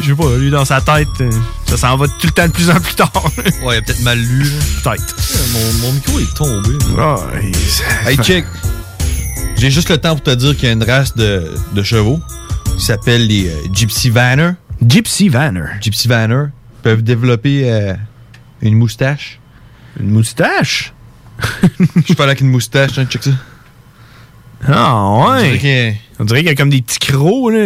[0.00, 1.30] Je sais pas, lui, dans sa tête, euh,
[1.66, 3.12] ça s'en va tout le temps de plus en plus tard.
[3.62, 4.46] Ouais, il a peut-être mal lu.
[4.82, 5.14] Peut-être.
[5.52, 6.70] Mon, mon micro est tombé.
[6.98, 7.16] Ah,
[8.06, 8.44] Hey, check.
[9.56, 12.18] J'ai juste le temps pour te dire qu'il y a une race de, de chevaux
[12.78, 14.52] qui s'appelle les euh, Gypsy Vanner.
[14.86, 15.66] Gypsy Vanner.
[15.82, 16.44] Gypsy Vanner.
[16.78, 17.94] Ils peuvent développer euh,
[18.62, 19.38] une moustache.
[20.00, 20.94] Une moustache?
[22.08, 23.30] Je parle avec une moustache, hein, check ça.
[24.68, 25.58] Ah, On dirait ouais.
[25.58, 27.58] qu'il- On dirait qu'il y a comme des petits crocs, là.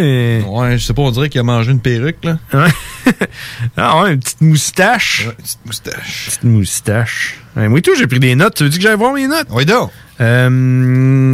[0.47, 2.37] Ouais, je sais pas, on dirait qu'il a mangé une perruque, là.
[2.53, 2.69] Ouais.
[3.77, 5.25] ah ouais, une petite moustache.
[5.27, 6.25] Ouais, petite moustache.
[6.27, 7.35] Petite moustache.
[7.57, 8.55] Ouais, moi et tout, j'ai pris des notes.
[8.55, 9.47] Tu veux dire que j'allais voir mes notes?
[9.49, 9.91] Oui, donc.
[10.21, 11.33] Euh,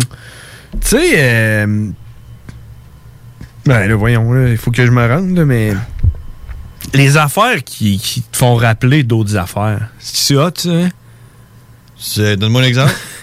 [0.81, 1.89] tu sais, euh,
[3.67, 5.73] ben là, voyons, là, il faut que je me rende, là, mais
[6.95, 10.89] les affaires qui, qui te font rappeler d'autres affaires, c'est hot, ça, hein?
[11.99, 12.93] C'est- Donne-moi un exemple.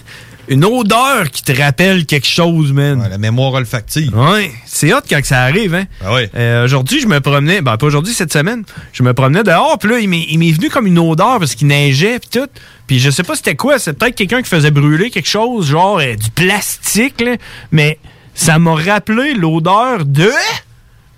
[0.49, 3.07] Une odeur qui te rappelle quelque chose, man.
[3.07, 4.17] la mémoire olfactive.
[4.17, 5.85] Ouais, c'est hot quand ça arrive, hein.
[6.03, 6.27] Ah ouais.
[6.35, 9.89] Euh, aujourd'hui, je me promenais, ben pas aujourd'hui, cette semaine, je me promenais dehors, puis
[9.91, 12.49] là, il m'est venu comme une odeur parce qu'il neigeait, puis tout.
[12.87, 15.99] Puis je sais pas c'était quoi, c'est peut-être quelqu'un qui faisait brûler quelque chose, genre
[15.99, 17.35] euh, du plastique, là,
[17.71, 17.99] mais
[18.33, 20.31] ça m'a rappelé l'odeur de...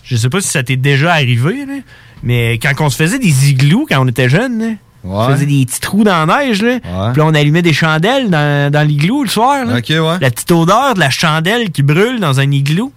[0.03, 1.75] Je sais pas si ça t'est déjà arrivé, là,
[2.21, 4.73] mais quand on se faisait des igloos quand on était jeunes, là,
[5.03, 5.33] on Ouais.
[5.33, 8.71] faisait des petits trous dans la neige, là, puis là, on allumait des chandelles dans,
[8.71, 9.65] dans l'igloo le soir.
[9.65, 9.77] Là.
[9.77, 10.17] Ok, ouais.
[10.21, 12.91] La petite odeur de la chandelle qui brûle dans un igloo.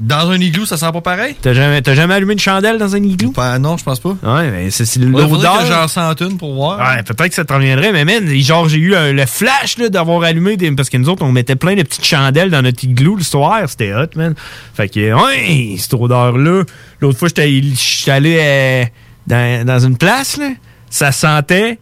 [0.00, 1.34] Dans un igloo, ça sent pas pareil?
[1.42, 3.32] T'as jamais, t'as jamais allumé une chandelle dans un igloo?
[3.58, 4.10] non, je pense pas.
[4.22, 5.58] Ouais, mais c'est l'odeur.
[5.58, 6.78] que j'en une pour voir.
[6.78, 9.88] Ouais, peut-être que ça te reviendrait, mais man, genre, j'ai eu le, le flash là,
[9.88, 10.70] d'avoir allumé des.
[10.70, 13.58] Parce que nous autres, on mettait plein de petites chandelles dans notre igloo le soir.
[13.66, 14.34] C'était hot, man.
[14.72, 16.62] Fait que, ouais, cette odeur-là.
[17.00, 18.84] L'autre fois, j'étais j'étais allé euh,
[19.26, 20.50] dans, dans une place, là.
[20.92, 21.78] Ça sentait.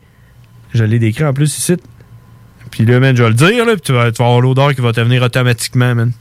[0.72, 1.74] Je l'ai décrit en plus ici.
[2.70, 4.72] Puis là, man, je vais le dire, là, puis tu vas, tu vas avoir l'odeur
[4.72, 6.12] qui va te venir automatiquement, man.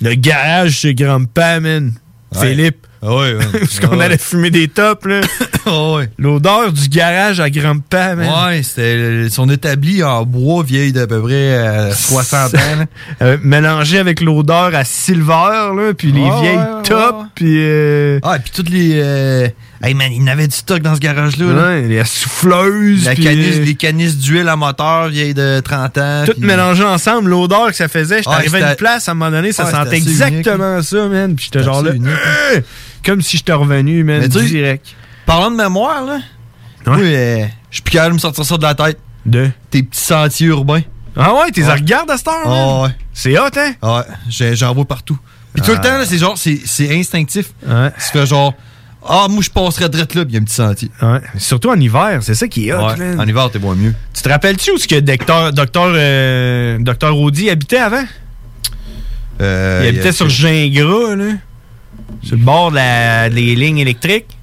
[0.00, 1.94] Le garage chez Grandpa, man.
[2.36, 2.48] Ouais.
[2.48, 2.86] Philippe.
[3.02, 3.44] Ah ouais, ouais.
[3.52, 5.20] Parce qu'on Ah allait fumer des tops, là.
[6.18, 8.46] L'odeur du garage à grand-père, man.
[8.48, 12.58] Ouais, c'était son établi en bois vieille d'à peu près euh, 60 ans.
[13.22, 17.56] Euh, mélangé avec l'odeur à silver, là, puis les vieilles tops, puis...
[17.58, 19.52] euh, Ah, et puis toutes les.
[19.82, 21.52] Hey man, il y en avait du stock dans ce garage-là.
[21.52, 21.62] là.
[21.68, 26.22] Ouais, les souffleuses, La canisse, euh, les canisses d'huile à moteur vieilles de 30 ans.
[26.26, 28.18] Tout puis- mélangé ensemble, l'odeur que ça faisait.
[28.18, 31.08] J'étais Ouais, arrivé à une place, à un moment donné, ça Ouais, sentait exactement ça,
[31.08, 31.34] man.
[31.34, 32.60] Puis j'étais genre là, euh,
[33.04, 34.86] comme si j'étais revenu, man, Mais direct.
[35.26, 36.18] Parlant de mémoire, là.
[36.86, 38.98] Moi, euh, je suis plus capable de me sortir ça de la tête.
[39.26, 39.50] De?
[39.70, 40.82] Tes petits sentiers urbains.
[41.16, 42.34] Ah ouais, t'es regardes à cette heure?
[42.44, 42.88] Ah ouais.
[43.12, 43.72] C'est hot, hein?
[43.82, 45.18] Ouais, j'ai- j'en vois partout.
[45.54, 45.80] Puis tout le Ah.
[45.80, 47.46] temps, là, c'est genre, c'est c'est instinctif.
[47.66, 47.90] Ouais.
[47.96, 48.52] Fais genre,
[49.06, 50.90] ah, moi, je passerais direct là, il y a un petit sentier.
[51.02, 51.20] Ouais.
[51.38, 53.16] Surtout en hiver, c'est ça qui est hot, Ouais.
[53.18, 53.94] En hiver, t'es moins mieux.
[54.14, 58.04] Tu te rappelles-tu où est-ce que Docteur, Docteur, euh, Docteur Audi habitait avant?
[59.40, 61.32] Euh, il habitait sur Gingras, là.
[62.22, 64.36] Sur le bord de la- des lignes électriques.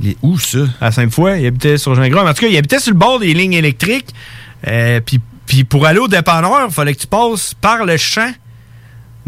[0.00, 0.58] Les, où ça?
[0.80, 1.40] À Sainte-Foy.
[1.40, 2.22] Il habitait sur Gingras.
[2.28, 4.08] En tout cas, il habitait sur le bord des lignes électriques.
[4.66, 8.30] Euh, puis, puis pour aller au dépanneur, il fallait que tu passes par le champ.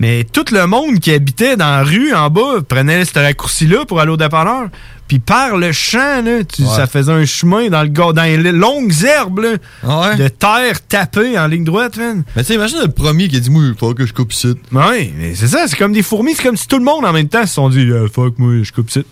[0.03, 4.01] Mais tout le monde qui habitait dans la rue en bas prenait ce raccourci-là pour
[4.01, 4.65] aller au dépanneur.
[5.07, 6.69] Puis par le champ, là, tu- Ouais.
[6.75, 11.47] ça faisait un chemin dans, le, dans les longues herbes là, de terre tapée en
[11.47, 11.97] ligne droite.
[11.99, 12.25] Man.
[12.35, 14.33] Mais tu sais, imagine le premier qui a dit, moi, il faut que je coupe
[14.33, 14.55] ici.
[14.73, 16.35] Oui, mais c'est ça, c'est comme des fourmis.
[16.35, 18.55] C'est comme si tout le monde en même temps se sont dit Euh, Fuck, moi,
[18.65, 19.05] je coupe ici.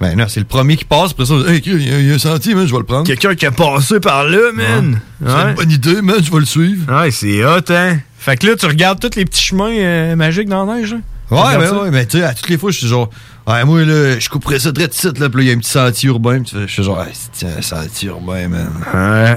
[0.00, 2.10] Ben non, c'est le premier qui passe, après ça, hey, il y, a- il y
[2.10, 3.06] a un sentier, man, je vais le prendre.
[3.06, 4.98] Quelqu'un qui a passé par là, man.
[5.20, 5.28] Ouais.
[5.30, 6.92] C'est une bonne idée, man, je vais le suivre.
[6.92, 7.98] Ouais, c'est hot, hein.
[8.22, 10.92] Fait que là, tu regardes tous les petits chemins euh, magiques dans la neige.
[10.92, 10.98] là.
[11.28, 11.82] Tu Ouais, ça?
[11.82, 13.10] ouais, mais tu sais, à toutes les fois, je suis genre,
[13.48, 15.58] ouais, moi, là, je couperais ça direct ici, là, puis là, il y a un
[15.58, 18.70] petit sentier urbain, je suis genre, hey, c'est un sentier urbain, man.
[18.94, 19.36] Ouais.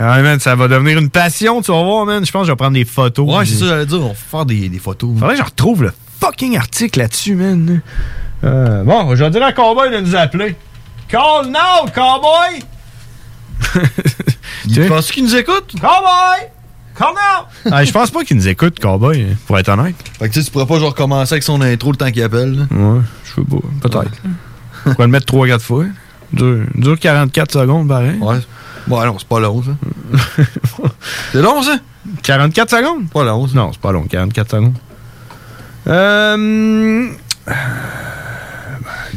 [0.00, 2.26] ouais, man, ça va devenir une passion, tu vas voir, man.
[2.26, 3.26] Je pense que je vais prendre des photos.
[3.26, 5.10] Ouais, c'est ça, j'allais dire, on va faire des, des photos.
[5.18, 7.80] Faudrait que je retrouve le fucking article là-dessus, man.
[8.44, 10.56] Euh, bon, je vais dire à Cowboy de nous appeler.
[11.08, 12.60] Call now, Cowboy!
[14.74, 15.72] Tu penses qu'il nous écoute?
[15.80, 16.48] Cowboy!
[17.70, 19.94] Ah, je pense pas qu'il nous écoute, Cowboy, pour être honnête.
[20.18, 22.22] Fait que tu sais, tu pourrais pas genre commencer avec son intro le temps qu'il
[22.22, 22.54] appelle.
[22.70, 22.76] là.
[22.76, 23.88] Ouais, je sais pas.
[23.88, 24.12] Peut-être.
[24.86, 25.84] On pourrait le mettre 3-4 fois.
[26.32, 28.16] Dure, dure 44 secondes, pareil.
[28.20, 28.36] Ouais.
[28.88, 29.72] Ouais, non, c'est pas long, ça.
[31.32, 31.78] c'est long, ça?
[32.22, 33.10] 44 secondes?
[33.10, 33.54] Pas long, ça.
[33.54, 34.74] Non, c'est pas long, 44 secondes.
[35.86, 37.08] Euh.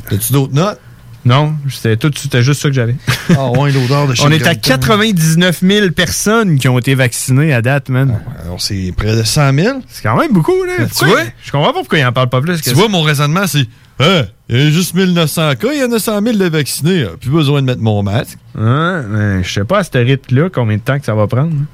[0.10, 0.80] T'as-tu d'autres notes?
[1.26, 2.96] Non, c'était tout, c'était juste ça que j'avais.
[3.30, 4.78] Ah ouais, l'odeur de On est à shotgun.
[4.78, 8.20] 99 000 personnes qui ont été vaccinées à date, man.
[8.44, 9.82] Alors, c'est près de 100 000.
[9.88, 10.74] C'est quand même beaucoup, là.
[10.80, 11.22] Ben, tu vois?
[11.44, 12.62] Je comprends pas pourquoi ils en parlent pas plus.
[12.62, 13.68] Tu vois, mon raisonnement, c'est
[14.00, 17.06] Hein, il y a juste 1900 cas, il y en a 100 000 de vaccinés.
[17.22, 18.38] Plus besoin de mettre mon masque.
[18.56, 21.54] Ouais, mais je sais pas à ce rythme-là combien de temps que ça va prendre
[21.54, 21.66] hein,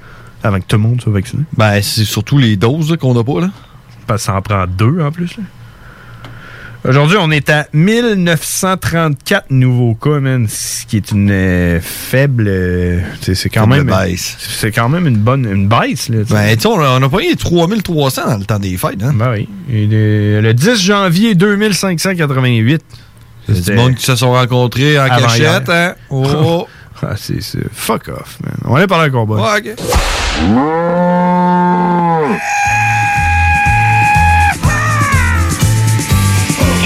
[0.42, 1.44] avant que tout le monde soit vacciné.
[1.56, 3.50] Ben, c'est surtout les doses qu'on n'a pas, là.
[4.06, 5.36] Parce que ça en prend deux en plus.
[5.38, 5.44] là.
[6.88, 12.46] Aujourd'hui, on est à 1934 nouveaux cas, man, ce qui est une euh, faible.
[12.48, 14.08] euh, c'est quand Faible même.
[14.08, 14.36] baisse.
[14.38, 16.08] C'est quand même une bonne une baisse.
[16.08, 16.20] Là.
[16.30, 19.12] Ben, on a, on a pas eu 3300 dans le temps des fêtes, hein.
[19.14, 19.46] Ben oui.
[19.70, 22.82] Et le, le 10 janvier 2588.
[23.52, 25.94] C'est du monde qui se sont rencontrés en cachette, hein.
[26.08, 26.66] Oh.
[27.02, 28.52] Ah, c'est c'est- fuck off, man.
[28.66, 29.36] On va aller parler à combat.
[29.36, 29.70] Ouais, ok.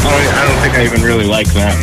[0.00, 1.76] I don't, I don't think I even really like them.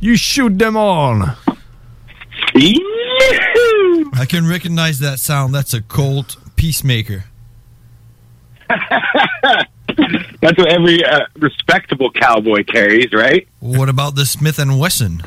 [0.00, 1.22] You shoot them all.
[2.56, 5.54] I can recognize that sound.
[5.54, 7.24] That's a Colt Peacemaker.
[8.68, 13.48] That's what every uh, respectable cowboy carries, right?
[13.60, 15.22] What about the Smith and Wesson?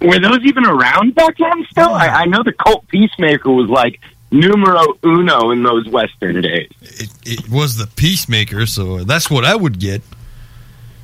[0.00, 1.90] Were those even around back then still?
[1.90, 4.00] I, I know the cult Peacemaker was like
[4.30, 6.70] numero uno in those Western days.
[6.82, 10.02] It, it was the Peacemaker, so that's what I would get.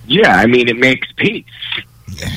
[0.06, 1.44] Yeah, I mean, it makes peace.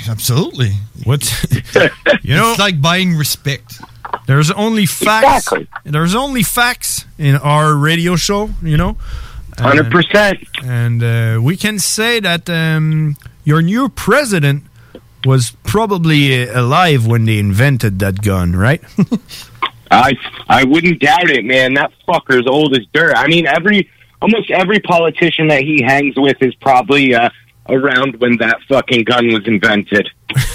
[0.08, 0.72] Absolutely.
[1.04, 1.24] What?
[2.24, 3.82] you know, it's like buying respect.
[4.28, 5.50] There's only facts.
[5.84, 8.98] There's only facts in our radio show, you know.
[9.58, 10.66] 100%.
[10.66, 14.64] And uh, we can say that um, your new president
[15.26, 18.84] was probably uh, alive when they invented that gun, right?
[19.92, 20.14] I
[20.48, 21.74] I wouldn't doubt it, man.
[21.76, 23.14] That fucker's old as dirt.
[23.16, 23.90] I mean, every
[24.22, 27.30] almost every politician that he hangs with is probably uh,
[27.70, 30.10] around when that fucking gun was invented.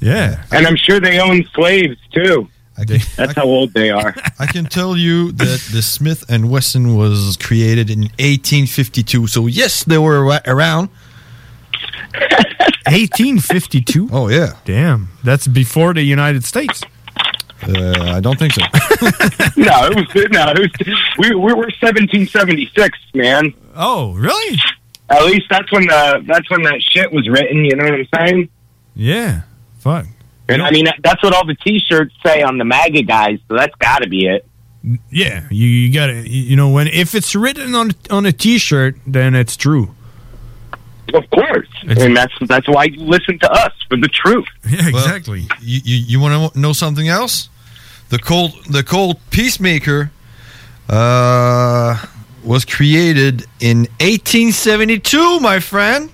[0.00, 0.44] Yeah.
[0.52, 2.48] And I'm sure they own slaves too.
[3.16, 4.14] That's how old they are.
[4.38, 9.26] I can tell you that the Smith and Wesson was created in 1852.
[9.26, 10.88] So yes, they were around.
[12.12, 14.08] 1852.
[14.12, 14.54] Oh yeah.
[14.64, 15.08] Damn.
[15.24, 16.82] That's before the United States.
[17.62, 18.62] Uh, I don't think so.
[19.56, 20.70] no, it was no, it was
[21.18, 23.52] we we were 1776, man.
[23.74, 24.58] Oh, really?
[25.10, 27.64] At least that's when the that's when that shit was written.
[27.64, 28.48] You know what I'm saying?
[28.94, 29.42] Yeah.
[29.78, 30.06] Fuck.
[30.48, 33.38] And I mean, that's what all the T-shirts say on the MAGA guys.
[33.48, 34.46] So that's got to be it.
[35.10, 38.96] Yeah, you, you gotta, you you know, when if it's written on on a T-shirt,
[39.06, 39.94] then it's true.
[41.12, 44.46] Of course, and that's that's why you listen to us for the truth.
[44.68, 45.48] Yeah, exactly.
[45.60, 47.48] you you, you want to know something else?
[48.10, 50.12] The cold the cold peacemaker
[50.88, 52.04] uh,
[52.44, 56.10] was created in 1872, my friend.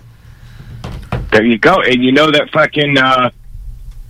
[1.32, 1.80] There you go.
[1.82, 3.30] And you know that fucking uh,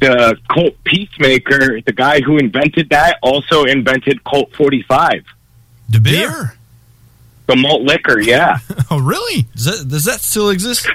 [0.00, 5.24] the Colt Peacemaker, the guy who invented that, also invented Colt 45.
[5.88, 6.55] The beer?
[7.46, 8.58] The malt liquor, yeah.
[8.90, 9.42] oh, really?
[9.54, 10.88] Does that, does that still exist?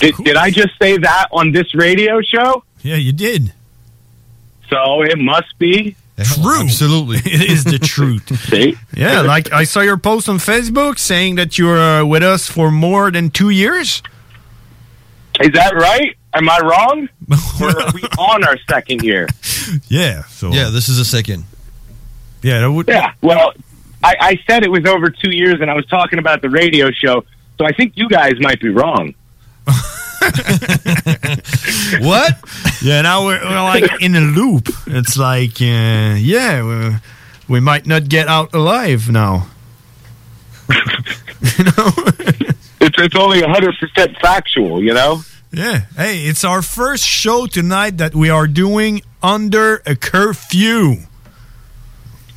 [0.00, 2.64] Did, did I just say that on this radio show?
[2.82, 3.52] Yeah, you did.
[4.68, 6.60] So it must be true.
[6.60, 7.18] Absolutely.
[7.24, 8.36] it is the truth.
[8.48, 8.76] See?
[8.96, 12.48] Yeah, like I saw your post on Facebook saying that you were uh, with us
[12.48, 14.02] for more than two years.
[15.40, 16.16] Is that right?
[16.32, 17.08] Am I wrong?
[17.60, 19.28] or are we on our second year?
[19.88, 20.24] Yeah.
[20.24, 21.44] So yeah, this is a second.
[22.42, 22.88] Yeah, that would.
[22.88, 23.12] Yeah.
[23.22, 23.54] Well,
[24.04, 26.90] I, I said it was over two years, and I was talking about the radio
[26.90, 27.24] show.
[27.56, 29.14] So I think you guys might be wrong.
[32.00, 32.34] what?
[32.82, 34.68] Yeah, now we're, we're like in a loop.
[34.86, 36.96] It's like, uh, yeah, we
[37.48, 39.48] we might not get out alive now.
[41.58, 41.92] You know,
[42.80, 45.20] it's it's only hundred percent factual, you know.
[45.52, 45.80] Yeah.
[45.94, 51.04] Hey, it's our first show tonight that we are doing under a curfew.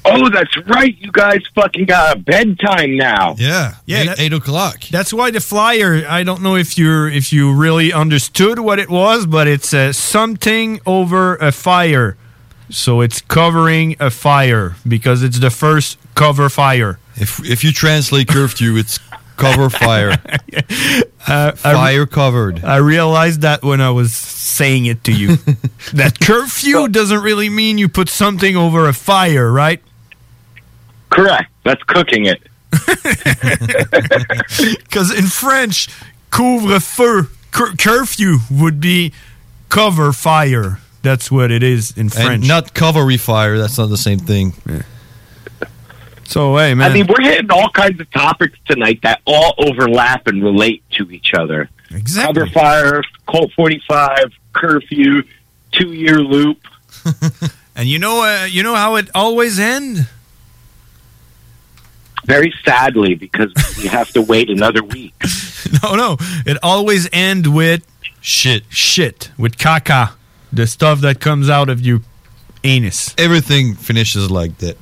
[0.09, 0.95] Oh, that's right.
[0.99, 3.35] You guys fucking got a bedtime now.
[3.37, 3.75] Yeah.
[3.85, 4.81] Yeah, eight, that- eight o'clock.
[4.91, 6.03] That's why the flyer.
[6.07, 9.91] I don't know if you if you really understood what it was, but it's uh,
[9.93, 12.15] something over a fire.
[12.69, 16.99] So it's covering a fire because it's the first cover fire.
[17.15, 18.99] If if you translate curfew, it's
[19.37, 20.17] cover fire.
[21.29, 22.63] Uh, Fire covered.
[22.63, 25.35] I realized that when I was saying it to you.
[25.93, 29.81] that curfew doesn't really mean you put something over a fire, right?
[31.09, 31.51] Correct.
[31.63, 32.41] That's cooking it.
[34.79, 35.89] Because in French,
[36.31, 39.13] couvre-feu, cur- curfew would be
[39.69, 40.79] cover fire.
[41.03, 42.29] That's what it is in French.
[42.29, 43.57] And not covery fire.
[43.57, 44.53] That's not the same thing.
[46.25, 46.91] So hey, man.
[46.91, 51.09] I mean, we're hitting all kinds of topics tonight that all overlap and relate to
[51.11, 51.69] each other.
[51.91, 52.41] Exactly.
[52.41, 55.23] Cover fire, Colt 45, curfew,
[55.71, 56.59] two year loop.
[57.75, 60.07] and you know, uh, you know how it always end.
[62.27, 65.13] Very sadly, because we have to wait another week.
[65.83, 67.85] No, no, it always end with
[68.21, 70.13] shit, shit with caca,
[70.51, 71.99] the stuff that comes out of your
[72.63, 73.13] anus.
[73.17, 74.77] Everything finishes like that.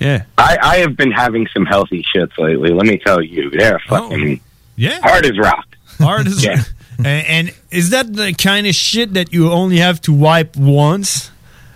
[0.00, 0.24] Yeah.
[0.36, 2.70] I, I have been having some healthy shits lately.
[2.70, 4.08] Let me tell you, they're oh.
[4.08, 4.40] fucking
[4.74, 5.00] Yeah.
[5.00, 5.66] hard as rock.
[5.98, 6.62] Hard as Yeah.
[6.98, 11.30] and, and is that the kind of shit that you only have to wipe once,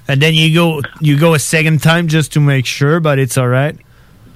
[0.09, 3.39] and then you go you go a second time just to make sure, but it's
[3.39, 3.77] all right.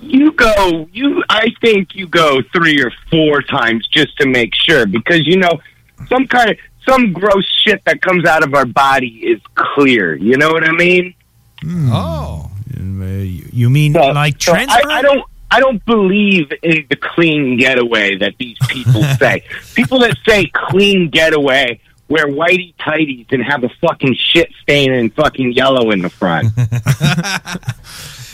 [0.08, 1.22] You go, you.
[1.28, 5.60] I think you go three or four times just to make sure, because you know
[6.08, 6.56] some kind of
[6.88, 10.14] some gross shit that comes out of our body is clear.
[10.14, 11.14] You know what I mean?
[11.62, 11.90] Hmm.
[11.92, 14.88] Oh, you mean like So transfer?
[14.88, 15.24] I, I don't.
[15.48, 19.44] I don't believe in the clean getaway that these people say.
[19.74, 25.14] people that say clean getaway wear whitey tighties and have a fucking shit stain and
[25.14, 26.48] fucking yellow in the front.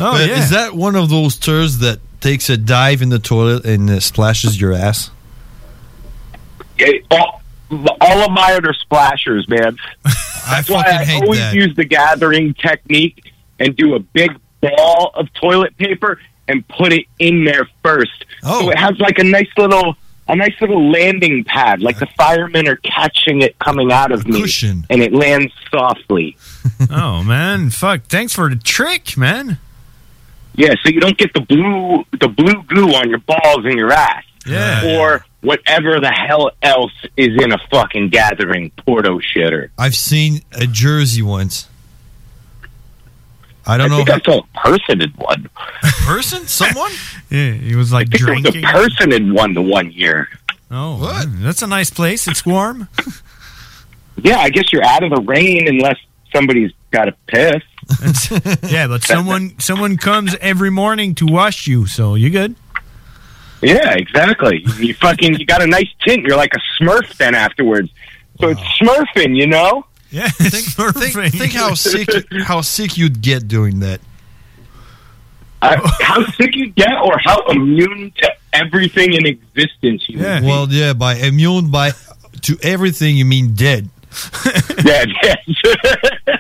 [0.01, 0.39] Oh, But yeah.
[0.39, 4.01] Is that one of those tours that takes a dive in the toilet and uh,
[4.01, 5.11] splashes your ass?
[6.79, 7.43] It- all,
[8.01, 9.77] all of mine are splashers, man.
[10.51, 11.55] That's why I hate always that.
[11.55, 17.07] use the gathering technique and do a big ball of toilet paper and put it
[17.19, 18.25] in there first.
[18.43, 18.63] Oh.
[18.63, 19.97] So it has like a nice little
[20.29, 24.45] a nice little landing pad, like the firemen are catching it coming out of me,
[24.89, 26.37] and it lands softly.
[26.91, 28.05] oh man, fuck!
[28.05, 29.59] Thanks for the trick, man.
[30.55, 33.93] Yeah, so you don't get the blue the blue goo on your balls and your
[33.93, 34.25] ass.
[34.47, 34.99] Yeah.
[34.99, 39.71] Or whatever the hell else is in a fucking gathering porto shitter.
[39.79, 41.69] I've seen a jersey once.
[43.65, 44.05] I don't I know.
[44.05, 45.49] think I saw a person in one.
[46.05, 46.47] person?
[46.49, 46.91] Someone?
[47.31, 48.65] yeah, he was like I think there was drinking.
[48.65, 50.29] a person in one the one year.
[50.71, 51.27] Oh, what?
[51.41, 52.27] That's a nice place.
[52.29, 52.89] It's warm.
[54.23, 55.97] Yeah, I guess you're out of the rain unless
[56.33, 57.63] somebody's got a piss.
[58.71, 62.57] yeah, but someone someone comes every morning to wash you, so you're good.
[63.63, 64.63] Yeah, exactly.
[64.65, 66.25] You, you fucking you got a nice tint.
[66.25, 67.91] You're like a Smurf then afterwards.
[68.41, 69.87] So it's Smurfing, you know.
[70.11, 70.67] Yeah, think,
[71.15, 72.09] think, think how sick
[72.45, 74.01] how sick you'd get doing that.
[75.63, 80.47] Uh, how sick you get, or how immune to everything in existence you would be.
[80.47, 81.93] Well, yeah, by immune by
[82.43, 83.89] to everything you mean dead.
[84.85, 85.05] yeah.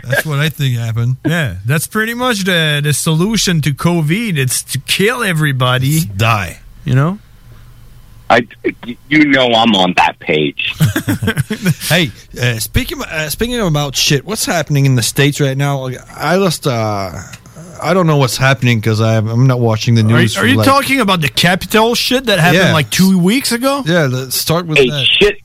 [0.04, 1.16] That's what I think happened.
[1.24, 4.36] Yeah, that's pretty much the the solution to COVID.
[4.38, 6.60] It's to kill everybody, die.
[6.84, 7.18] You know.
[8.30, 8.46] I,
[9.10, 10.72] you know, I'm on that page.
[11.88, 15.84] hey, uh, speaking uh, speaking about shit, what's happening in the states right now?
[16.16, 17.10] I just uh,
[17.82, 20.36] I don't know what's happening because I'm, I'm not watching the Are, news.
[20.36, 22.72] are for, you like- talking about the Capitol shit that happened Yeah.
[22.72, 23.82] like two weeks ago?
[23.84, 25.04] Yeah, let's start with a that.
[25.04, 25.38] shit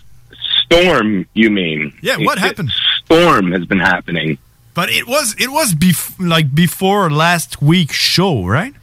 [0.68, 1.94] storm, you mean?
[2.02, 2.72] Yeah, what shit happened?
[3.04, 4.38] Storm has been happening.
[4.74, 8.74] But it was it was bef- like before last week's show, right?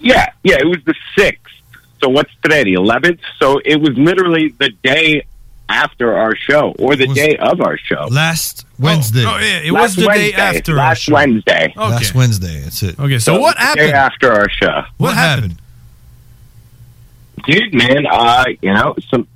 [0.00, 1.44] Yeah, yeah, it was the sixth.
[2.00, 2.64] So what's today?
[2.64, 3.20] The eleventh.
[3.38, 5.24] So it was literally the day
[5.68, 8.06] after our show, or the day of our show.
[8.10, 9.24] Last Wednesday.
[9.26, 10.40] Oh, yeah, it Last was the day Wednesday.
[10.40, 11.12] after our Last show.
[11.14, 11.72] Wednesday.
[11.76, 12.60] Last Wednesday.
[12.60, 12.98] That's it.
[12.98, 13.88] Okay, so, what the happened?
[13.88, 14.82] Day after our show.
[14.96, 15.60] What, happened?
[17.46, 19.26] dude, man, uh, you know, some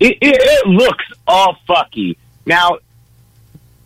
[0.00, 2.16] it, it, it looks all fucky.
[2.46, 2.78] Now,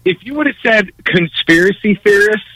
[0.05, 2.47] if you would have said conspiracy theorists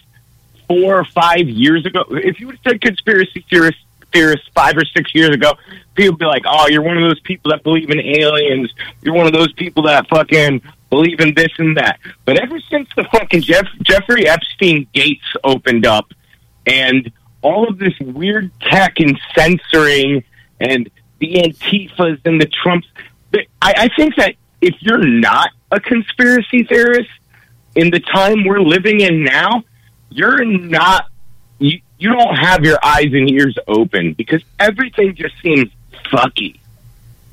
[0.69, 3.81] four or five years ago, if you would have said conspiracy theorists
[4.13, 5.55] theorists five or six years ago,
[5.95, 8.71] people would be like, "Oh, you're one of those people that believe in aliens.
[9.03, 12.89] You're one of those people that fucking believe in this and that." But ever since
[12.97, 16.13] the fucking Jeff, Jeffrey Epstein gates opened up,
[16.67, 17.11] and
[17.43, 20.23] all of this weird tech and censoring
[20.61, 20.89] and
[21.19, 22.87] the Antifas and the Trumps.
[23.35, 27.11] I, I think that if you're not a conspiracy theorist
[27.75, 29.65] in the time we're living in now,
[30.11, 31.07] you're not,
[31.59, 35.71] you, you don't have your eyes and ears open because everything just seems
[36.11, 36.59] fucky.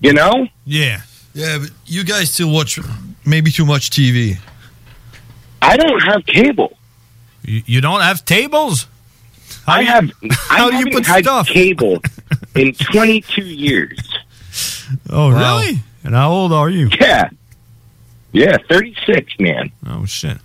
[0.01, 0.47] You know?
[0.65, 1.01] Yeah.
[1.33, 2.79] Yeah, but you guys still watch
[3.25, 4.37] maybe too much TV.
[5.61, 6.77] I don't have cable.
[7.43, 8.87] You, you don't have tables?
[9.67, 10.11] I have.
[10.31, 11.47] how I do you haven't put had stuff?
[11.47, 11.99] cable
[12.55, 13.97] in 22 years.
[15.07, 15.59] Oh, Wow.
[15.59, 15.79] really?
[16.03, 16.89] And how old are you?
[16.99, 17.29] Yeah.
[18.31, 19.71] Yeah, 36, man.
[19.87, 20.37] Oh shit.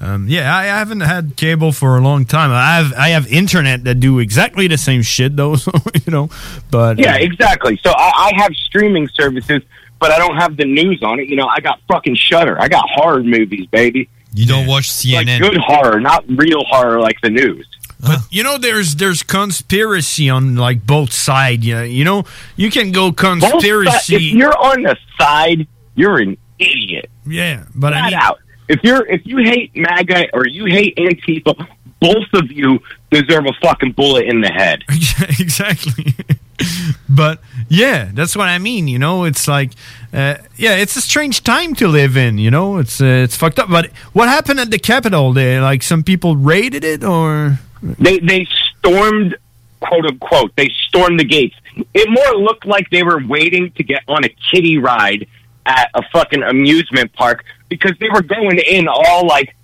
[0.00, 2.50] Um, yeah, I haven't had cable for a long time.
[2.52, 5.72] I have I have internet that do exactly the same shit though, so,
[6.06, 6.30] you know.
[6.70, 7.76] But Yeah, exactly.
[7.82, 9.62] So I, I have streaming services,
[9.98, 11.28] but I don't have the news on it.
[11.28, 12.60] You know, I got fucking Shutter.
[12.60, 14.08] I got horror movies, baby.
[14.34, 15.40] You don't watch Like CNN.
[15.40, 17.66] good horror, not real horror like the news.
[18.00, 21.66] But you know, there's there's conspiracy on like both sides.
[21.66, 22.24] Yeah, you know,
[22.56, 24.16] you can go Both conspiracy.
[24.16, 27.10] If you're on the side, you're an idiot.
[27.26, 28.38] yeah, but I mean, out.
[28.68, 31.66] If you're if you hate MAGA or you hate Antifa,
[32.00, 32.80] both of you
[33.10, 34.84] deserve a fucking bullet in the head.
[35.40, 36.14] exactly.
[37.08, 38.88] but yeah, that's what I mean.
[38.88, 39.72] You know, it's like,
[40.12, 42.38] uh, yeah, it's a strange time to live in.
[42.38, 43.68] You know, it's uh, it's fucked up.
[43.68, 45.32] But what happened at the Capitol?
[45.32, 48.46] They like some people raided it, or They they
[48.78, 49.36] stormed
[49.80, 50.54] quote unquote.
[50.56, 51.56] They stormed the gates.
[51.94, 55.26] It more looked like they were waiting to get on a kiddie ride
[55.66, 59.54] at a fucking amusement park because they were going in all like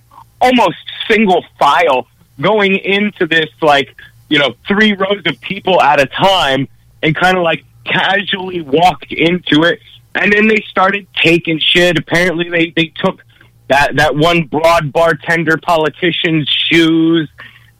[0.41, 0.77] almost
[1.09, 2.07] single file
[2.41, 3.97] going into this like
[4.29, 6.69] you know three rows of people at a time
[7.03, 9.81] and kind of like casually walked into it
[10.15, 13.25] and then they started taking shit apparently they they took
[13.69, 17.31] that that one broad bartender politician's shoes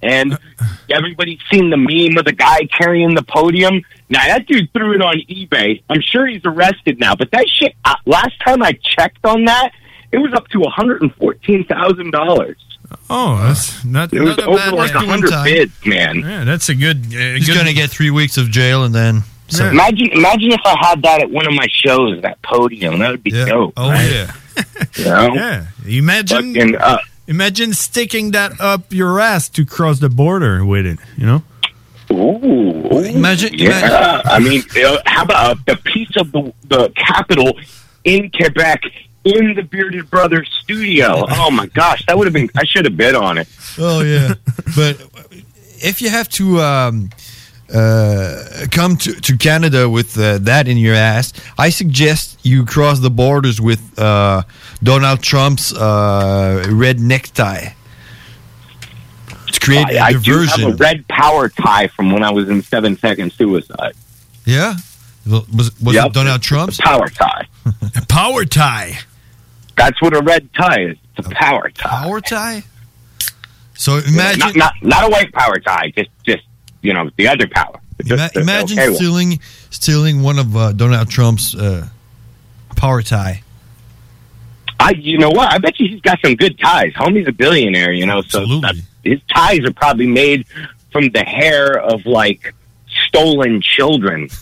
[0.05, 0.39] and
[0.91, 3.83] everybody's seen the meme of the guy carrying the podium.
[4.09, 5.83] Now that dude threw it on eBay.
[5.89, 7.75] I'm sure he's arrested now, but that shit.
[7.85, 9.71] Uh, last time I checked on that,
[10.13, 12.57] it was up to 114 thousand dollars.
[13.11, 14.13] oh, that's not.
[14.13, 15.09] It was not a over bad like idea.
[15.09, 16.21] 100 bids, man.
[16.21, 16.99] Yeah, that's a good.
[17.07, 19.23] Uh, He's good gonna get three weeks of jail and then.
[19.49, 22.99] So, Imagine, imagine if I had that at one of my shows, that podium.
[23.01, 23.75] That would be dope.
[23.77, 24.11] Oh right?
[24.11, 24.33] yeah.
[24.97, 25.35] You know?
[25.35, 26.55] Yeah, imagine.
[26.55, 30.99] Fucking, uh, Imagine sticking that up your ass to cross the border with it.
[31.17, 31.43] You know.
[32.13, 34.21] Ooh, imagine, yeah.
[34.25, 37.59] I mean, uh, how about the piece of the the capital
[38.05, 38.83] in Quebec
[39.25, 41.25] in the Bearded Brothers studio?
[41.29, 42.51] Oh my gosh, that would have been.
[42.57, 43.49] I should have bid on it.
[43.79, 44.35] Oh yeah.
[44.77, 45.01] but
[45.83, 47.11] if you have to um,
[47.73, 53.01] uh, come to, to Canada with uh, that in your ass, I suggest you cross
[53.01, 54.43] the borders with uh,
[54.83, 57.69] Donald Trump's uh, red necktie.
[59.53, 62.49] Tu create a I, I do have a red power tie from when I was
[62.49, 63.95] in Seven Second Suicide.
[64.45, 64.75] Yeah?
[65.27, 66.07] Was, was Yep.
[66.07, 66.77] it Donald Trump's?
[66.81, 67.47] Power tie.
[67.97, 68.99] a power tie.
[69.77, 70.99] That's what a red tie is.
[71.17, 71.89] It's a power tie.
[71.89, 72.65] Power tie?
[73.75, 76.45] So imagine not, not not a white power tie, just just
[76.85, 77.81] you know the other power.
[78.05, 78.97] Ima- the imagine okay one.
[78.97, 79.41] stealing
[79.71, 81.89] stealing one of uh, Donald Trump's uh,
[82.77, 83.43] power tie.
[84.81, 85.53] I, you know what?
[85.53, 86.93] I bet you he's got some good ties.
[86.95, 90.47] Homie's a billionaire, you know, so that- his ties are probably made
[90.93, 92.55] from the hair of like
[93.09, 94.29] stolen children.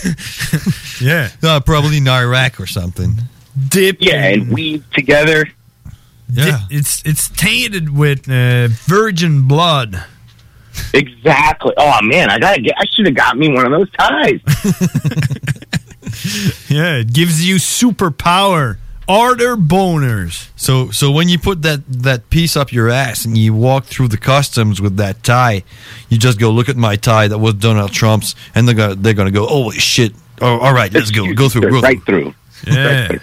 [1.00, 1.30] Yeah.
[1.42, 3.14] Uh, probably in Iraq or something.
[3.68, 3.96] Dip.
[4.00, 5.46] Yeah, and weave together.
[6.30, 6.60] Yeah.
[6.70, 10.04] It's it's tainted with uh, virgin blood.
[10.94, 11.72] Exactly.
[11.76, 12.74] Oh man, I gotta get.
[12.78, 14.40] I should have got me one of those ties.
[16.68, 18.78] Yeah, it gives you superpower.
[19.08, 20.50] Order boners.
[20.54, 24.08] So so when you put that that piece up your ass and you walk through
[24.08, 25.64] the customs with that tie,
[26.08, 29.14] you just go look at my tie that was Donald Trump's, and they're gonna they're
[29.14, 30.12] gonna go holy shit.
[30.40, 32.34] Oh, all right, let's go go through go right through.
[32.66, 33.18] Yeah.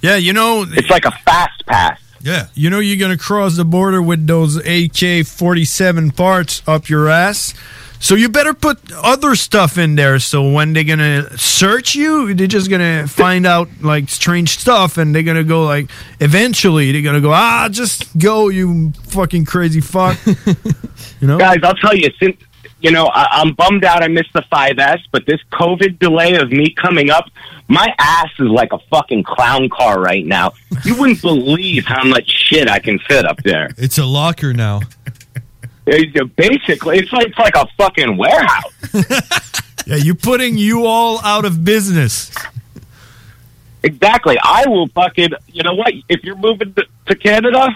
[0.00, 2.00] Yeah, you know it's like a fast pass.
[2.20, 2.48] Yeah.
[2.54, 7.08] You know you're gonna cross the border with those AK forty seven parts up your
[7.08, 7.54] ass.
[8.00, 12.46] So you better put other stuff in there so when they're gonna search you, they're
[12.46, 15.90] just gonna find out like strange stuff and they're gonna go like
[16.20, 20.16] eventually they're gonna go, ah, just go, you fucking crazy fuck.
[21.20, 21.38] you know?
[21.38, 22.36] Guys, I'll tell you, since
[22.80, 26.50] you know, I, I'm bummed out I missed the 5S, but this COVID delay of
[26.50, 27.30] me coming up,
[27.68, 30.52] my ass is like a fucking clown car right now.
[30.84, 33.70] You wouldn't believe how much shit I can fit up there.
[33.76, 34.80] It's a locker now.
[35.90, 38.74] It's basically, it's like it's like a fucking warehouse.
[39.88, 42.30] Yeah, you're putting you all out of business.
[43.82, 44.36] Exactly.
[44.42, 45.30] I will fucking.
[45.46, 45.94] You know what?
[46.10, 47.74] If you're moving to, to Canada,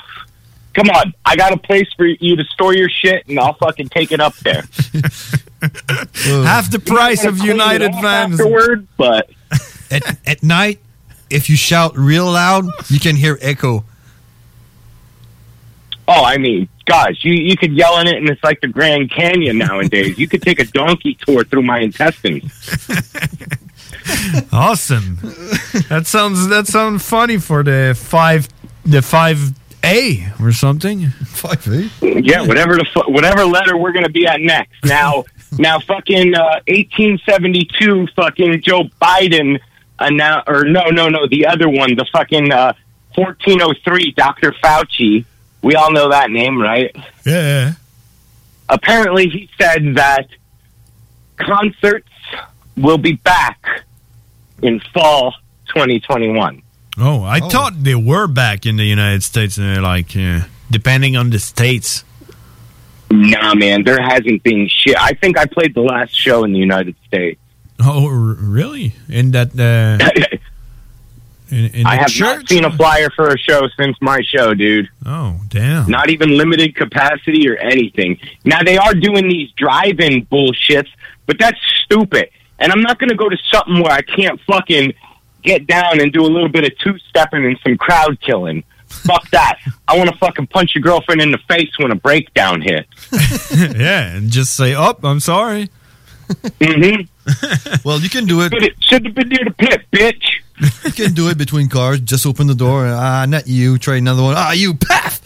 [0.74, 1.14] come on.
[1.24, 4.20] I got a place for you to store your shit, and I'll fucking take it
[4.20, 4.62] up there.
[5.62, 8.40] Half the price of United Vans.
[8.40, 9.30] afterward, but
[9.90, 10.80] at at night,
[11.30, 13.84] if you shout real loud, you can hear echo.
[16.08, 19.10] Oh, I mean, gosh, you you could yell in it, and it's like the Grand
[19.10, 20.18] Canyon nowadays.
[20.18, 22.50] you could take a donkey tour through my intestines.
[24.52, 25.16] Awesome.
[25.88, 28.48] that sounds that sounds funny for the five
[28.84, 29.52] the five
[29.84, 31.08] A or something.
[31.10, 31.90] Five A.
[32.00, 34.84] Yeah, whatever the fu- whatever letter we're gonna be at next.
[34.84, 35.24] Now,
[35.58, 39.60] now, fucking uh, eighteen seventy two, fucking Joe Biden
[39.98, 42.74] announced, or no, no, no, the other one, the fucking uh,
[43.14, 45.24] fourteen oh three, Doctor Fauci.
[45.62, 46.94] We all know that name, right?
[47.24, 47.72] Yeah.
[48.68, 50.26] Apparently, he said that
[51.36, 52.08] concerts
[52.76, 53.82] will be back
[54.62, 55.34] in fall
[55.68, 56.62] 2021.
[56.98, 59.56] Oh, I thought they were back in the United States.
[59.56, 60.40] And they're like, uh,
[60.70, 62.04] depending on the states.
[63.10, 64.96] Nah, man, there hasn't been shit.
[64.98, 67.40] I think I played the last show in the United States.
[67.80, 68.94] Oh, r- really?
[69.08, 69.48] In that.
[69.58, 69.98] Uh,
[71.54, 72.36] in, in I the have church?
[72.38, 74.88] not seen a flyer for a show since my show, dude.
[75.04, 75.90] Oh, damn.
[75.90, 78.18] Not even limited capacity or anything.
[78.44, 80.88] Now they are doing these drive-in bullshits,
[81.26, 82.30] but that's stupid.
[82.58, 84.94] And I'm not going to go to something where I can't fucking
[85.42, 88.64] get down and do a little bit of two-stepping and some crowd killing.
[88.86, 89.58] Fuck that.
[89.88, 92.88] I want to fucking punch your girlfriend in the face when a breakdown hits.
[93.76, 95.70] yeah, and just say, "Oh, I'm sorry."
[96.28, 97.02] mm-hmm.
[97.88, 98.52] Well, you can do it.
[98.80, 100.24] Should have been near the pit, bitch.
[100.84, 102.00] You can do it between cars.
[102.00, 102.86] Just open the door.
[102.86, 103.78] Ah, not you.
[103.78, 104.34] Try another one.
[104.36, 104.74] Ah, you.
[104.74, 105.20] Path.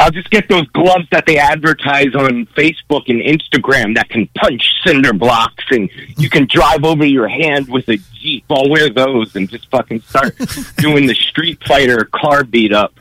[0.00, 4.62] I'll just get those gloves that they advertise on Facebook and Instagram that can punch
[4.84, 8.44] cinder blocks and you can drive over your hand with a Jeep.
[8.48, 10.36] I'll wear those and just fucking start
[10.78, 12.94] doing the Street Fighter car beat up.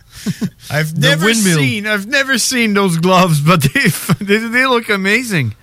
[0.72, 1.86] I've never seen.
[1.86, 5.56] I've never seen those gloves, but they they, they look amazing.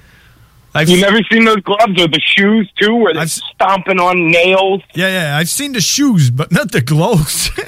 [0.76, 4.82] I've you never seen those gloves or the shoes too, where they're stomping on nails?
[4.94, 5.36] Yeah, yeah.
[5.36, 7.50] I've seen the shoes, but not the gloves.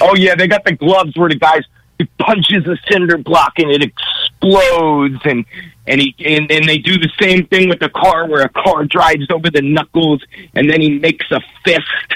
[0.00, 1.62] Oh yeah, they got the gloves where the guys
[1.98, 5.44] he punches a cinder block and it explodes, and
[5.86, 8.84] and he and, and they do the same thing with the car where a car
[8.84, 10.22] drives over the knuckles,
[10.54, 12.14] and then he makes a fist.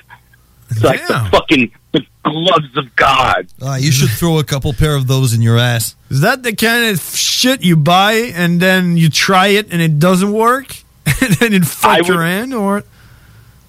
[0.71, 3.49] It's like the fucking the gloves of God.
[3.61, 5.97] Ah, you should throw a couple pair of those in your ass.
[6.09, 9.99] Is that the kind of shit you buy and then you try it and it
[9.99, 10.77] doesn't work,
[11.07, 12.85] and then it fuck your hand, or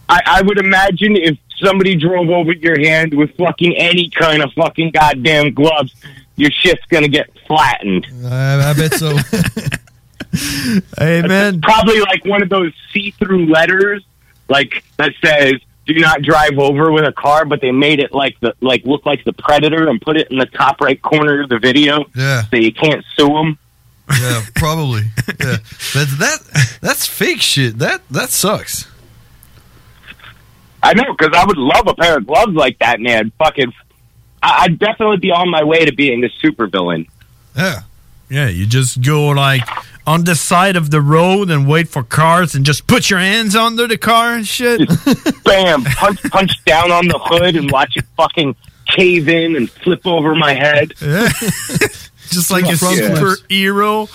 [0.08, 4.52] I, I would imagine if somebody drove over your hand with fucking any kind of
[4.54, 5.94] fucking goddamn gloves,
[6.36, 8.08] your shit's gonna get flattened.
[8.26, 9.18] I, I bet so.
[11.00, 11.28] Amen.
[11.28, 14.04] man, probably like one of those see-through letters,
[14.50, 18.40] like that says "Do not drive over with a car," but they made it like
[18.40, 21.50] the like look like the predator and put it in the top right corner of
[21.50, 22.44] the video, Yeah.
[22.46, 23.58] so you can't sue them.
[24.20, 25.04] Yeah, probably.
[25.40, 25.58] Yeah,
[25.94, 27.78] that that's fake shit.
[27.80, 28.88] That that sucks.
[30.84, 33.32] I know, because I would love a pair of gloves like that, man.
[33.40, 33.72] Fucking,
[34.44, 37.08] I- I'd definitely be on my way to being a supervillain.
[37.56, 37.80] Yeah.
[38.30, 39.62] Yeah, you just go like
[40.08, 43.56] on the side of the road and wait for cars and just put your hands
[43.56, 44.82] under the car and shit.
[45.44, 45.84] Bam!
[45.84, 48.56] Punch, punch down on the hood and watch it fucking
[48.88, 50.94] cave in and flip over my head.
[52.30, 52.76] just like a Yeah.
[52.76, 54.10] superhero.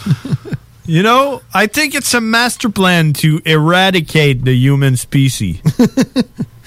[0.90, 5.60] You know, I think it's a master plan to eradicate the human species.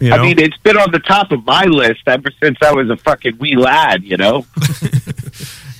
[0.00, 2.88] You I mean, it's been on the top of my list ever since I was
[2.90, 4.04] a fucking wee lad.
[4.04, 4.46] You know.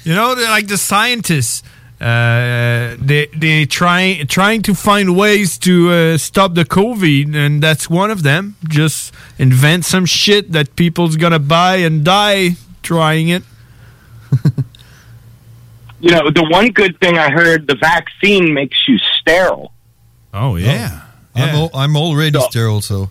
[0.04, 1.62] You know, like the scientists.
[2.00, 7.90] Uh, they they try trying to find ways to uh, stop the COVID, and that's
[7.90, 8.56] one of them.
[8.68, 13.42] Just invent some shit that people's gonna buy and die trying it.
[16.00, 19.72] You know, the one good thing I heard, the vaccine makes you sterile.
[20.32, 21.02] Oh yeah,
[21.34, 23.10] I'm al- I'm already sterile, so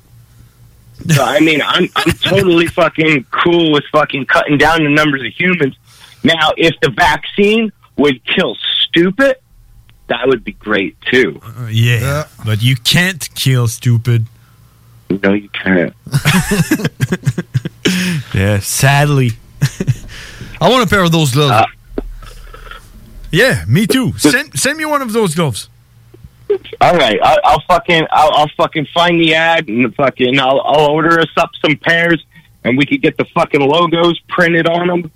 [1.09, 5.33] So I mean, I'm I'm totally fucking cool with fucking cutting down the numbers of
[5.33, 5.75] humans.
[6.23, 9.37] Now, if the vaccine would kill stupid,
[10.07, 11.39] that would be great too.
[11.43, 14.25] Uh, yeah, but you can't kill stupid.
[15.23, 15.93] No, you can't.
[18.33, 19.31] Yeah, sadly.
[20.59, 21.71] I want a pair of those gloves.
[23.31, 24.11] yeah, me too.
[24.17, 25.69] Send send me one of those gloves.
[26.81, 30.61] All right, I, I'll fucking I'll, I'll fucking find the ad and the fucking I'll,
[30.61, 32.23] I'll order us up some pairs
[32.63, 35.11] and we could get the fucking logos printed on them.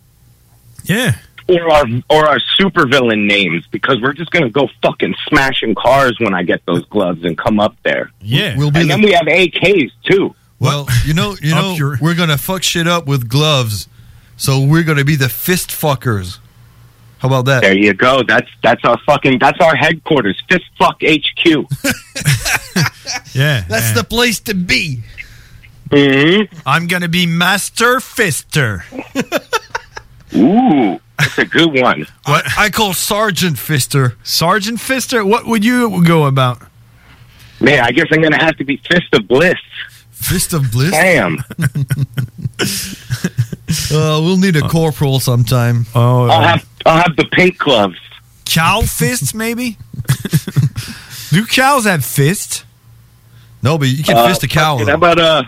[0.83, 1.15] Yeah.
[1.49, 6.33] Or our or our supervillain names because we're just gonna go fucking smashing cars when
[6.33, 8.11] I get those gloves and come up there.
[8.21, 10.33] Yeah, we'll be and the- then we have AKs too.
[10.59, 13.87] Well, you know, you know, your- we're gonna fuck shit up with gloves,
[14.37, 16.37] so we're gonna be the fist fuckers.
[17.22, 17.61] How about that?
[17.61, 18.23] There you go.
[18.23, 20.41] That's that's our fucking that's our headquarters.
[20.49, 21.45] Fist fuck HQ.
[23.34, 25.03] Yeah, That's the place to be.
[25.89, 26.57] Mm-hmm.
[26.65, 28.84] I'm gonna be Master Fister.
[30.35, 32.07] Ooh, that's a good one.
[32.26, 34.15] What I call Sergeant Fister.
[34.23, 35.27] Sergeant Fister.
[35.27, 36.61] What would you go about?
[37.60, 39.60] Man, I guess I'm gonna have to be Fist of Bliss.
[40.11, 40.91] Fist of Bliss.
[40.91, 41.39] Damn.
[43.93, 45.85] Uh, we'll need a corporal sometime.
[45.95, 47.97] Oh, I'll have I'll have the pink gloves.
[48.45, 49.77] Cow fists, maybe?
[51.31, 52.65] Do cows have fists?
[53.63, 54.27] No, but you can Uh,
[54.79, 55.43] fucking How about uh?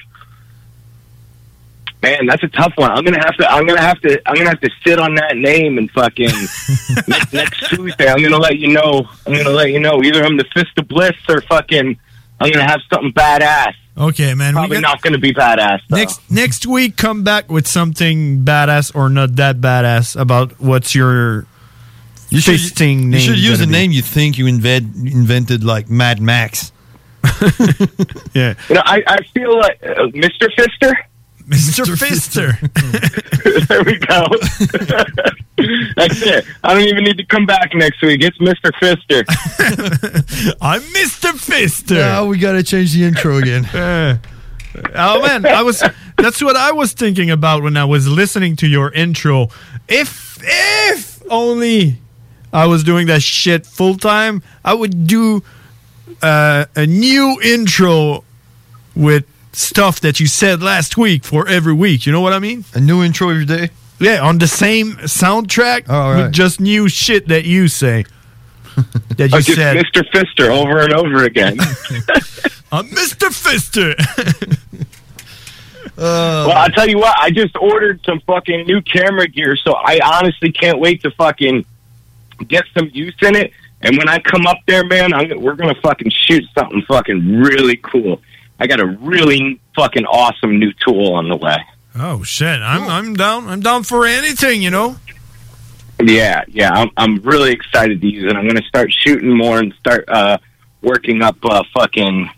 [2.02, 2.92] Man, that's a tough one.
[2.92, 3.50] I'm gonna have to.
[3.50, 4.22] I'm gonna have to.
[4.26, 6.30] I'm gonna have to sit on that name and fucking
[7.08, 8.10] next, next Tuesday.
[8.10, 9.08] I'm gonna let you know.
[9.26, 10.04] I'm gonna let you know.
[10.04, 11.98] Either I'm the Fist of Bliss or fucking.
[12.44, 13.74] I'm gonna have something badass.
[13.96, 14.54] Okay, man.
[14.54, 15.80] Probably got- not gonna be badass.
[15.90, 15.98] Though.
[15.98, 21.46] Next next week, come back with something badass or not that badass about what's your
[22.30, 23.72] You should, fisting you should use a be.
[23.72, 26.72] name you think you invent, invented, like Mad Max.
[28.34, 30.50] yeah, You know, I, I feel like uh, Mr.
[30.58, 30.94] Fister.
[31.48, 31.86] Mr.
[31.96, 32.58] Fister.
[33.68, 34.28] there we go.
[35.96, 36.46] That's it.
[36.64, 38.22] I don't even need to come back next week.
[38.24, 38.72] It's Mr.
[38.82, 39.24] Fister.
[40.62, 41.32] I'm Mr.
[41.32, 41.96] Fister.
[41.98, 43.66] Now we gotta change the intro again.
[43.66, 44.18] Uh,
[44.96, 45.84] oh man, I was.
[46.18, 49.50] That's what I was thinking about when I was listening to your intro.
[49.88, 51.98] If if only
[52.52, 55.44] I was doing that shit full time, I would do
[56.22, 58.24] uh, a new intro
[58.96, 62.06] with stuff that you said last week for every week.
[62.06, 62.66] You know what I mean?
[62.74, 63.70] A new intro every day.
[64.00, 66.24] Yeah, on the same soundtrack right.
[66.24, 68.06] with just new shit that you say.
[69.18, 69.78] that you Oh, just said.
[69.78, 70.04] Mr.
[70.12, 71.60] Fister over and over again.
[72.72, 73.30] I'm Mr.
[73.30, 73.94] Fister.
[75.96, 77.16] Uh, well, I'll tell you what.
[77.20, 81.66] I just ordered some fucking new camera gear, so I honestly can't wait to fucking
[82.48, 83.52] get some use in it.
[83.82, 87.78] And when I come up there, man, I'm, we're gonna fucking shoot something fucking really
[87.78, 88.20] cool.
[88.64, 91.58] I got a really fucking awesome new tool on the way.
[91.96, 92.62] Oh shit!
[92.62, 93.50] I'm I'm down.
[93.50, 94.62] I'm down for anything.
[94.62, 94.96] You know.
[96.02, 98.38] Yeah, yeah, I'm I'm really excited to use it.
[98.38, 100.38] I'm gonna start shooting more and start uh,
[100.82, 102.30] working up uh, fucking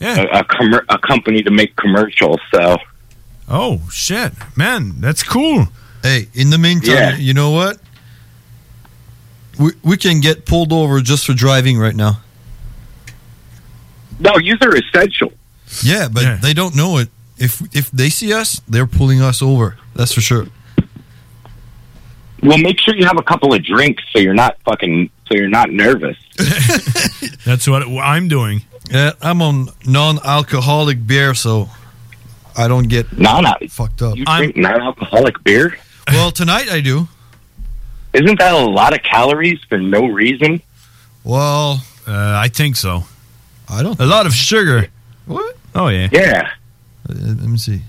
[0.00, 0.20] Yeah.
[0.20, 2.40] a, a, commer- a company to make commercials.
[2.54, 2.76] So
[3.48, 5.68] Oh shit, man, that's cool.
[6.02, 7.16] Hey, in the meantime, Yeah.
[7.16, 7.78] you know what?
[9.58, 12.20] We we can get pulled over just for driving right now.
[14.18, 15.32] No, these are essential.
[15.82, 17.08] Yeah, but they don't know it.
[17.38, 19.76] If if they see us, they're pulling us over.
[19.94, 20.46] That's for sure.
[22.42, 25.48] Well, make sure you have a couple of drinks so you're not fucking so you're
[25.48, 26.16] not nervous.
[27.44, 28.62] That's what I'm doing.
[28.90, 31.68] Yeah, I'm on non-alcoholic beer, so
[32.56, 34.16] I don't get non fucked up.
[34.16, 35.76] You drink non-alcoholic beer?
[36.08, 37.08] Well, tonight I do.
[38.12, 40.62] Isn't that a lot of calories for no reason?
[41.24, 43.04] Well, uh, I think so.
[43.68, 43.98] I don't.
[44.00, 44.88] A lot of sugar.
[45.26, 45.56] What?
[45.74, 46.08] Oh yeah.
[46.12, 46.50] Yeah.
[47.08, 47.80] let me see.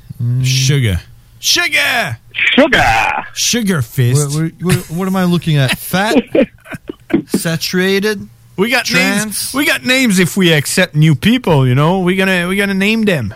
[0.44, 1.00] Sugar.
[1.40, 2.18] Sugar.
[2.34, 3.26] Sugar.
[3.34, 4.36] Sugar fist.
[4.36, 5.78] What, what, what- what am I looking at?
[5.78, 6.16] Fat,
[7.28, 8.28] saturated.
[8.58, 9.26] We got trans.
[9.26, 9.54] names.
[9.54, 11.68] We got names if we accept new people.
[11.68, 13.34] You know, we gonna we gonna name them.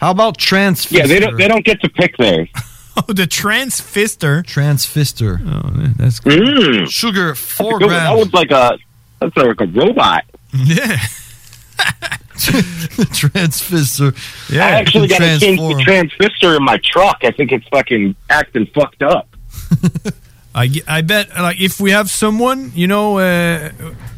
[0.00, 0.90] How about trans?
[0.92, 1.36] Yeah, they don't.
[1.36, 2.48] They don't get to pick theirs.
[3.08, 4.42] Oh, the transfister.
[4.42, 5.40] Transfister.
[5.46, 6.90] Oh, that's Mm.
[6.90, 7.94] Sugar four That's a good one.
[7.94, 8.78] That was like a.
[9.20, 10.24] That's like a robot.
[10.52, 10.98] Yeah.
[13.12, 14.12] Transfister.
[14.52, 17.18] I actually got change the transistor in my truck.
[17.22, 19.28] I think it's fucking acting fucked up.
[20.54, 23.70] I, I bet like if we have someone, you know, uh,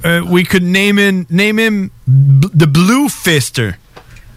[0.03, 3.77] uh, we could name him name him B- the Blue Fister,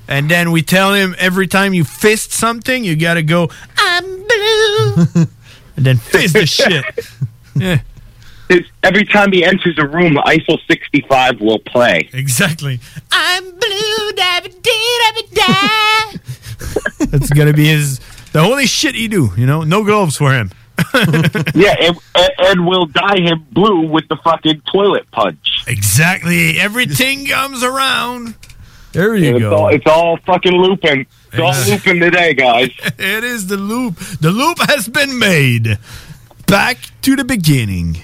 [0.07, 5.06] and then we tell him every time you fist something, you gotta go I'm blue,
[5.77, 6.85] and then fist the shit.
[7.57, 7.80] Yeah,
[8.50, 12.10] It's, every time he enters a room, ISO 65 will play.
[12.14, 12.80] exactly.
[13.12, 15.34] I'm blue, dabba dee dabba
[17.00, 17.06] da.
[17.08, 18.00] That's gonna be his
[18.34, 19.32] the only shit he do.
[19.38, 20.52] You know, no gloves for him.
[21.56, 21.98] yeah, and,
[22.38, 25.64] and we'll dye him blue with the fucking toilet punch.
[25.68, 26.60] Exactly.
[26.60, 28.36] Everything comes around.
[28.92, 29.56] There you it's go.
[29.56, 31.06] All, it's all fucking looping.
[31.34, 32.72] It's all looping today, guys.
[32.98, 33.98] it is the loop.
[33.98, 35.78] The loop has been made.
[36.48, 37.98] Back to the beginning.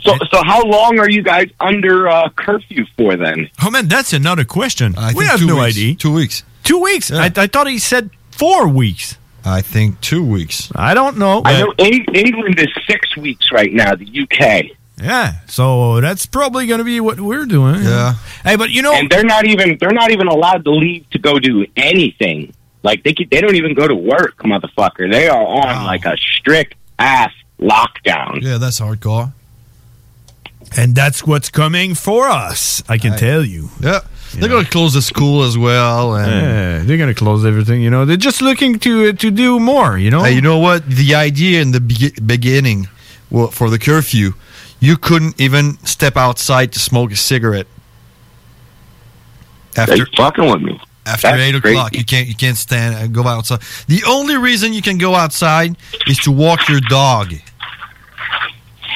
[0.00, 3.50] So, so how long are you guys under uh, curfew for then?
[3.62, 4.94] Oh man, that's another question.
[5.14, 5.76] we have no weeks.
[5.76, 5.94] idea.
[5.94, 6.42] Two weeks.
[6.64, 7.10] Two weeks.
[7.10, 9.18] I, I thought he said four weeks.
[9.44, 10.70] I think two weeks.
[10.74, 11.42] I don't know.
[11.44, 13.94] I know England is six weeks right now.
[13.94, 14.76] The UK.
[15.02, 17.82] Yeah, so that's probably going to be what we're doing.
[17.82, 18.14] Yeah.
[18.44, 21.18] Hey, but you know, and they're not even they're not even allowed to leave to
[21.18, 22.54] go do anything.
[22.84, 25.10] Like they could, they don't even go to work, motherfucker.
[25.10, 28.42] They are on like a strict ass lockdown.
[28.42, 29.32] Yeah, that's hardcore.
[30.76, 32.82] And that's what's coming for us.
[32.88, 33.20] I can Right.
[33.20, 33.70] tell you.
[33.80, 34.00] Yeah.
[34.34, 36.14] They're going to close the school as well.
[36.16, 37.82] And Yeah, they're going to close everything.
[37.82, 39.98] You know, they're just looking to uh, to do more.
[39.98, 40.22] You know.
[40.22, 40.88] Hey, you know what?
[40.88, 42.88] The idea in the be- beginning
[43.30, 44.32] well, for the curfew,
[44.80, 47.66] you couldn't even step outside to smoke a cigarette.
[49.76, 50.80] After fucking with me.
[51.04, 51.74] After That's eight crazy.
[51.76, 53.60] o'clock, you can't you can't stand and go outside.
[53.88, 55.76] The only reason you can go outside
[56.06, 57.34] is to walk your dog.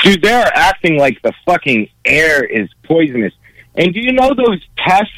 [0.06, 3.32] Dude, they're acting like the fucking air is poisonous.
[3.74, 5.12] And do you know those tests,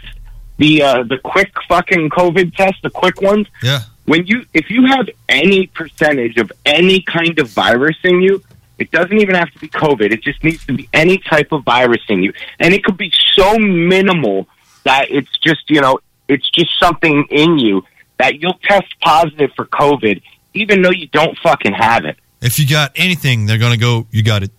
[0.57, 3.47] the uh, the quick fucking COVID tests, the quick ones?
[3.63, 3.81] Yeah.
[4.07, 8.43] When you if you have any percentage of any kind of virus in you,
[8.79, 10.11] it doesn't even have to be COVID.
[10.11, 13.13] It just needs to be any type of virus in you, and it could be
[13.35, 14.49] so minimal
[14.85, 15.99] that it's just you know
[16.29, 17.85] it's just something in you
[18.19, 20.23] that you'll test positive for COVID,
[20.55, 22.17] even though you don't fucking have it.
[22.41, 24.07] If you got anything, they're gonna go.
[24.11, 24.51] You got it.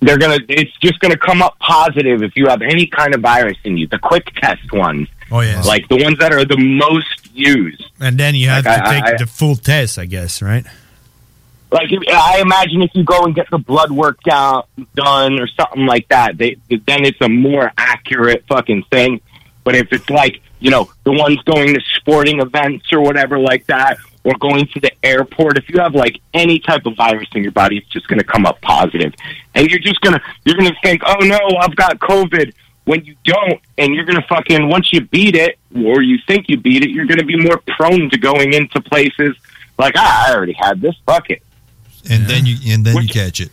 [0.00, 3.56] They're gonna it's just gonna come up positive if you have any kind of virus
[3.64, 5.60] in you the quick test ones Oh yeah.
[5.62, 8.92] like the ones that are the most used and then you have Like, to I-
[8.94, 10.64] take I- the full test, I guess, right?
[11.72, 14.64] like i imagine if you go and get the blood work down
[14.96, 19.20] done or something like that they then it's a more accurate fucking thing
[19.62, 23.64] but if it's like you know the ones going to sporting events or whatever like
[23.66, 27.42] that or going to the airport if you have like any type of virus in
[27.42, 29.14] your body it's just going to come up positive
[29.54, 32.52] and you're just going to you're going to think oh no i've got covid
[32.84, 36.46] when you don't and you're going to fucking once you beat it or you think
[36.48, 39.36] you beat it you're going to be more prone to going into places
[39.78, 41.42] like ah, i already had this fuck it
[42.10, 43.50] And then you and then you catch it.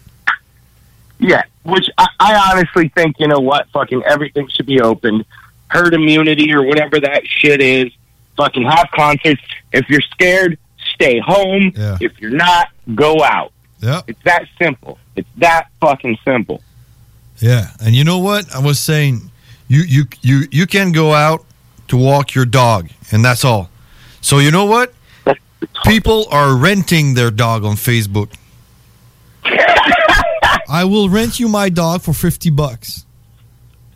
[1.19, 5.26] yeah, which I, I honestly think, you know what, fucking everything should be opened.
[5.68, 7.91] Herd immunity or whatever that shit is.
[8.38, 9.41] Fucking have concerts.
[9.73, 10.57] If you're scared,
[10.93, 11.73] stay home.
[11.76, 11.97] Yeah.
[11.99, 13.51] If you're not, go out.
[13.80, 14.01] Yeah.
[14.07, 14.97] It's that simple.
[15.15, 16.61] It's that fucking simple.
[17.39, 18.53] Yeah, and you know what?
[18.53, 19.31] I was saying,
[19.68, 21.45] you you you you can go out
[21.89, 23.69] to walk your dog, and that's all.
[24.22, 24.93] So you know what?
[25.85, 28.34] People are renting their dog on Facebook.
[30.69, 33.05] I will rent you my dog for fifty bucks.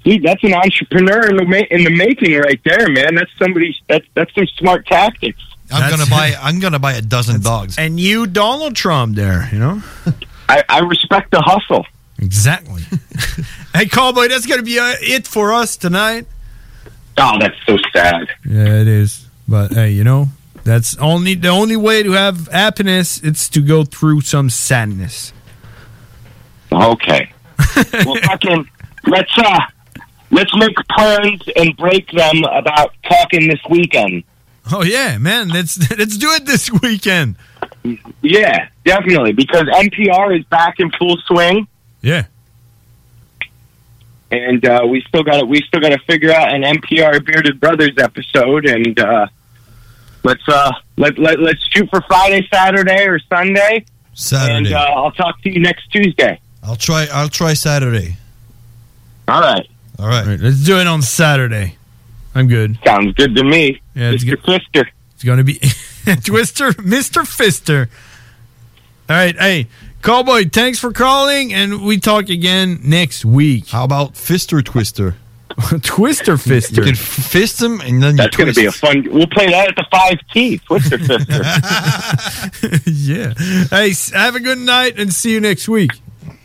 [0.04, 3.16] Dude, that's an entrepreneur in the ma- in the making right there, man.
[3.16, 3.76] That's somebody.
[3.88, 5.40] That's that's some smart tactics.
[5.72, 6.36] I'm gonna buy.
[6.42, 7.78] I'm gonna buy a dozen dogs.
[7.78, 9.82] And you, Donald Trump, there, you know.
[10.50, 11.86] I, I respect the hustle.
[12.20, 12.84] Exactly.
[13.74, 16.26] hey, Cowboy, that's gonna be uh, it for us tonight.
[17.18, 18.28] Oh, that's so sad.
[18.46, 19.28] Yeah, it is.
[19.48, 20.30] But hey, you know,
[20.64, 23.22] that's only the only way to have happiness.
[23.24, 25.34] It's to go through some sadness.
[26.72, 27.32] Okay.
[27.94, 28.68] well, fucking
[29.08, 29.60] let's uh
[30.32, 34.24] let's make plans and break them about talking this weekend.
[34.72, 35.50] Oh yeah, man.
[35.50, 37.36] Let's let's do it this weekend.
[38.22, 41.68] Yeah, definitely because NPR is back in full swing.
[42.02, 42.26] Yeah.
[44.32, 47.60] And uh, we still got to we still got to figure out an NPR Bearded
[47.60, 49.28] Brothers episode, and uh,
[50.24, 53.86] let's uh, let let let's shoot for Friday, Saturday, or Sunday.
[54.14, 54.56] Saturday.
[54.56, 56.40] And uh, I'll talk to you next Tuesday.
[56.64, 57.08] I'll try.
[57.12, 58.18] I'll try Saturday.
[59.28, 59.68] All right.
[60.02, 60.40] All right.
[60.40, 61.78] let's do it on Saturday.
[62.34, 62.80] I'm good.
[62.84, 63.82] Sounds good to me.
[63.94, 64.30] Yeah, it's Mr.
[64.32, 64.44] good.
[64.44, 64.90] Twister.
[65.14, 65.54] It's going to be
[66.24, 67.22] Twister, Mr.
[67.22, 67.88] Fister.
[69.08, 69.38] All right.
[69.38, 69.68] Hey,
[70.02, 73.68] Cowboy, thanks for calling, and we talk again next week.
[73.68, 75.18] How about Fister Twister?
[75.84, 76.78] Twister Fister.
[76.78, 79.06] You can fist him and then That's you going to be a fun.
[79.12, 80.58] We'll play that at the five key.
[80.60, 81.44] Twister Fister.
[82.88, 83.34] yeah.
[83.70, 85.92] Hey, have a good night and see you next week.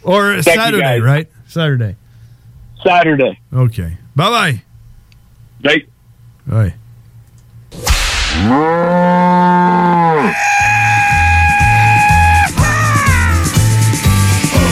[0.03, 1.29] Or Thank Saturday, right?
[1.47, 1.97] Saturday.
[2.85, 3.39] Saturday.
[3.53, 3.97] Okay.
[4.15, 4.63] Bye bye.
[5.63, 5.87] Bye.
[6.47, 6.75] Bye.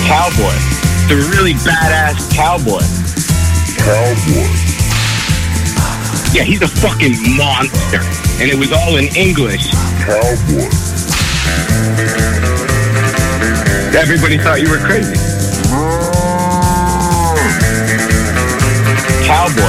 [0.06, 0.54] Cowboy.
[1.08, 2.84] The really badass cowboy.
[3.80, 4.48] Cowboy.
[6.34, 8.00] Yeah, he's a fucking monster.
[8.40, 9.70] And it was all in English.
[10.04, 10.68] Cowboy.
[13.96, 15.23] Everybody thought you were crazy.
[19.26, 19.62] Cowboy.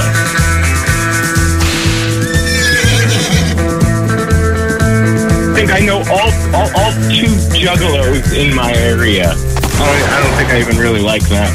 [5.48, 9.32] I think I know all, all, all two juggalos in my area.
[9.32, 11.50] I don't, I don't think I even really like them.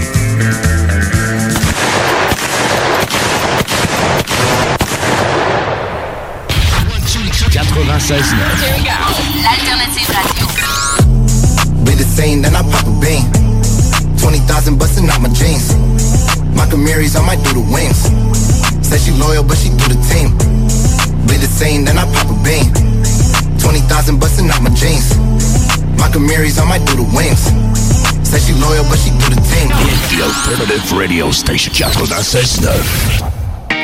[9.41, 10.47] L'alternative radio.
[11.85, 13.31] Be the same, then I pop a bean.
[14.19, 16.20] 20,000 busting out my jeans.
[16.57, 18.11] My Camaries, I might do the wings.
[18.87, 20.37] Said she loyal, but she do the team.
[21.27, 22.73] Be the same, then I pop a bean.
[23.59, 25.17] 20,000 busting out my jeans.
[25.99, 27.45] My Camaries, I might do the wings.
[28.27, 29.69] Said she loyal, but she do the team.
[30.11, 33.30] The Alternative Radio Station 96.9.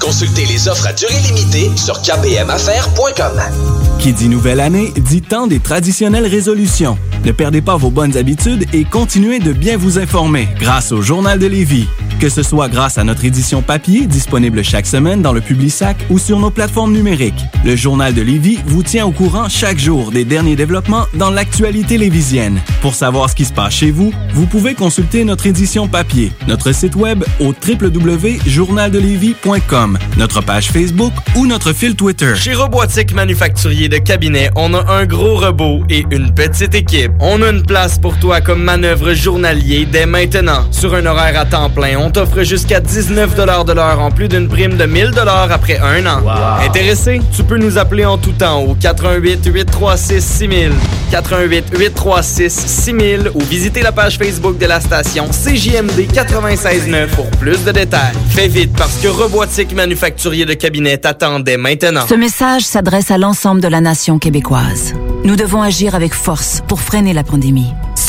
[0.00, 3.40] Consultez les offres à durée limitée sur kbmaffaires.com.
[3.98, 6.98] Qui dit nouvelle année dit temps des traditionnelles résolutions.
[7.24, 11.38] Ne perdez pas vos bonnes habitudes et continuez de bien vous informer grâce au Journal
[11.38, 11.86] de Lévis.
[12.20, 16.18] Que ce soit grâce à notre édition papier disponible chaque semaine dans le Publisac ou
[16.18, 20.26] sur nos plateformes numériques, le Journal de Lévis vous tient au courant chaque jour des
[20.26, 22.60] derniers développements dans l'actualité lévisienne.
[22.82, 26.72] Pour savoir ce qui se passe chez vous, vous pouvez consulter notre édition papier, notre
[26.72, 32.34] site web au www.journaldelévis.com, notre page Facebook ou notre fil Twitter.
[32.36, 37.12] Chez Robotique Manufacturier de Cabinet, on a un gros robot et une petite équipe.
[37.18, 40.70] On a une place pour toi comme manœuvre journalier dès maintenant.
[40.70, 44.48] Sur un horaire à temps plein, on t'offre jusqu'à 19 de l'heure en plus d'une
[44.48, 45.12] prime de 1000
[45.50, 46.20] après un an.
[46.64, 47.20] Intéressé?
[47.34, 50.72] Tu peux nous appeler en tout temps au 88 836 6000,
[51.10, 57.64] 88 836 6000 ou visiter la page Facebook de la station CJMD 96.9 pour plus
[57.64, 58.14] de détails.
[58.30, 62.06] Fais vite parce que Robotique Manufacturier de Cabinet t'attendait maintenant.
[62.08, 64.94] Ce message s'adresse à l'ensemble de la nation québécoise.
[65.24, 67.72] Nous devons agir avec force pour freiner la pandémie.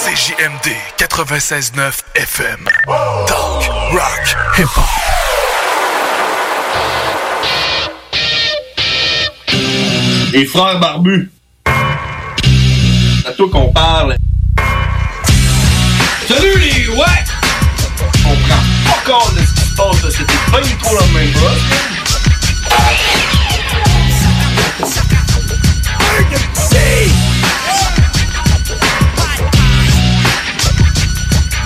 [0.00, 2.64] CJMD 96.9 FM.
[3.26, 4.84] Talk, rock, hip-hop.
[10.32, 11.30] Les frères barbus.
[11.66, 14.16] C'est à toi qu'on parle.
[16.26, 17.24] Salut les ouais!
[18.24, 20.10] On prend pas compte de ce qui se passe, là.
[20.10, 21.60] C'était pas du tout la même chose.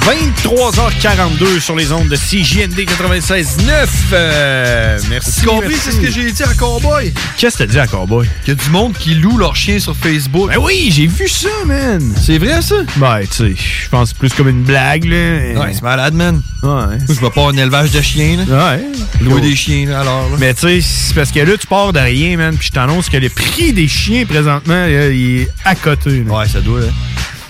[0.05, 3.89] 23h42 sur les ondes de CJND 96.9.
[4.13, 5.41] Euh, merci.
[5.41, 7.13] Tu compris, c'est ce que j'ai dit à Cowboy?
[7.39, 8.29] Qu'est-ce que t'as dit à Cowboy?
[8.45, 10.51] Qu'il y a du monde qui loue leur chien sur Facebook.
[10.51, 12.03] Ben oui, j'ai vu ça, man.
[12.23, 12.77] C'est vrai, ça?
[12.97, 15.61] Ben, tu sais, je pense plus comme une blague, là.
[15.61, 16.43] Ouais, c'est malade, man.
[16.63, 16.99] Ouais.
[17.09, 18.75] Je vais pas un élevage de chiens, là.
[18.77, 18.83] Ouais.
[19.23, 20.29] Louer des chiens, là, alors.
[20.31, 20.37] là.
[20.39, 23.09] Mais tu sais, c'est parce que là, tu pars de rien, man, puis je t'annonce
[23.09, 26.21] que le prix des chiens, présentement, là, il est à côté.
[26.29, 26.87] Ouais, ça doit, là.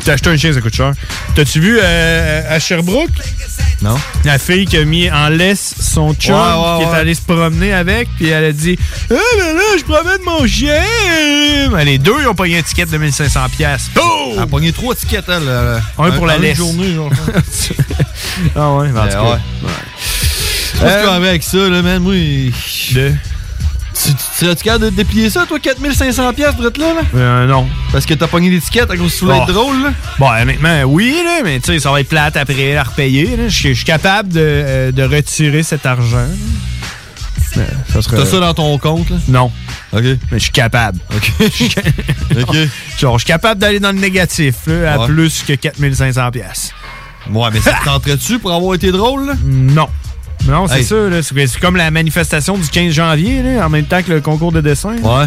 [0.04, 0.92] T'as acheté un chien, ça coûte cher.
[1.34, 3.08] T'as-tu vu euh, à Sherbrooke?
[3.82, 3.96] Non.
[4.24, 6.96] La fille qui a mis en laisse son chum, Ouais, ouais, qui est ouais.
[6.98, 8.78] allé se promener avec, puis elle a dit
[9.10, 10.80] Ah, ben là, je promène mon chien!
[11.70, 13.48] Ben, les deux, ils ont payé un ticket de 1500$.
[13.56, 13.90] piastres.
[13.94, 14.04] Boum!
[14.34, 15.44] Elle a pogné trois tickets, elle.
[15.44, 15.80] là.
[15.98, 16.58] Un pour la une laisse.
[16.58, 17.10] journée, genre.
[18.56, 19.38] ah ouais, ben, en tout
[20.80, 21.10] cas.
[21.12, 22.02] Avec ça, là, man?
[22.02, 22.50] Moi.
[23.94, 27.00] Tu, tu serais-tu capable de déplier ça, toi, 4500$ piastres pour être là, là?
[27.14, 27.66] Euh, non.
[27.92, 29.42] Parce que t'as pogné l'étiquette à cause que tu voulais Oh.
[29.44, 29.92] être drôle, là?
[30.18, 33.36] Bon, honnêtement, oui, là, mais tu sais, ça va être plate après à repayer.
[33.36, 33.48] là.
[33.48, 36.16] Je suis je suis capable de, euh, de retirer cet argent.
[36.16, 36.26] là.
[37.56, 39.16] Mais ça serait- T'as ça dans ton compte, là?
[39.28, 39.52] Non.
[39.92, 40.02] OK.
[40.02, 40.98] Mais je suis capable.
[41.14, 41.32] OK.
[42.42, 42.56] OK.
[42.98, 45.06] Genre, je suis capable d'aller dans le négatif, là, à Ouais.
[45.06, 46.72] plus que 4500 pièces.
[47.30, 49.32] Ouais, mais ça te tenterait-tu pour avoir été drôle, là?
[49.44, 49.88] Non.
[50.46, 50.84] Non, c'est Hey.
[50.84, 51.22] ça, là.
[51.22, 54.60] C'est comme la manifestation du 15 janvier, là, en même temps que le concours de
[54.60, 54.96] dessin.
[55.02, 55.26] Ouais.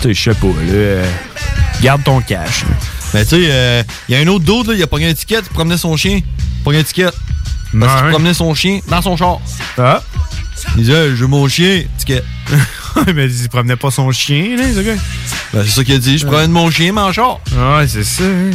[0.00, 0.72] Tu sais, je sais pas, là.
[0.72, 1.06] euh,
[1.82, 2.64] garde ton cash.
[3.12, 5.44] Mais tu sais, il y a un autre d'autre, là, il a pogné une étiquette,
[5.50, 6.20] il promenait son chien.
[6.64, 7.14] Pogné une étiquette.
[7.78, 9.38] Parce qu'il promenait son chien dans son char.
[9.78, 10.02] Ah.
[10.76, 12.24] Il disait, je veux mon chien, étiquette.
[13.14, 14.94] mais il promenait pas son chien, là, ce gars.
[15.52, 17.40] Ben, c'est ça qu'il a dit, je promène mon chien, en char.
[17.52, 18.22] Ouais, c'est ça.
[18.24, 18.50] hein.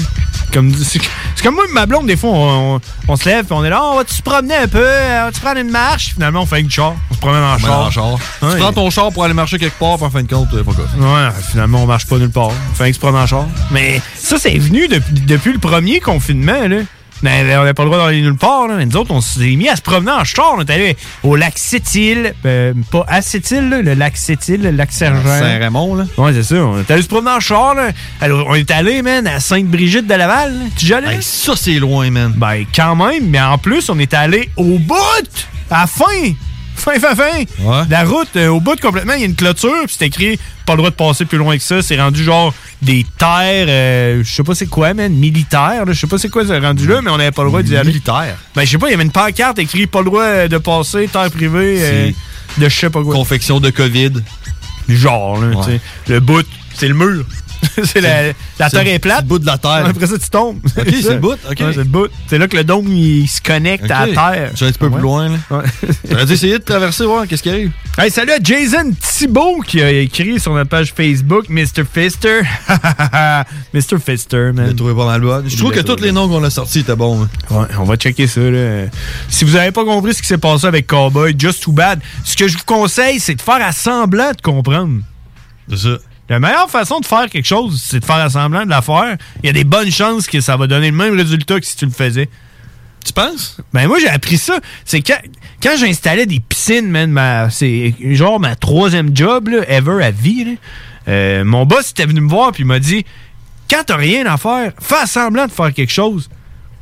[0.53, 0.99] Comme, c'est
[1.43, 3.69] comme moi et ma blonde, des fois, on, on- on se lève et on est
[3.69, 6.13] là, oh, on va-tu se promener un peu, Euh, on va-tu prendre une marche?
[6.13, 6.93] Finalement, on fait une char.
[7.09, 7.79] On se promène en char.
[7.81, 8.15] en char.
[8.41, 10.63] Tu prends ton char pour aller marcher quelque part, puis en fin de compte, euh,
[10.63, 10.89] pas grave.
[10.97, 12.49] Ouais, finalement, on marche pas nulle part.
[12.49, 13.45] On fait un se promène en char.
[13.71, 16.77] Mais ça, c'est venu depuis, depuis le premier confinement, là.
[17.21, 18.75] Mais on n'avait pas le droit d'aller nulle part, là.
[18.77, 20.53] Mais nous autres, on s'est mis à se promener en char.
[20.57, 22.33] On est allé au lac Sept-Îles.
[22.45, 25.23] Euh, pas à Sept-Îles, là, le lac Sept-Îles, le lac Sergent.
[25.23, 26.05] Saint-Raymond, là.
[26.17, 26.55] Ouais, c'est ça.
[26.55, 27.89] On est allé se promener en char, là.
[28.21, 30.53] Alors, on est allé, man, à Sainte-Brigitte de Laval.
[30.53, 30.65] là.
[30.77, 31.07] Tu déjà allé?
[31.07, 31.21] là?
[31.21, 32.33] ça, c'est loin, man.
[32.35, 33.29] Ben, quand même.
[33.29, 34.95] Mais en plus, on est allé au bout!
[35.71, 36.05] À la fin!
[36.79, 37.39] Fin, fin, fin!
[37.59, 37.83] Ouais.
[37.89, 40.73] La route, euh, au bout complètement, il y a une clôture, puis c'est écrit pas
[40.73, 41.81] le droit de passer plus loin que ça.
[41.81, 45.85] C'est rendu genre des terres, euh, je sais pas c'est quoi, man, militaires.
[45.85, 45.91] là.
[45.91, 47.75] Je sais pas c'est quoi c'est rendu là, mais on n'avait pas le droit d'y
[47.75, 47.89] aller.
[47.89, 48.37] Militaire.
[48.55, 50.57] Ben, je sais pas, il y avait une pancarte écrit pas le droit euh, de
[50.57, 52.11] passer, terre privée, euh,
[52.57, 53.13] de je sais pas quoi.
[53.13, 54.11] Confection de COVID.
[54.87, 55.55] Genre, là, Ouais.
[55.65, 55.81] tu sais.
[56.07, 57.25] Le bout, c'est le mur.
[57.83, 59.17] c'est la, la terre est plate.
[59.17, 59.85] c'est le bout de la terre.
[59.85, 60.59] Après ça, tu tombes.
[60.65, 60.71] Ok,
[61.01, 61.29] c'est le bout.
[61.31, 62.07] Ouais, c'est le bout.
[62.27, 64.49] C'est là que le dôme, il se connecte à la terre.
[64.51, 65.37] Je suis un petit peu plus loin, là.
[65.57, 66.25] Ouais.
[66.25, 67.71] Dû essayer de traverser, voir qu'est-ce qui arrive.
[67.97, 71.83] Hey, salut à Jason Thibault qui a écrit sur notre page Facebook Mr.
[71.91, 72.41] Fister.
[73.73, 73.99] Mr.
[74.03, 74.75] Fister, man.
[74.75, 75.49] Trouvé pas mal bonne.
[75.49, 77.23] Je trouve que tous les noms qu'on a sortis étaient bons.
[77.23, 77.29] hein.
[77.55, 78.41] Ouais, on va checker ça.
[78.41, 78.85] Là.
[79.27, 81.99] Si vous n'avez pas compris ce qui s'est passé avec Cowboy, just too bad.
[82.23, 85.01] Ce que je vous conseille, c'est de faire à semblant de comprendre.
[85.69, 85.97] C'est ça.
[86.29, 89.17] La meilleure façon de faire quelque chose, c'est de faire semblant de la faire.
[89.43, 91.75] Il y a des bonnes chances que ça va donner le même résultat que si
[91.75, 92.29] tu le faisais.
[93.03, 93.57] Tu penses?
[93.73, 94.59] Ben moi j'ai appris ça.
[94.85, 95.17] C'est quand,
[95.63, 100.43] quand j'installais des piscines, man, ma- c'est genre ma troisième job là, ever à vie.
[100.45, 100.51] là.
[101.07, 103.05] Euh, mon boss était venu me voir puis il m'a dit
[103.69, 106.29] quand t'as rien à faire, fais semblant de faire quelque chose.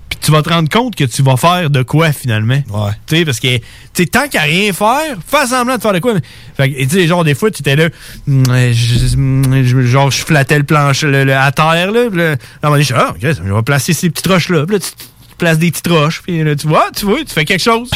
[0.10, 2.62] Puis tu vas te rendre compte que tu vas faire de quoi finalement.
[2.70, 2.92] Ouais.
[3.08, 3.64] Tu sais, parce que tu
[3.94, 6.14] sais, tant qu'à rien faire, fais semblant de faire de quoi.
[6.56, 7.90] Fait que, tu sais, genre, des fois, tu étais là,
[8.28, 12.10] hum, euh, je- genre, je flattais le plancher le- le- à terre, là.
[12.10, 12.36] Puis là, à un
[12.70, 14.66] moment donné, je dis, ah, ok, je vais placer ces petites roches-là.
[14.66, 14.90] Puis là, tu,
[15.38, 16.24] places des petites roches.
[16.24, 17.92] Puis là, tu vois, tu vois, tu fais quelque chose.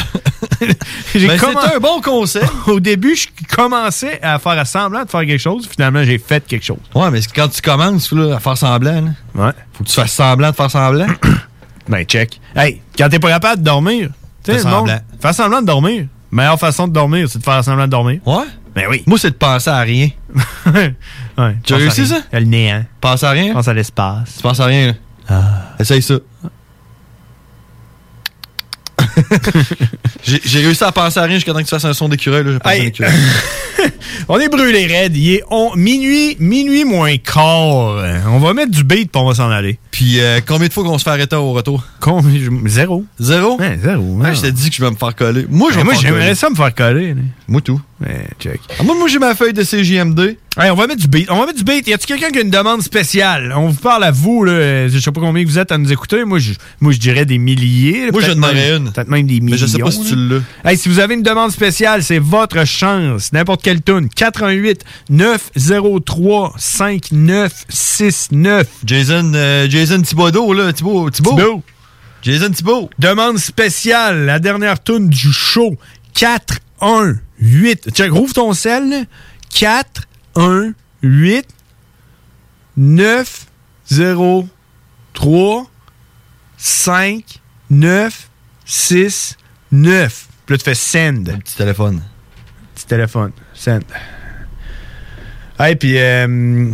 [1.14, 2.42] J'ai Ben, commen- c'est un bon conseil.
[2.68, 3.26] Au début, je
[3.56, 5.66] commençais à faire semblant de faire quelque chose.
[5.68, 6.76] Finalement, j'ai fait quelque chose.
[6.94, 9.10] Ouais, mais quand tu commences là, à faire semblant, là,
[9.46, 9.52] Ouais.
[9.72, 11.06] faut que tu fasses semblant de faire semblant.
[11.92, 12.40] Ben, check.
[12.56, 14.08] Hey, quand t'es pas capable de dormir,
[14.42, 14.98] tu sais, semblant.
[15.20, 16.06] Fais semblant de dormir.
[16.30, 18.20] Meilleure façon de dormir, c'est de faire semblant de dormir.
[18.24, 18.46] Ouais?
[18.74, 19.02] Ben oui.
[19.06, 20.08] Moi, c'est de penser à rien.
[20.74, 20.94] ouais.
[21.62, 22.20] Tu as réussi ça?
[22.32, 22.82] Le néant.
[22.98, 23.52] Pense à rien?
[23.52, 24.36] Pense à l'espace.
[24.36, 24.92] Tu penses à rien, là?
[25.28, 25.42] Ah.
[25.78, 26.14] Essaye ça.
[30.24, 32.44] J'ai réussi à penser à rien jusqu'à temps que tu fasses un son d'écureuil.
[32.64, 32.92] Hey.
[34.28, 35.16] On est brûlé raide.
[35.16, 38.04] Il est on- minuit, minuit moins quart.
[38.28, 39.78] On va mettre du beat puis on va s'en aller.
[39.90, 41.84] Puis euh, combien de fois qu'on se fait arrêter au retour?
[42.00, 42.40] Combien?
[42.66, 43.04] Zéro.
[43.18, 43.58] Zéro?
[43.58, 44.02] Ouais, zéro.
[44.02, 45.46] Ouais, je t'ai dit que je vais me faire coller.
[45.48, 47.14] Moi, je vais Ben, moi j'aimerais ça me faire coller.
[47.14, 47.20] là.
[47.48, 47.80] Moi, tout.
[48.00, 48.60] Ouais, check.
[48.78, 50.36] Ah, moi, moi j'ai ma feuille de CJMD.
[50.58, 51.30] Hey, on va mettre du beat.
[51.30, 51.88] On va mettre du beat.
[51.88, 53.54] Y a-tu quelqu'un qui a une demande spéciale?
[53.56, 54.86] On vous parle à vous, là.
[54.86, 56.26] Je sais pas combien vous êtes à nous écouter.
[56.26, 58.10] Moi, je, moi, je dirais des milliers.
[58.12, 58.92] Moi, aurais même- une.
[58.92, 59.52] Peut-être même des millions.
[59.52, 60.40] Mais je sais pas si tu là.
[60.62, 63.32] Hey, si vous avez une demande spéciale, c'est votre chance.
[63.32, 64.10] N'importe quelle tune.
[64.14, 68.66] 88 903 5969.
[68.84, 70.70] Jason, euh, Jason Thibodeau, là.
[70.74, 71.08] Thibaut.
[71.08, 71.30] Thibaut.
[71.34, 71.62] Thibaut.
[72.20, 72.90] Jason Thibaut.
[72.98, 74.26] Demande spéciale.
[74.26, 75.78] La dernière tune du show.
[76.12, 77.88] 418.
[77.94, 79.06] Check, rouvre ton sel.
[80.36, 80.72] Là.
[81.02, 81.46] 418
[82.76, 83.46] 9
[83.90, 84.48] 0
[85.12, 85.66] 3
[86.56, 87.40] 5
[87.70, 88.30] 9
[88.64, 89.36] 6
[89.72, 90.28] 9.
[90.46, 91.24] Puis là, tu fais send.
[91.24, 92.02] Petit téléphone.
[92.74, 93.32] Petit téléphone.
[93.54, 93.82] Send.
[95.58, 96.72] Hey, puis euh,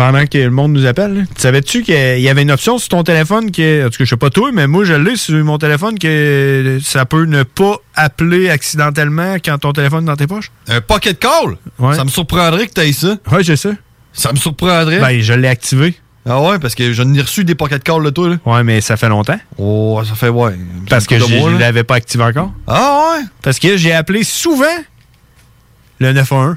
[0.00, 3.50] pendant que le monde nous appelle, savais-tu qu'il y avait une option sur ton téléphone
[3.50, 5.98] que, en tout cas, je sais pas toi, mais moi, je l'ai sur mon téléphone
[5.98, 10.50] que ça peut ne pas appeler accidentellement quand ton téléphone est dans tes poches?
[10.68, 11.58] Un pocket call?
[11.94, 13.18] Ça me surprendrait que tu aies ça.
[13.30, 13.72] Ouais, j'ai ça.
[14.14, 15.00] Ça me surprendrait.
[15.00, 15.94] Ben, je l'ai activé.
[16.24, 18.36] Ah ouais, parce que j'en ai reçu des pocket calls de toi, là.
[18.46, 19.38] Ouais, mais ça fait longtemps.
[19.58, 20.54] Oh, ça fait, ouais.
[20.88, 22.54] Parce que je ne l'avais pas activé encore.
[22.66, 23.24] Ah ouais?
[23.42, 24.64] Parce que j'ai appelé souvent
[25.98, 26.56] le 911.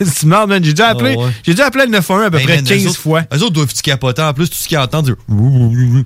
[0.00, 0.62] C'est marrant, man.
[0.64, 1.30] J'ai dû appeler, Ah ouais.
[1.44, 3.22] j'ai dû appeler le 911 à peu Hey, près man, 15 eux autres- fois.
[3.32, 5.16] Eux autres doivent-tu capoter en plus, tout ce qu'ils entendent dire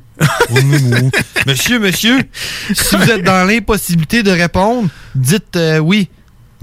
[1.47, 2.19] Monsieur, monsieur,
[2.73, 6.09] si vous êtes dans l'impossibilité de répondre, dites euh, oui.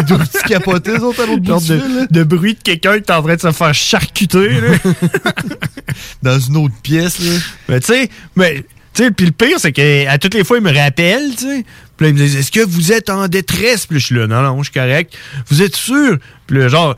[0.00, 3.10] Ils doivent-tu capoter, eux autres, à l'autre bout de, de bruit de quelqu'un qui est
[3.10, 4.60] en train de se faire charcuter.
[4.60, 4.76] là.
[6.22, 7.32] Dans une autre pièce, là.
[7.68, 8.64] Mais tu sais, mais
[9.16, 11.64] puis le pire, c'est qu'à toutes les fois, il me rappelle, tu sais.
[11.98, 13.84] Puis là, il me dit Est-ce que vous êtes en détresse?
[13.86, 15.14] Puis là, je suis là, non, non, je suis correct.
[15.48, 16.16] Vous êtes sûr?
[16.46, 16.96] Puis là, genre.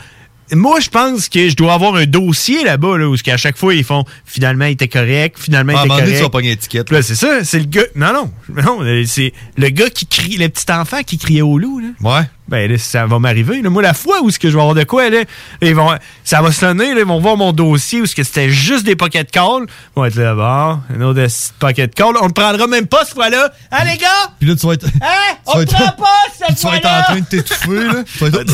[0.52, 3.72] Moi, je pense que je dois avoir un dossier là-bas, là, où à chaque fois,
[3.72, 6.44] ils font finalement, il était correct, finalement, Ah, il moment était donné, tu correct.
[6.44, 6.90] une étiquette.
[6.90, 7.84] Là, c'est ça, c'est le gars.
[7.94, 11.78] Non, non, non, c'est le gars qui crie, le petit enfant qui criait au loup,
[11.78, 11.88] là.
[12.00, 12.24] Ouais.
[12.50, 13.62] Ben là, ça va m'arriver.
[13.62, 15.20] Moi, la fois où est-ce que je vais avoir de quoi, là,
[15.62, 15.88] ils vont,
[16.24, 18.96] ça va sonner, là, ils vont voir mon dossier où est-ce que c'était juste des
[18.96, 19.66] pocket calls.
[19.68, 21.24] Ils vont être là, bon, un autre
[21.60, 22.14] pocket call.
[22.20, 23.52] On ne prendra même pas ce fois-là.
[23.70, 24.32] Ah, les gars!
[24.40, 24.86] Puis là, tu vas être.
[25.00, 25.36] Hein?
[25.46, 27.02] On ne prend pas cette tu vas être en fois-là!
[27.04, 28.04] train de t'étouffer, là.
[28.04, 28.52] Tu vas être.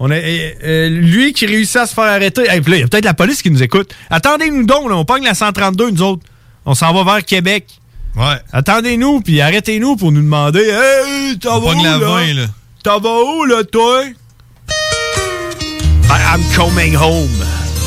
[0.00, 2.42] On a, euh, euh, lui qui réussit à se faire arrêter.
[2.48, 3.92] Hey, il y a peut-être la police qui nous écoute.
[4.10, 6.22] Attendez-nous donc, là, on pogne la 132, nous autres.
[6.64, 7.66] On s'en va vers Québec.
[8.16, 8.36] Ouais.
[8.52, 11.98] Attendez-nous, puis arrêtez-nous pour nous demander Hey, t'en vas où, la là?
[11.98, 12.46] 20, là.
[12.82, 14.04] T'en vas où, là, toi?
[16.10, 17.28] I- I'm coming home.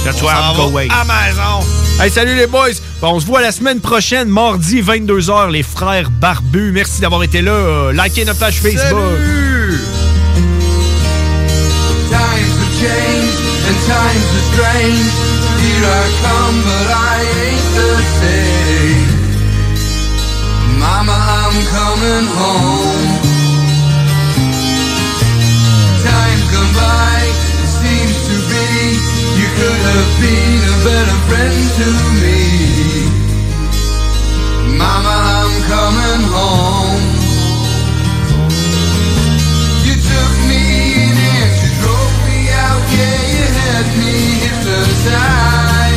[0.03, 0.89] That's On where I'm going.
[0.89, 1.63] à maison.
[1.99, 2.73] Hey, salut les boys!
[3.01, 6.71] Bon, on se voit la semaine prochaine, mardi, 22h, les frères barbus.
[6.71, 7.51] Merci d'avoir été là.
[7.51, 9.17] Euh, likez notre page Facebook.
[12.09, 15.09] Times have changed and times are strange.
[15.61, 19.11] Here I come, but I ain't the same.
[20.79, 23.19] Mama, I'm coming home.
[26.03, 27.20] Time gone by,
[29.61, 31.87] could have been a better friend to
[32.23, 32.41] me.
[34.81, 37.05] Mama, I'm coming home.
[39.85, 40.61] You took me
[41.03, 45.90] in and you drove me out, yeah, you had me hypnotized,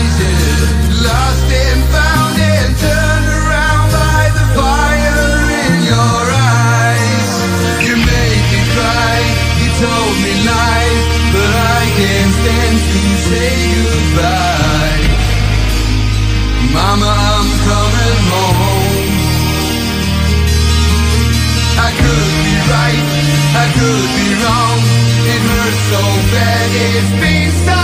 [13.29, 15.03] say goodbye.
[16.77, 19.13] Mama, I'm coming home.
[21.87, 23.03] I could be right,
[23.63, 24.79] I could be wrong.
[25.33, 26.03] It hurts so
[26.35, 27.84] bad, it's been so